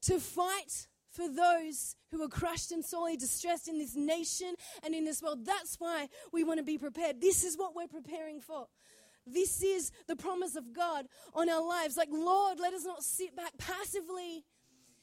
to 0.02 0.20
fight 0.20 0.86
for 1.10 1.28
those 1.28 1.96
who 2.10 2.22
are 2.22 2.28
crushed 2.28 2.72
and 2.72 2.84
sorely 2.84 3.16
distressed 3.16 3.68
in 3.68 3.78
this 3.78 3.94
nation 3.94 4.54
and 4.82 4.94
in 4.94 5.04
this 5.04 5.22
world. 5.22 5.46
That's 5.46 5.76
why 5.78 6.08
we 6.32 6.44
want 6.44 6.58
to 6.58 6.64
be 6.64 6.76
prepared. 6.76 7.20
This 7.20 7.44
is 7.44 7.56
what 7.56 7.74
we're 7.74 7.86
preparing 7.86 8.40
for. 8.40 8.66
This 9.26 9.62
is 9.62 9.90
the 10.06 10.16
promise 10.16 10.56
of 10.56 10.74
God 10.74 11.06
on 11.32 11.48
our 11.48 11.66
lives. 11.66 11.96
Like, 11.96 12.10
Lord, 12.10 12.58
let 12.60 12.74
us 12.74 12.84
not 12.84 13.02
sit 13.02 13.34
back 13.34 13.52
passively 13.58 14.44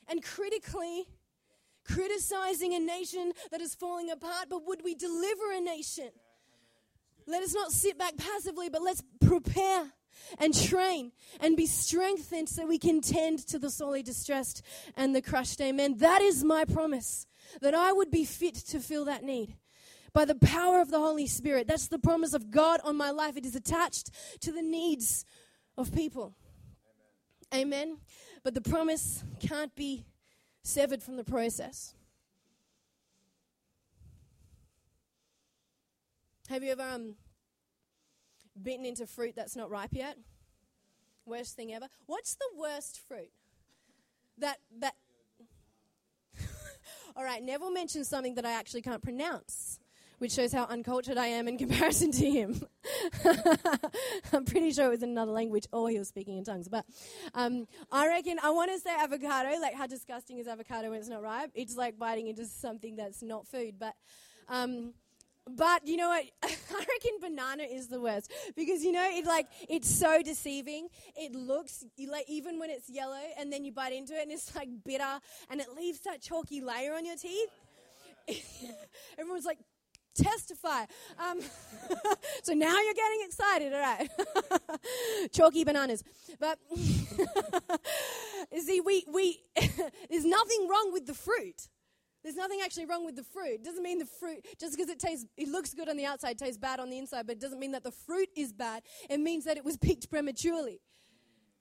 and 0.08 0.22
critically 0.22 1.06
criticizing 1.86 2.74
a 2.76 2.80
nation 2.80 3.32
that 3.52 3.62
is 3.62 3.74
falling 3.74 4.12
apart, 4.12 4.48
but 4.50 4.68
would 4.68 4.84
we 4.84 4.94
deliver 4.94 5.52
a 5.52 5.62
nation? 5.62 6.10
Let 7.28 7.44
us 7.44 7.54
not 7.54 7.72
sit 7.72 7.98
back 7.98 8.18
passively, 8.18 8.70
but 8.70 8.82
let's 8.82 9.04
prepare 9.20 9.94
and 10.40 10.54
train 10.54 11.12
and 11.40 11.56
be 11.56 11.66
strengthened 11.66 12.50
so 12.50 12.66
we 12.66 12.78
can 12.78 13.02
tend 13.02 13.40
to 13.48 13.60
the 13.60 13.70
sorely 13.70 14.04
distressed 14.04 14.62
and 14.96 15.16
the 15.16 15.22
crushed. 15.22 15.62
Amen. 15.62 15.98
That 15.98 16.22
is 16.22 16.44
my 16.44 16.66
promise 16.66 17.26
that 17.62 17.74
I 17.74 17.92
would 17.92 18.12
be 18.12 18.26
fit 18.26 18.56
to 18.56 18.80
fill 18.80 19.06
that 19.06 19.24
need 19.24 19.56
by 20.14 20.26
the 20.26 20.36
power 20.36 20.82
of 20.82 20.92
the 20.92 21.00
Holy 21.00 21.28
Spirit. 21.28 21.68
That's 21.68 21.88
the 21.88 22.00
promise 22.00 22.34
of 22.34 22.52
God 22.52 22.80
on 22.84 22.96
my 22.98 23.12
life. 23.12 23.38
It 23.38 23.46
is 23.46 23.56
attached 23.56 24.12
to 24.42 24.52
the 24.52 24.62
needs 24.62 25.26
of 25.78 25.94
people. 25.94 26.36
Amen. 27.54 27.68
Amen. 27.68 27.98
But 28.44 28.54
the 28.54 28.62
promise 28.62 29.24
can't 29.40 29.74
be 29.76 30.06
severed 30.64 31.02
from 31.02 31.18
the 31.18 31.24
process. 31.24 31.94
Have 36.52 36.64
you 36.64 36.72
ever 36.74 36.84
um, 36.84 37.16
bitten 38.62 38.86
into 38.86 39.08
fruit 39.08 39.36
that's 39.38 39.56
not 39.56 39.70
ripe 39.70 39.94
yet? 39.94 40.18
Worst 41.26 41.56
thing 41.56 41.74
ever. 41.74 41.88
What's 42.08 42.36
the 42.36 42.48
worst 42.58 43.00
fruit? 43.08 43.32
That 44.38 44.58
that. 44.80 44.96
All 47.16 47.24
right, 47.24 47.42
Neville 47.42 47.72
mentioned 47.72 48.06
something 48.06 48.36
that 48.36 48.46
I 48.46 48.52
actually 48.52 48.82
can't 48.82 49.02
pronounce, 49.02 49.80
which 50.18 50.34
shows 50.34 50.52
how 50.52 50.66
uncultured 50.66 51.18
I 51.18 51.28
am 51.28 51.48
in 51.48 51.58
comparison 51.58 52.12
to 52.12 52.30
him. 52.30 52.62
I'm 54.34 54.44
pretty 54.44 54.74
sure 54.74 54.88
it 54.88 54.90
was 54.90 55.04
in 55.04 55.12
another 55.12 55.32
language 55.32 55.68
or 55.72 55.90
he 55.90 55.98
was 55.98 56.10
speaking 56.10 56.38
in 56.38 56.44
tongues. 56.44 56.68
But 56.68 56.84
um, 57.34 57.66
I 57.94 58.10
reckon 58.10 58.40
I 58.44 58.50
want 58.50 58.74
to 58.74 58.80
say 58.80 58.94
avocado, 58.94 59.58
like 59.62 59.76
how 59.76 59.88
disgusting 59.88 60.38
is 60.38 60.50
avocado 60.50 60.90
when 60.90 61.00
it's 61.00 61.08
not 61.08 61.22
ripe? 61.22 61.52
It's 61.54 61.78
like 61.78 61.98
biting 61.98 62.28
into 62.28 62.46
something 62.46 62.98
that's 62.98 63.24
not 63.24 63.48
food. 63.48 63.76
But 63.80 63.94
um, 64.50 64.96
but 65.56 65.88
you 65.88 65.98
know 65.98 66.10
what? 66.10 66.26
I 66.44 66.78
reckon 66.78 67.12
banana 67.20 67.64
is 67.64 67.88
the 67.88 68.00
worst 68.00 68.32
because 68.56 68.84
you 68.84 68.92
know 68.92 69.04
it 69.04 69.26
like 69.26 69.48
it's 69.70 69.90
so 69.90 70.22
deceiving. 70.22 70.88
It 71.16 71.34
looks 71.34 71.84
like 72.08 72.26
even 72.28 72.60
when 72.60 72.70
it's 72.70 72.90
yellow 72.90 73.20
and 73.38 73.52
then 73.52 73.64
you 73.64 73.72
bite 73.72 73.94
into 73.94 74.14
it 74.14 74.24
and 74.24 74.32
it's 74.32 74.56
like 74.56 74.70
bitter 74.86 75.20
and 75.50 75.62
it 75.62 75.68
leaves 75.76 76.00
that 76.02 76.22
chalky 76.22 76.62
layer 76.62 76.94
on 76.94 77.06
your 77.06 77.16
teeth. 77.16 77.50
Everyone's 79.18 79.46
like, 79.46 79.60
testify. 80.16 80.86
Um, 81.18 81.40
so 82.44 82.54
now 82.54 82.76
you're 82.80 82.94
getting 82.94 83.22
excited, 83.26 83.74
all 83.74 83.80
right? 83.80 84.10
Chalky 85.32 85.64
bananas, 85.64 86.04
but 86.40 86.60
see, 88.60 88.82
we 88.82 89.06
we 89.12 89.40
there's 90.10 90.26
nothing 90.26 90.68
wrong 90.70 90.92
with 90.94 91.08
the 91.08 91.14
fruit. 91.14 91.68
There's 92.24 92.36
nothing 92.36 92.60
actually 92.64 92.86
wrong 92.86 93.06
with 93.06 93.16
the 93.16 93.24
fruit. 93.24 93.56
It 93.56 93.64
doesn't 93.64 93.84
mean 93.84 93.98
the 93.98 94.06
fruit, 94.06 94.46
just 94.60 94.76
because 94.78 94.90
it 94.90 95.00
tastes, 95.00 95.26
it 95.38 95.48
looks 95.48 95.74
good 95.74 95.90
on 95.90 95.98
the 95.98 96.06
outside, 96.06 96.38
tastes 96.38 96.58
bad 96.58 96.80
on 96.80 96.90
the 96.90 96.98
inside, 96.98 97.26
but 97.26 97.38
it 97.38 97.42
doesn't 97.42 97.60
mean 97.60 97.72
that 97.72 97.84
the 97.84 97.92
fruit 97.92 98.30
is 98.36 98.54
bad. 98.54 98.84
It 99.10 99.20
means 99.20 99.46
that 99.46 99.58
it 99.58 99.66
was 99.66 99.78
picked 99.82 100.10
prematurely. 100.10 100.80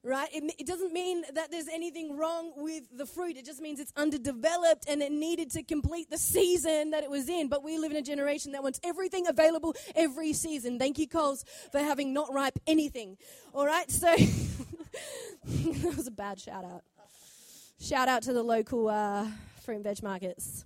Right? 0.02 0.30
It, 0.32 0.54
it 0.58 0.66
doesn't 0.66 0.94
mean 0.94 1.24
that 1.34 1.50
there's 1.50 1.68
anything 1.68 2.16
wrong 2.16 2.52
with 2.56 2.84
the 2.90 3.04
fruit. 3.04 3.36
It 3.36 3.44
just 3.44 3.60
means 3.60 3.78
it's 3.78 3.92
underdeveloped 3.96 4.88
and 4.88 5.02
it 5.02 5.12
needed 5.12 5.50
to 5.50 5.62
complete 5.62 6.08
the 6.08 6.16
season 6.16 6.92
that 6.92 7.04
it 7.04 7.10
was 7.10 7.28
in. 7.28 7.48
But 7.48 7.62
we 7.62 7.76
live 7.76 7.90
in 7.90 7.98
a 7.98 8.02
generation 8.02 8.52
that 8.52 8.62
wants 8.62 8.80
everything 8.82 9.26
available 9.26 9.74
every 9.94 10.32
season. 10.32 10.78
Thank 10.78 10.98
you, 10.98 11.06
Coles, 11.06 11.44
for 11.70 11.80
having 11.80 12.14
not 12.14 12.32
ripe 12.32 12.58
anything. 12.66 13.18
All 13.52 13.66
right? 13.66 13.90
So 13.90 14.16
that 15.44 15.96
was 15.96 16.06
a 16.06 16.10
bad 16.10 16.40
shout 16.40 16.64
out. 16.64 16.82
Shout 17.78 18.08
out 18.08 18.22
to 18.22 18.32
the 18.32 18.42
local 18.42 18.88
uh, 18.88 19.26
fruit 19.70 19.76
and 19.76 19.84
veg 19.84 20.02
markets. 20.02 20.64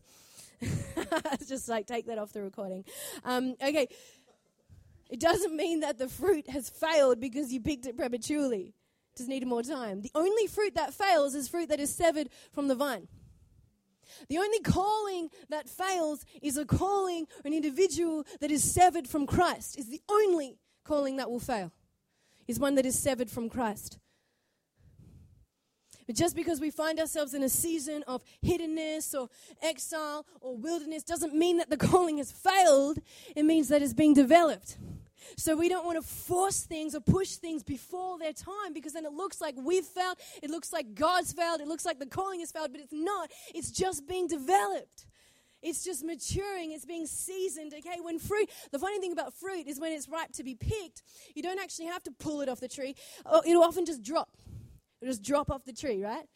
Just 1.46 1.68
like 1.68 1.86
take 1.86 2.06
that 2.06 2.18
off 2.18 2.32
the 2.32 2.42
recording. 2.42 2.84
Um, 3.24 3.54
okay. 3.62 3.88
It 5.10 5.20
doesn't 5.20 5.54
mean 5.54 5.80
that 5.80 5.98
the 5.98 6.08
fruit 6.08 6.48
has 6.48 6.70
failed 6.70 7.20
because 7.20 7.52
you 7.52 7.60
picked 7.60 7.86
it 7.86 7.96
prematurely. 7.96 8.74
It 9.12 9.18
just 9.18 9.28
needed 9.28 9.46
more 9.46 9.62
time. 9.62 10.00
The 10.00 10.10
only 10.14 10.46
fruit 10.46 10.74
that 10.74 10.94
fails 10.94 11.34
is 11.34 11.46
fruit 11.48 11.68
that 11.68 11.78
is 11.78 11.94
severed 11.94 12.30
from 12.52 12.68
the 12.68 12.74
vine. 12.74 13.06
The 14.28 14.38
only 14.38 14.60
calling 14.60 15.28
that 15.50 15.68
fails 15.68 16.24
is 16.40 16.56
a 16.56 16.64
calling 16.64 17.26
an 17.44 17.52
individual 17.52 18.26
that 18.40 18.50
is 18.50 18.64
severed 18.64 19.06
from 19.06 19.26
Christ, 19.26 19.78
is 19.78 19.88
the 19.88 20.00
only 20.08 20.56
calling 20.84 21.16
that 21.16 21.30
will 21.30 21.40
fail, 21.40 21.70
is 22.48 22.58
one 22.58 22.74
that 22.76 22.86
is 22.86 22.98
severed 22.98 23.30
from 23.30 23.50
Christ. 23.50 23.98
But 26.06 26.16
just 26.16 26.36
because 26.36 26.60
we 26.60 26.70
find 26.70 26.98
ourselves 26.98 27.34
in 27.34 27.42
a 27.42 27.48
season 27.48 28.02
of 28.06 28.22
hiddenness 28.44 29.18
or 29.18 29.28
exile 29.62 30.26
or 30.40 30.56
wilderness 30.56 31.02
doesn't 31.02 31.34
mean 31.34 31.58
that 31.58 31.70
the 31.70 31.76
calling 31.88 32.18
has 32.18 32.32
failed. 32.32 32.98
It 33.34 33.44
means 33.44 33.68
that 33.68 33.82
it's 33.82 33.94
being 33.94 34.14
developed. 34.14 34.76
So 35.36 35.56
we 35.56 35.68
don't 35.68 35.84
want 35.84 36.00
to 36.00 36.06
force 36.06 36.62
things 36.62 36.94
or 36.94 37.00
push 37.00 37.36
things 37.36 37.62
before 37.62 38.18
their 38.18 38.32
time 38.32 38.72
because 38.72 38.92
then 38.92 39.04
it 39.04 39.12
looks 39.12 39.40
like 39.40 39.54
we've 39.58 39.84
failed. 39.84 40.16
It 40.42 40.50
looks 40.50 40.72
like 40.72 40.94
God's 40.94 41.32
failed. 41.32 41.60
It 41.60 41.68
looks 41.68 41.84
like 41.84 41.98
the 41.98 42.06
calling 42.06 42.40
has 42.40 42.52
failed, 42.52 42.72
but 42.72 42.80
it's 42.80 42.92
not. 42.92 43.30
It's 43.54 43.70
just 43.70 44.06
being 44.06 44.26
developed. 44.28 45.06
It's 45.62 45.82
just 45.82 46.04
maturing. 46.04 46.72
It's 46.72 46.84
being 46.84 47.06
seasoned. 47.06 47.72
Okay, 47.74 47.98
when 48.02 48.18
fruit, 48.18 48.50
the 48.70 48.78
funny 48.78 49.00
thing 49.00 49.12
about 49.12 49.32
fruit 49.32 49.66
is 49.66 49.80
when 49.80 49.92
it's 49.92 50.08
ripe 50.08 50.32
to 50.32 50.44
be 50.44 50.54
picked, 50.54 51.02
you 51.34 51.42
don't 51.42 51.58
actually 51.58 51.86
have 51.86 52.02
to 52.04 52.10
pull 52.10 52.42
it 52.42 52.48
off 52.48 52.60
the 52.60 52.68
tree. 52.68 52.94
Oh, 53.24 53.42
it'll 53.46 53.64
often 53.64 53.86
just 53.86 54.02
drop. 54.02 54.28
It'll 55.04 55.12
just 55.12 55.22
drop 55.22 55.50
off 55.50 55.66
the 55.66 55.72
tree, 55.74 56.02
right? 56.02 56.26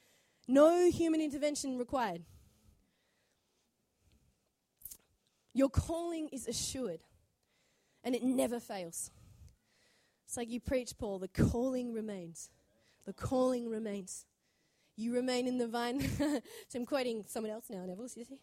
No 0.46 0.90
human 0.90 1.22
intervention 1.22 1.78
required. 1.78 2.22
Your 5.54 5.70
calling 5.70 6.28
is 6.32 6.46
assured 6.46 7.00
and 8.04 8.14
it 8.14 8.22
never 8.22 8.60
fails. 8.60 9.10
It's 10.26 10.36
like 10.36 10.50
you 10.50 10.60
preach, 10.60 10.98
Paul, 10.98 11.18
the 11.18 11.28
calling 11.28 11.94
remains. 11.94 12.50
The 13.06 13.14
calling 13.14 13.70
remains. 13.70 14.26
You 14.98 15.14
remain 15.14 15.46
in 15.46 15.56
the 15.56 15.66
vine. 15.66 16.02
so 16.68 16.78
I'm 16.78 16.84
quoting 16.84 17.24
someone 17.26 17.50
else 17.50 17.70
now, 17.70 17.86
Neville, 17.86 18.10
you 18.16 18.24
see? 18.26 18.38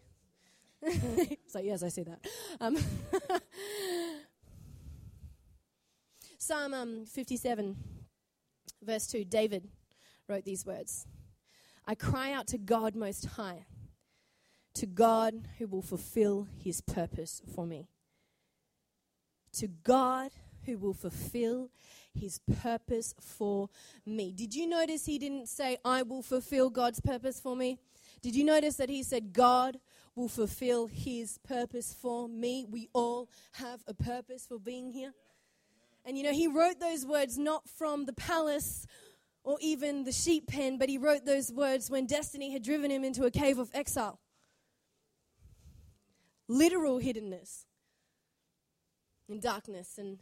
it's 0.82 1.54
like, 1.54 1.66
yes, 1.66 1.84
I 1.84 1.90
see 1.90 2.02
that. 2.02 2.26
Um, 2.60 2.80
Psalm 6.40 6.74
um, 6.74 7.06
57, 7.06 7.76
verse 8.82 9.06
2, 9.06 9.24
David 9.26 9.70
wrote 10.28 10.46
these 10.46 10.66
words 10.66 11.06
I 11.88 11.96
cry 11.96 12.32
out 12.32 12.48
to 12.48 12.58
God 12.58 12.96
Most 12.96 13.26
High, 13.26 13.66
to 14.74 14.86
God 14.86 15.48
who 15.58 15.68
will 15.68 15.82
fulfill 15.82 16.48
his 16.58 16.82
purpose 16.82 17.42
for 17.54 17.66
me. 17.66 17.88
To 19.54 19.68
God 19.68 20.32
who 20.66 20.78
will 20.78 20.94
fulfill 20.94 21.70
his 22.14 22.40
purpose 22.62 23.14
for 23.20 23.70
me. 24.06 24.32
Did 24.32 24.56
you 24.56 24.68
notice 24.68 25.06
he 25.06 25.20
didn't 25.20 25.48
say, 25.48 25.78
I 25.86 26.02
will 26.02 26.22
fulfill 26.22 26.70
God's 26.70 27.00
purpose 27.00 27.40
for 27.40 27.56
me? 27.56 27.78
Did 28.22 28.36
you 28.36 28.44
notice 28.44 28.76
that 28.78 28.90
he 28.90 29.04
said, 29.04 29.34
God 29.34 29.80
will 30.16 30.30
fulfill 30.30 30.88
his 30.88 31.38
purpose 31.38 31.94
for 31.94 32.28
me? 32.28 32.66
We 32.68 32.90
all 32.94 33.30
have 33.54 33.84
a 33.88 33.94
purpose 33.94 34.48
for 34.48 34.60
being 34.60 34.92
here. 34.92 35.14
And 36.06 36.18
you 36.18 36.24
know, 36.24 36.34
he 36.34 36.48
wrote 36.48 36.80
those 36.80 37.06
words 37.06 37.38
not 37.38 37.68
from 37.68 38.06
the 38.06 38.14
palace 38.14 38.86
or 39.46 39.58
even 39.62 40.04
the 40.04 40.12
sheep 40.12 40.48
pen, 40.48 40.78
but 40.78 40.90
he 40.90 40.98
wrote 40.98 41.24
those 41.24 41.52
words 41.52 41.90
when 41.90 42.08
destiny 42.08 42.52
had 42.52 42.64
driven 42.64 42.90
him 42.90 43.04
into 43.04 43.26
a 43.26 43.32
cave 43.32 43.60
of 43.60 43.70
exile. 43.74 44.20
Literal 46.48 47.00
hiddenness 47.00 47.66
in 49.30 49.40
darkness. 49.40 50.00
And 50.00 50.20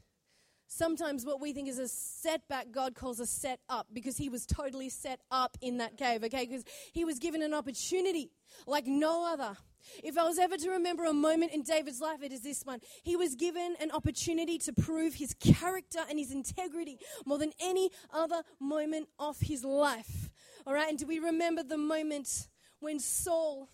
sometimes 0.68 1.26
what 1.26 1.41
we 1.41 1.53
think 1.53 1.68
is 1.68 1.80
a 1.80 1.88
setback, 1.88 2.72
God 2.72 2.95
calls 2.95 3.20
a 3.20 3.26
set 3.26 3.59
up 3.70 3.88
because 3.93 4.18
he 4.18 4.30
was 4.30 4.45
totally 4.45 4.89
set 4.89 5.20
up 5.32 5.57
in 5.61 5.78
that 5.78 5.97
cave, 5.97 6.24
okay? 6.24 6.45
Because 6.45 6.64
he 6.91 7.05
was 7.05 7.20
given 7.20 7.41
an 7.41 7.53
opportunity 7.53 8.32
like 8.66 8.88
no 8.88 9.26
other. 9.32 9.57
If 10.03 10.18
I 10.18 10.24
was 10.24 10.39
ever 10.39 10.55
to 10.57 10.70
remember 10.70 11.05
a 11.05 11.14
moment 11.14 11.51
in 11.51 11.64
David's 11.64 11.99
life, 11.99 12.24
it 12.24 12.32
is 12.32 12.41
this 12.41 12.64
one. 12.64 12.80
He 13.03 13.16
was 13.16 13.36
given 13.36 13.76
an 13.82 13.91
opportunity 13.91 14.57
to 14.59 14.74
prove 14.74 15.16
his 15.16 15.34
character 15.34 15.99
and 16.09 16.18
his 16.18 16.32
integrity 16.32 16.97
more 17.26 17.38
than 17.38 17.51
any 17.59 17.91
other 18.11 18.43
moment 18.59 19.09
of 19.20 19.39
his 19.41 19.64
life. 19.64 20.30
All 20.66 20.74
right, 20.74 20.88
and 20.88 20.97
do 20.97 21.05
we 21.05 21.20
remember 21.20 21.64
the 21.64 21.78
moment 21.78 22.47
when 22.80 22.99
Saul, 22.99 23.70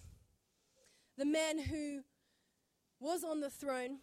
the 1.17 1.25
man 1.25 1.59
who 1.59 2.01
was 2.99 3.23
on 3.23 3.39
the 3.39 3.49
throne, 3.49 3.99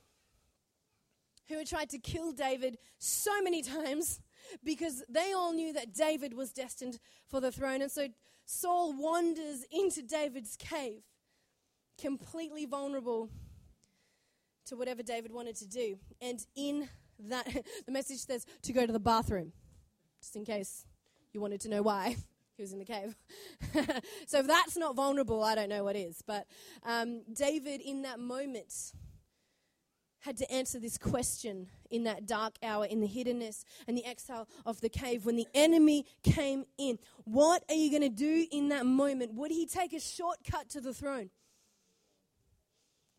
who 1.48 1.58
had 1.58 1.66
tried 1.66 1.90
to 1.90 1.98
kill 1.98 2.32
David 2.32 2.78
so 2.98 3.40
many 3.42 3.62
times 3.62 4.20
because 4.64 5.02
they 5.08 5.32
all 5.32 5.52
knew 5.52 5.72
that 5.72 5.92
David 5.92 6.34
was 6.34 6.52
destined 6.52 6.98
for 7.28 7.40
the 7.40 7.52
throne. 7.52 7.82
And 7.82 7.90
so 7.90 8.08
Saul 8.44 8.92
wanders 8.96 9.64
into 9.70 10.02
David's 10.02 10.56
cave 10.56 11.02
completely 12.00 12.66
vulnerable 12.66 13.30
to 14.66 14.76
whatever 14.76 15.02
David 15.02 15.32
wanted 15.32 15.56
to 15.56 15.66
do. 15.66 15.98
And 16.20 16.44
in 16.54 16.88
that, 17.18 17.46
the 17.86 17.92
message 17.92 18.18
says 18.18 18.44
to 18.62 18.72
go 18.72 18.86
to 18.86 18.92
the 18.92 19.00
bathroom, 19.00 19.52
just 20.20 20.36
in 20.36 20.44
case 20.44 20.84
you 21.32 21.40
wanted 21.40 21.60
to 21.62 21.68
know 21.68 21.82
why 21.82 22.16
he 22.56 22.62
was 22.62 22.72
in 22.72 22.78
the 22.78 22.84
cave. 22.84 23.16
so 24.26 24.38
if 24.40 24.46
that's 24.46 24.76
not 24.76 24.96
vulnerable, 24.96 25.42
I 25.42 25.54
don't 25.54 25.68
know 25.68 25.84
what 25.84 25.96
is. 25.96 26.22
But 26.26 26.46
um, 26.84 27.22
David, 27.32 27.80
in 27.80 28.02
that 28.02 28.18
moment, 28.18 28.72
had 30.26 30.36
to 30.36 30.52
answer 30.52 30.80
this 30.80 30.98
question 30.98 31.68
in 31.88 32.02
that 32.02 32.26
dark 32.26 32.56
hour, 32.60 32.84
in 32.84 33.00
the 33.00 33.06
hiddenness 33.06 33.62
and 33.86 33.96
the 33.96 34.04
exile 34.04 34.48
of 34.66 34.80
the 34.80 34.88
cave, 34.88 35.24
when 35.24 35.36
the 35.36 35.46
enemy 35.54 36.04
came 36.24 36.64
in. 36.76 36.98
What 37.24 37.62
are 37.68 37.76
you 37.76 37.90
going 37.90 38.02
to 38.02 38.08
do 38.08 38.44
in 38.50 38.68
that 38.70 38.84
moment? 38.84 39.34
Would 39.34 39.52
he 39.52 39.66
take 39.66 39.92
a 39.92 40.00
shortcut 40.00 40.68
to 40.70 40.80
the 40.80 40.92
throne? 40.92 41.30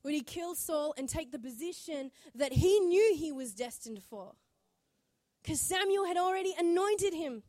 Would 0.04 0.14
he 0.14 0.22
kill 0.22 0.54
Saul 0.54 0.94
and 0.98 1.08
take 1.08 1.32
the 1.32 1.40
position 1.40 2.12
that 2.36 2.52
he 2.52 2.82
knew 2.82 3.16
he 3.18 3.32
was 3.32 3.54
destined 3.54 4.04
for? 4.04 4.34
Because 5.42 5.62
Samuel 5.62 6.06
had 6.06 6.18
already 6.18 6.54
anointed 6.60 7.14
him. 7.14 7.44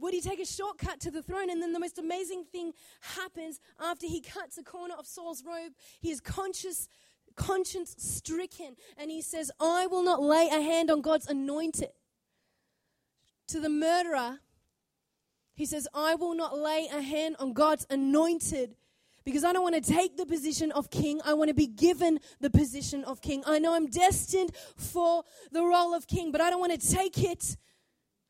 Would 0.00 0.14
he 0.14 0.20
take 0.20 0.38
a 0.38 0.46
shortcut 0.46 1.00
to 1.00 1.10
the 1.10 1.22
throne? 1.22 1.50
And 1.50 1.60
then 1.60 1.72
the 1.72 1.80
most 1.80 1.98
amazing 1.98 2.44
thing 2.44 2.72
happens 3.00 3.58
after 3.80 4.06
he 4.06 4.20
cuts 4.20 4.56
a 4.56 4.62
corner 4.62 4.94
of 4.96 5.06
Saul's 5.06 5.42
robe. 5.44 5.72
He 6.00 6.10
is 6.10 6.20
conscious, 6.20 6.88
conscience 7.38 7.94
stricken, 7.98 8.76
and 8.98 9.10
he 9.10 9.22
says, 9.22 9.50
I 9.60 9.86
will 9.86 10.02
not 10.02 10.20
lay 10.20 10.48
a 10.48 10.60
hand 10.60 10.90
on 10.90 11.00
God's 11.00 11.26
anointed. 11.26 11.90
To 13.48 13.60
the 13.60 13.70
murderer, 13.70 14.40
he 15.54 15.64
says, 15.64 15.88
I 15.94 16.14
will 16.16 16.34
not 16.34 16.58
lay 16.58 16.88
a 16.92 17.00
hand 17.00 17.36
on 17.38 17.52
God's 17.54 17.86
anointed 17.88 18.76
because 19.24 19.44
I 19.44 19.52
don't 19.52 19.62
want 19.62 19.74
to 19.74 19.92
take 19.92 20.16
the 20.16 20.26
position 20.26 20.70
of 20.72 20.90
king. 20.90 21.20
I 21.24 21.34
want 21.34 21.48
to 21.48 21.54
be 21.54 21.66
given 21.66 22.20
the 22.40 22.50
position 22.50 23.04
of 23.04 23.20
king. 23.20 23.42
I 23.46 23.58
know 23.58 23.74
I'm 23.74 23.86
destined 23.86 24.52
for 24.76 25.24
the 25.50 25.62
role 25.62 25.94
of 25.94 26.06
king, 26.06 26.32
but 26.32 26.40
I 26.40 26.50
don't 26.50 26.60
want 26.60 26.78
to 26.78 26.94
take 26.94 27.22
it. 27.22 27.56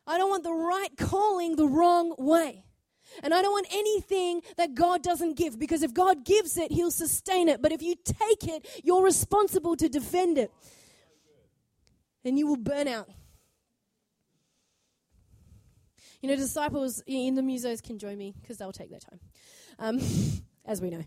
I 0.06 0.18
don't 0.18 0.30
want 0.30 0.44
the 0.44 0.52
right 0.52 0.90
calling 0.96 1.56
the 1.56 1.66
wrong 1.66 2.14
way. 2.18 2.64
And 3.22 3.34
I 3.34 3.42
don't 3.42 3.52
want 3.52 3.66
anything 3.70 4.42
that 4.56 4.74
God 4.74 5.02
doesn't 5.02 5.36
give 5.36 5.58
because 5.58 5.82
if 5.82 5.92
God 5.94 6.24
gives 6.24 6.56
it, 6.56 6.72
He'll 6.72 6.90
sustain 6.90 7.48
it. 7.48 7.60
But 7.62 7.72
if 7.72 7.82
you 7.82 7.94
take 8.04 8.48
it, 8.48 8.66
you're 8.84 9.02
responsible 9.02 9.76
to 9.76 9.88
defend 9.88 10.38
it. 10.38 10.52
And 12.24 12.38
you 12.38 12.46
will 12.46 12.56
burn 12.56 12.88
out. 12.88 13.08
You 16.20 16.28
know, 16.28 16.36
disciples 16.36 17.02
in 17.06 17.36
the 17.36 17.42
musos 17.42 17.82
can 17.82 17.98
join 17.98 18.18
me 18.18 18.34
because 18.40 18.58
they'll 18.58 18.72
take 18.72 18.90
their 18.90 18.98
time. 18.98 19.20
Um, 19.78 20.00
as 20.68 20.82
we 20.82 20.90
know. 20.90 21.04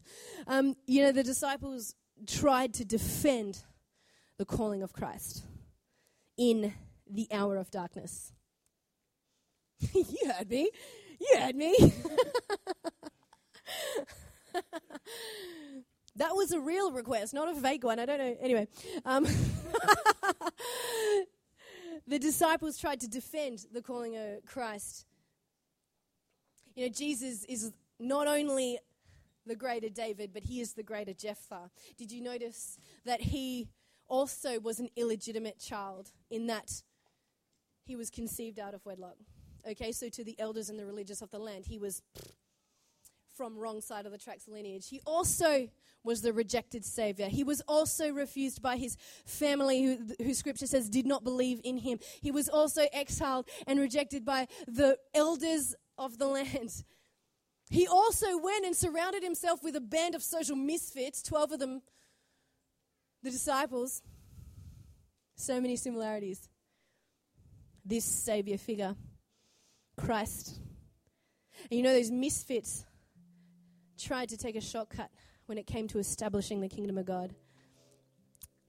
Um, 0.48 0.76
you 0.88 1.04
know, 1.04 1.12
the 1.12 1.24
disciples 1.24 1.96
tried 2.28 2.74
to 2.76 2.86
defend 2.86 3.64
the 4.38 4.46
calling 4.46 4.82
of 4.82 4.92
Christ 4.92 5.44
in 6.38 6.74
the 7.10 7.28
hour 7.32 7.58
of 7.58 7.70
darkness. 7.70 8.34
you 9.94 10.32
heard 10.36 10.50
me. 10.50 10.70
You 11.22 11.38
had 11.38 11.56
me. 11.56 11.76
that 16.16 16.36
was 16.36 16.52
a 16.52 16.60
real 16.60 16.92
request, 16.92 17.34
not 17.34 17.48
a 17.48 17.56
fake 17.56 17.84
one. 17.84 18.00
I 18.00 18.08
don't 18.08 18.18
know. 18.18 18.36
Anyway, 18.42 18.68
um, 19.06 19.24
the 22.08 22.18
disciples 22.18 22.80
tried 22.80 23.02
to 23.02 23.08
defend 23.08 23.68
the 23.72 23.84
calling 23.84 24.18
of 24.18 24.44
Christ. 24.48 25.06
You 26.76 26.88
know, 26.88 26.92
Jesus 26.92 27.46
is 27.46 27.72
not 28.00 28.28
only 28.28 28.80
the 29.46 29.56
greater 29.56 29.90
David, 29.90 30.32
but 30.34 30.44
he 30.44 30.60
is 30.60 30.74
the 30.74 30.84
greater 30.84 31.14
Jephthah. 31.14 31.70
Did 31.98 32.12
you 32.12 32.24
notice 32.24 32.80
that 33.06 33.22
he 33.22 33.70
also 34.08 34.60
was 34.60 34.80
an 34.80 34.90
illegitimate 34.96 35.60
child 35.60 36.10
in 36.32 36.48
that 36.48 36.82
he 37.86 37.96
was 37.96 38.10
conceived 38.10 38.58
out 38.58 38.74
of 38.74 38.84
wedlock? 38.86 39.18
Okay, 39.70 39.92
so 39.92 40.10
to 40.10 40.24
the 40.24 40.40
elders 40.40 40.70
and 40.70 40.80
the 40.80 40.86
religious 40.86 41.22
of 41.22 41.30
the 41.32 41.40
land, 41.40 41.66
he 41.66 41.78
was 41.78 42.02
from 43.36 43.58
wrong 43.58 43.82
side 43.82 44.06
of 44.06 44.12
the 44.12 44.18
tracks 44.18 44.48
lineage. 44.48 44.88
He 44.90 45.02
also 45.06 45.70
was 46.04 46.22
the 46.22 46.34
rejected 46.34 46.84
savior. 46.84 47.28
He 47.28 47.44
was 47.44 47.62
also 47.68 48.12
refused 48.12 48.62
by 48.62 48.78
his 48.78 48.98
family, 49.26 49.84
who, 49.84 50.24
who 50.24 50.34
scripture 50.34 50.68
says 50.68 50.90
did 50.90 51.06
not 51.06 51.24
believe 51.24 51.62
in 51.64 51.78
him. 51.78 52.00
He 52.22 52.32
was 52.32 52.50
also 52.50 52.88
exiled 52.92 53.48
and 53.68 53.80
rejected 53.80 54.26
by 54.26 54.48
the 54.68 54.98
elders 55.14 55.76
of 55.98 56.18
the 56.18 56.28
land. 56.28 56.84
He 57.70 57.88
also 57.88 58.38
went 58.38 58.66
and 58.66 58.76
surrounded 58.76 59.24
himself 59.24 59.64
with 59.64 59.76
a 59.76 59.82
band 59.82 60.16
of 60.16 60.24
social 60.24 60.56
misfits, 60.56 61.22
12 61.22 61.54
of 61.54 61.60
them, 61.60 61.82
the 63.24 63.32
disciples. 63.32 64.02
So 65.36 65.62
many 65.62 65.78
similarities. 65.78 66.50
This 67.86 68.06
Savior 68.06 68.58
figure, 68.58 68.96
Christ. 70.02 70.60
And 71.70 71.78
you 71.78 71.84
know, 71.84 71.94
those 71.94 72.12
misfits 72.12 72.86
tried 74.00 74.30
to 74.30 74.38
take 74.38 74.56
a 74.56 74.62
shortcut 74.62 75.10
when 75.46 75.58
it 75.58 75.68
came 75.68 75.88
to 75.90 76.00
establishing 76.00 76.62
the 76.62 76.68
kingdom 76.68 76.98
of 76.98 77.06
God. 77.06 77.36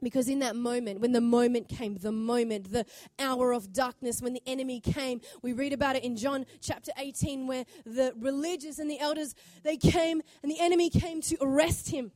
Because 0.03 0.29
in 0.29 0.41
that 0.41 0.57
moment, 0.57 1.01
when 1.01 1.13
the 1.13 1.21
moment 1.21 1.69
came, 1.69 1.95
the 1.95 2.11
moment, 2.11 2.73
the 2.73 2.85
hour 3.21 3.53
of 3.53 3.73
darkness, 3.73 4.21
when 4.21 4.33
the 4.33 4.43
enemy 4.47 4.81
came, 4.81 5.21
we 5.43 5.53
read 5.53 5.73
about 5.73 5.95
it 5.95 6.03
in 6.03 6.17
John 6.17 6.45
chapter 6.61 6.91
18, 6.99 7.47
where 7.47 7.65
the 7.87 8.13
religious 8.19 8.81
and 8.81 8.91
the 8.91 8.99
elders, 8.99 9.35
they 9.63 9.77
came 9.77 10.21
and 10.43 10.51
the 10.51 10.59
enemy 10.59 10.91
came 10.91 11.21
to 11.23 11.37
arrest 11.41 11.91
him 11.91 12.11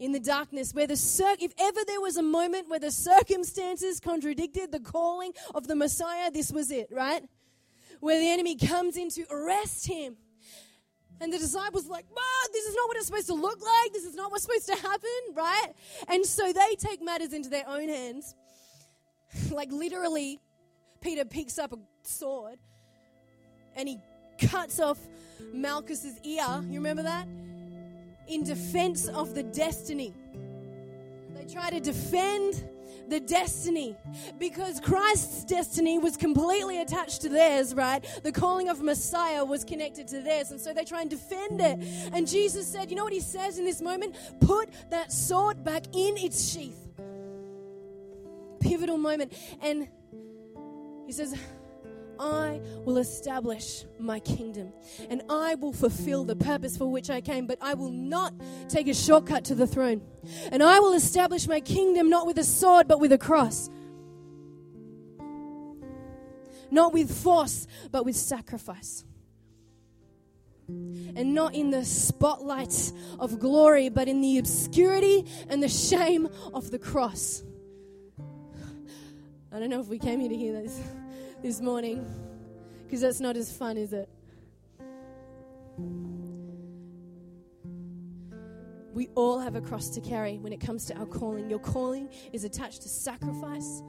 in 0.00 0.12
the 0.12 0.18
darkness 0.18 0.74
where 0.74 0.86
the 0.86 0.96
cir- 0.96 1.36
if 1.38 1.52
ever 1.60 1.80
there 1.86 2.00
was 2.00 2.16
a 2.16 2.22
moment 2.22 2.68
where 2.68 2.80
the 2.80 2.90
circumstances 2.90 4.00
contradicted 4.00 4.72
the 4.72 4.80
calling 4.80 5.30
of 5.54 5.66
the 5.66 5.76
messiah 5.76 6.30
this 6.30 6.50
was 6.50 6.70
it 6.70 6.88
right 6.90 7.22
where 8.00 8.18
the 8.18 8.28
enemy 8.28 8.56
comes 8.56 8.96
in 8.96 9.08
to 9.10 9.24
arrest 9.30 9.86
him 9.86 10.16
and 11.20 11.32
the 11.32 11.38
disciples 11.38 11.86
like, 11.86 12.06
"Wow, 12.10 12.48
this 12.52 12.64
is 12.64 12.74
not 12.74 12.88
what 12.88 12.96
it's 12.96 13.06
supposed 13.06 13.26
to 13.26 13.34
look 13.34 13.60
like. 13.62 13.92
This 13.92 14.04
is 14.04 14.14
not 14.14 14.30
what's 14.30 14.44
supposed 14.44 14.66
to 14.68 14.76
happen, 14.76 15.10
right? 15.34 15.72
And 16.08 16.24
so 16.24 16.52
they 16.52 16.74
take 16.76 17.02
matters 17.02 17.32
into 17.32 17.50
their 17.50 17.68
own 17.68 17.88
hands. 17.88 18.34
like 19.50 19.70
literally, 19.70 20.40
Peter 21.00 21.24
picks 21.24 21.58
up 21.58 21.72
a 21.72 21.78
sword 22.02 22.58
and 23.76 23.88
he 23.88 23.98
cuts 24.38 24.80
off 24.80 24.98
Malchus's 25.52 26.18
ear. 26.24 26.62
You 26.68 26.74
remember 26.74 27.02
that? 27.02 27.26
In 28.26 28.42
defense 28.42 29.08
of 29.08 29.34
the 29.34 29.42
destiny. 29.42 30.14
They 31.34 31.52
try 31.52 31.70
to 31.70 31.80
defend 31.80 32.64
the 33.10 33.20
destiny 33.20 33.96
because 34.38 34.80
Christ's 34.80 35.44
destiny 35.44 35.98
was 35.98 36.16
completely 36.16 36.80
attached 36.80 37.22
to 37.22 37.28
theirs, 37.28 37.74
right? 37.74 38.04
The 38.22 38.32
calling 38.32 38.68
of 38.68 38.80
Messiah 38.80 39.44
was 39.44 39.64
connected 39.64 40.08
to 40.08 40.20
theirs, 40.20 40.52
and 40.52 40.60
so 40.60 40.72
they 40.72 40.84
try 40.84 41.00
and 41.00 41.10
defend 41.10 41.60
it. 41.60 41.78
And 42.12 42.26
Jesus 42.26 42.66
said, 42.66 42.88
You 42.88 42.96
know 42.96 43.04
what 43.04 43.12
he 43.12 43.20
says 43.20 43.58
in 43.58 43.64
this 43.64 43.82
moment? 43.82 44.16
Put 44.40 44.70
that 44.90 45.12
sword 45.12 45.64
back 45.64 45.84
in 45.92 46.16
its 46.16 46.52
sheath. 46.52 46.88
Pivotal 48.60 48.98
moment. 48.98 49.32
And 49.60 49.88
he 51.06 51.12
says, 51.12 51.34
I 52.20 52.60
will 52.84 52.98
establish 52.98 53.86
my 53.98 54.20
kingdom 54.20 54.74
and 55.08 55.22
I 55.30 55.54
will 55.54 55.72
fulfill 55.72 56.24
the 56.24 56.36
purpose 56.36 56.76
for 56.76 56.84
which 56.84 57.08
I 57.08 57.22
came, 57.22 57.46
but 57.46 57.56
I 57.62 57.72
will 57.72 57.90
not 57.90 58.34
take 58.68 58.88
a 58.88 58.94
shortcut 58.94 59.46
to 59.46 59.54
the 59.54 59.66
throne. 59.66 60.02
And 60.52 60.62
I 60.62 60.80
will 60.80 60.92
establish 60.92 61.48
my 61.48 61.60
kingdom 61.60 62.10
not 62.10 62.26
with 62.26 62.38
a 62.38 62.44
sword, 62.44 62.86
but 62.86 63.00
with 63.00 63.12
a 63.12 63.18
cross. 63.18 63.70
Not 66.70 66.92
with 66.92 67.10
force, 67.10 67.66
but 67.90 68.04
with 68.04 68.16
sacrifice. 68.16 69.04
And 70.68 71.34
not 71.34 71.54
in 71.54 71.70
the 71.70 71.86
spotlight 71.86 72.92
of 73.18 73.40
glory, 73.40 73.88
but 73.88 74.08
in 74.08 74.20
the 74.20 74.36
obscurity 74.36 75.24
and 75.48 75.62
the 75.62 75.68
shame 75.68 76.28
of 76.52 76.70
the 76.70 76.78
cross. 76.78 77.42
I 79.50 79.58
don't 79.58 79.70
know 79.70 79.80
if 79.80 79.88
we 79.88 79.98
came 79.98 80.20
here 80.20 80.28
to 80.28 80.36
hear 80.36 80.52
this 80.52 80.80
this 81.42 81.60
morning 81.60 82.06
because 82.84 83.00
that's 83.00 83.20
not 83.20 83.36
as 83.36 83.52
fun, 83.52 83.76
is 83.76 83.92
it? 83.92 84.08
We 88.92 89.08
all 89.14 89.38
have 89.38 89.54
a 89.54 89.60
cross 89.60 89.90
to 89.90 90.00
carry 90.00 90.38
when 90.38 90.52
it 90.52 90.60
comes 90.60 90.84
to 90.86 90.96
our 90.96 91.06
calling. 91.06 91.48
Your 91.48 91.60
calling 91.60 92.08
is 92.32 92.44
attached 92.44 92.82
to 92.82 92.88
sacrifice. 92.88 93.82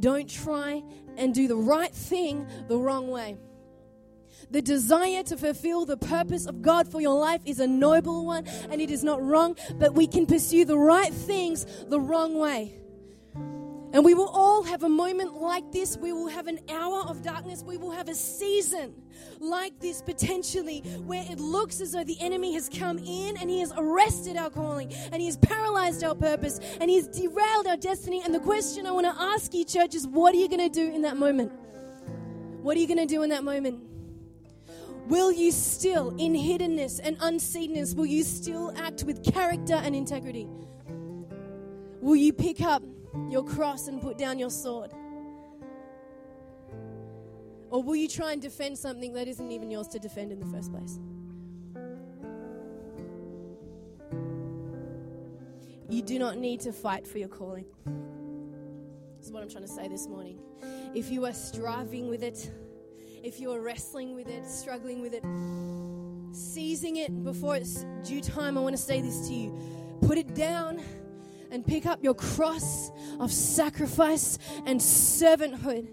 Don't 0.00 0.28
try 0.28 0.82
and 1.16 1.34
do 1.34 1.46
the 1.46 1.56
right 1.56 1.94
thing 1.94 2.46
the 2.68 2.78
wrong 2.78 3.08
way. 3.08 3.36
The 4.50 4.62
desire 4.62 5.22
to 5.24 5.36
fulfill 5.36 5.84
the 5.84 5.98
purpose 5.98 6.46
of 6.46 6.62
God 6.62 6.90
for 6.90 7.00
your 7.00 7.18
life 7.18 7.42
is 7.44 7.60
a 7.60 7.66
noble 7.66 8.24
one 8.24 8.46
and 8.70 8.80
it 8.80 8.90
is 8.90 9.04
not 9.04 9.22
wrong, 9.22 9.56
but 9.76 9.94
we 9.94 10.06
can 10.06 10.26
pursue 10.26 10.64
the 10.64 10.78
right 10.78 11.12
things 11.12 11.66
the 11.88 12.00
wrong 12.00 12.34
way. 12.34 12.81
And 13.92 14.04
we 14.04 14.14
will 14.14 14.28
all 14.28 14.62
have 14.62 14.84
a 14.84 14.88
moment 14.88 15.34
like 15.34 15.70
this. 15.70 15.98
We 15.98 16.12
will 16.12 16.28
have 16.28 16.46
an 16.46 16.60
hour 16.70 17.02
of 17.08 17.22
darkness. 17.22 17.62
We 17.62 17.76
will 17.76 17.90
have 17.90 18.08
a 18.08 18.14
season 18.14 18.94
like 19.38 19.78
this 19.80 20.00
potentially 20.00 20.80
where 21.04 21.24
it 21.30 21.38
looks 21.38 21.80
as 21.80 21.92
though 21.92 22.04
the 22.04 22.18
enemy 22.20 22.54
has 22.54 22.70
come 22.70 22.98
in 22.98 23.36
and 23.36 23.50
he 23.50 23.60
has 23.60 23.72
arrested 23.76 24.36
our 24.36 24.48
calling 24.48 24.92
and 25.12 25.16
he 25.20 25.26
has 25.26 25.36
paralyzed 25.36 26.02
our 26.04 26.14
purpose 26.14 26.58
and 26.80 26.88
he 26.88 26.96
has 26.96 27.06
derailed 27.08 27.66
our 27.66 27.76
destiny. 27.76 28.22
And 28.24 28.34
the 28.34 28.40
question 28.40 28.86
I 28.86 28.92
want 28.92 29.06
to 29.06 29.22
ask 29.22 29.52
you, 29.52 29.64
church, 29.64 29.94
is 29.94 30.06
what 30.06 30.34
are 30.34 30.38
you 30.38 30.48
going 30.48 30.70
to 30.70 30.70
do 30.70 30.90
in 30.90 31.02
that 31.02 31.18
moment? 31.18 31.52
What 32.62 32.76
are 32.76 32.80
you 32.80 32.86
going 32.86 33.06
to 33.06 33.06
do 33.06 33.22
in 33.22 33.30
that 33.30 33.44
moment? 33.44 33.82
Will 35.08 35.32
you 35.32 35.50
still, 35.50 36.10
in 36.16 36.32
hiddenness 36.32 37.00
and 37.02 37.16
unseenness, 37.20 37.94
will 37.94 38.06
you 38.06 38.22
still 38.22 38.72
act 38.78 39.02
with 39.02 39.24
character 39.24 39.74
and 39.74 39.96
integrity? 39.96 40.48
Will 42.00 42.16
you 42.16 42.32
pick 42.32 42.60
up 42.60 42.82
your 43.28 43.44
cross 43.44 43.88
and 43.88 44.00
put 44.00 44.18
down 44.18 44.38
your 44.38 44.50
sword? 44.50 44.92
Or 47.70 47.82
will 47.82 47.96
you 47.96 48.08
try 48.08 48.32
and 48.32 48.42
defend 48.42 48.76
something 48.76 49.14
that 49.14 49.28
isn't 49.28 49.50
even 49.50 49.70
yours 49.70 49.88
to 49.88 49.98
defend 49.98 50.30
in 50.30 50.38
the 50.38 50.46
first 50.46 50.70
place? 50.70 50.98
You 55.88 56.02
do 56.02 56.18
not 56.18 56.38
need 56.38 56.60
to 56.60 56.72
fight 56.72 57.06
for 57.06 57.18
your 57.18 57.28
calling. 57.28 57.66
This 59.18 59.26
is 59.26 59.32
what 59.32 59.42
I'm 59.42 59.48
trying 59.48 59.64
to 59.64 59.70
say 59.70 59.88
this 59.88 60.06
morning. 60.08 60.38
If 60.94 61.10
you 61.10 61.24
are 61.26 61.32
striving 61.32 62.08
with 62.08 62.22
it, 62.22 62.50
if 63.22 63.40
you 63.40 63.52
are 63.52 63.60
wrestling 63.60 64.14
with 64.14 64.28
it, 64.28 64.46
struggling 64.46 65.00
with 65.00 65.14
it, 65.14 65.24
seizing 66.34 66.96
it 66.96 67.24
before 67.24 67.56
it's 67.56 67.84
due 68.04 68.20
time, 68.20 68.58
I 68.58 68.60
want 68.60 68.76
to 68.76 68.82
say 68.82 69.00
this 69.00 69.28
to 69.28 69.34
you. 69.34 69.56
Put 70.02 70.18
it 70.18 70.34
down 70.34 70.82
and 71.52 71.64
pick 71.64 71.86
up 71.86 72.02
your 72.02 72.14
cross 72.14 72.90
of 73.20 73.30
sacrifice 73.30 74.38
and 74.66 74.80
servanthood. 74.80 75.88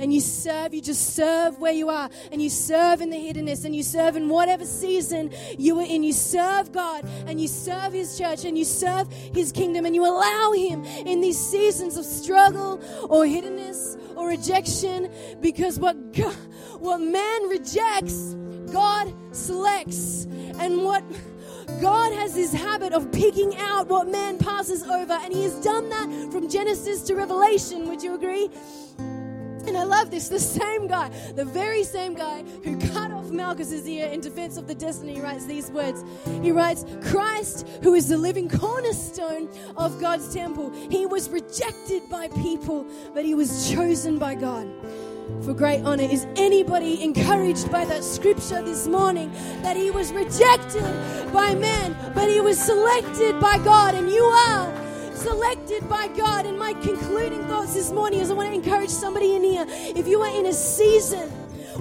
And 0.00 0.12
you 0.12 0.20
serve, 0.20 0.74
you 0.74 0.80
just 0.80 1.14
serve 1.14 1.58
where 1.58 1.72
you 1.72 1.88
are, 1.88 2.10
and 2.32 2.42
you 2.42 2.50
serve 2.50 3.00
in 3.00 3.10
the 3.10 3.16
hiddenness, 3.16 3.64
and 3.64 3.76
you 3.76 3.84
serve 3.84 4.16
in 4.16 4.28
whatever 4.28 4.64
season 4.64 5.30
you 5.56 5.78
are 5.78 5.86
in. 5.86 6.02
You 6.02 6.12
serve 6.12 6.72
God, 6.72 7.04
and 7.26 7.40
you 7.40 7.46
serve 7.46 7.92
His 7.92 8.18
church, 8.18 8.44
and 8.44 8.58
you 8.58 8.64
serve 8.64 9.12
His 9.12 9.52
kingdom, 9.52 9.86
and 9.86 9.94
you 9.94 10.04
allow 10.04 10.52
Him 10.52 10.84
in 10.84 11.20
these 11.20 11.38
seasons 11.38 11.96
of 11.96 12.04
struggle 12.04 12.80
or 13.08 13.24
hiddenness 13.24 14.16
or 14.16 14.28
rejection, 14.28 15.10
because 15.40 15.78
what 15.78 16.12
God, 16.12 16.34
what 16.80 16.98
man 16.98 17.48
rejects, 17.48 18.34
God 18.72 19.14
selects, 19.32 20.24
and 20.58 20.82
what 20.82 21.04
God 21.80 22.12
has 22.14 22.34
this 22.34 22.52
habit 22.52 22.92
of 22.92 23.12
picking 23.12 23.54
out 23.56 23.88
what 23.88 24.08
man 24.08 24.38
passes 24.38 24.82
over, 24.82 25.12
and 25.12 25.32
He 25.32 25.44
has 25.44 25.54
done 25.60 25.88
that 25.90 26.32
from 26.32 26.48
Genesis 26.48 27.02
to 27.02 27.14
Revelation. 27.14 27.88
Would 27.88 28.02
you 28.02 28.14
agree? 28.14 28.50
And 28.98 29.76
I 29.76 29.84
love 29.84 30.10
this. 30.10 30.28
The 30.28 30.40
same 30.40 30.86
guy, 30.88 31.10
the 31.34 31.44
very 31.44 31.84
same 31.84 32.14
guy 32.14 32.42
who 32.64 32.78
cut 32.92 33.12
off 33.12 33.26
Malchus's 33.26 33.86
ear 33.86 34.06
in 34.06 34.20
defense 34.20 34.56
of 34.56 34.66
the 34.66 34.74
destiny, 34.74 35.20
writes 35.20 35.44
these 35.44 35.70
words. 35.70 36.02
He 36.42 36.50
writes, 36.52 36.86
Christ, 37.02 37.68
who 37.82 37.94
is 37.94 38.08
the 38.08 38.16
living 38.16 38.48
cornerstone 38.48 39.50
of 39.76 40.00
God's 40.00 40.32
temple, 40.32 40.72
he 40.90 41.04
was 41.04 41.28
rejected 41.28 42.08
by 42.08 42.28
people, 42.28 42.86
but 43.12 43.26
he 43.26 43.34
was 43.34 43.70
chosen 43.70 44.18
by 44.18 44.34
God 44.34 44.66
for 45.42 45.54
great 45.54 45.82
honor. 45.84 46.04
Is 46.04 46.26
anybody 46.36 47.02
encouraged 47.02 47.70
by 47.70 47.84
that 47.86 48.04
scripture 48.04 48.62
this 48.62 48.86
morning 48.86 49.32
that 49.62 49.76
he 49.76 49.90
was 49.90 50.12
rejected 50.12 50.82
by 51.32 51.54
men, 51.54 51.96
but 52.14 52.28
he 52.28 52.40
was 52.40 52.58
selected 52.58 53.40
by 53.40 53.58
God, 53.58 53.94
and 53.94 54.10
you 54.10 54.24
are 54.24 55.14
selected 55.14 55.88
by 55.88 56.08
God? 56.08 56.46
And 56.46 56.58
my 56.58 56.72
concluding 56.74 57.46
thoughts 57.46 57.74
this 57.74 57.90
morning 57.92 58.20
is 58.20 58.30
I 58.30 58.34
want 58.34 58.48
to 58.50 58.54
encourage 58.54 58.90
somebody 58.90 59.36
in 59.36 59.42
here. 59.42 59.66
If 59.68 60.06
you 60.06 60.20
are 60.22 60.38
in 60.38 60.46
a 60.46 60.52
season 60.52 61.28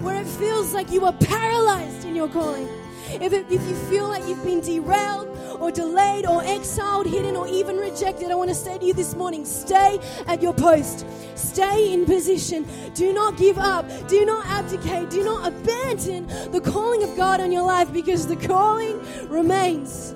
where 0.01 0.15
it 0.21 0.27
feels 0.27 0.73
like 0.73 0.91
you 0.91 1.05
are 1.05 1.13
paralyzed 1.13 2.05
in 2.05 2.15
your 2.15 2.29
calling, 2.29 2.67
if, 3.09 3.33
it, 3.33 3.45
if 3.49 3.61
you 3.67 3.75
feel 3.89 4.07
like 4.07 4.27
you've 4.27 4.43
been 4.43 4.61
derailed 4.61 5.27
or 5.59 5.71
delayed 5.71 6.25
or 6.25 6.43
exiled, 6.43 7.07
hidden, 7.07 7.35
or 7.35 7.47
even 7.47 7.77
rejected, 7.77 8.31
I 8.31 8.35
want 8.35 8.49
to 8.49 8.55
say 8.55 8.77
to 8.77 8.85
you 8.85 8.93
this 8.93 9.15
morning 9.15 9.45
stay 9.45 9.99
at 10.27 10.41
your 10.41 10.53
post. 10.53 11.05
Stay 11.35 11.93
in 11.93 12.05
position. 12.05 12.65
Do 12.93 13.13
not 13.13 13.37
give 13.37 13.57
up. 13.57 13.85
Do 14.07 14.25
not 14.25 14.45
abdicate. 14.47 15.09
Do 15.09 15.23
not 15.23 15.47
abandon 15.47 16.27
the 16.51 16.61
calling 16.61 17.03
of 17.03 17.15
God 17.15 17.41
on 17.41 17.51
your 17.51 17.63
life 17.63 17.91
because 17.91 18.27
the 18.27 18.35
calling 18.35 18.99
remains. 19.27 20.15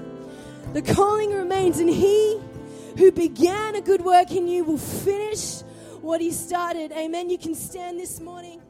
The 0.74 0.82
calling 0.82 1.34
remains, 1.34 1.80
and 1.80 1.90
He 1.90 2.40
who 2.98 3.12
began 3.12 3.76
a 3.76 3.82
good 3.82 4.02
work 4.02 4.32
in 4.32 4.48
you 4.48 4.64
will 4.64 4.78
finish 4.78 5.62
what 6.02 6.22
He 6.22 6.32
started. 6.32 6.92
Amen. 6.92 7.30
You 7.30 7.38
can 7.38 7.56
stand 7.56 8.00
this 8.00 8.20
morning. 8.20 8.61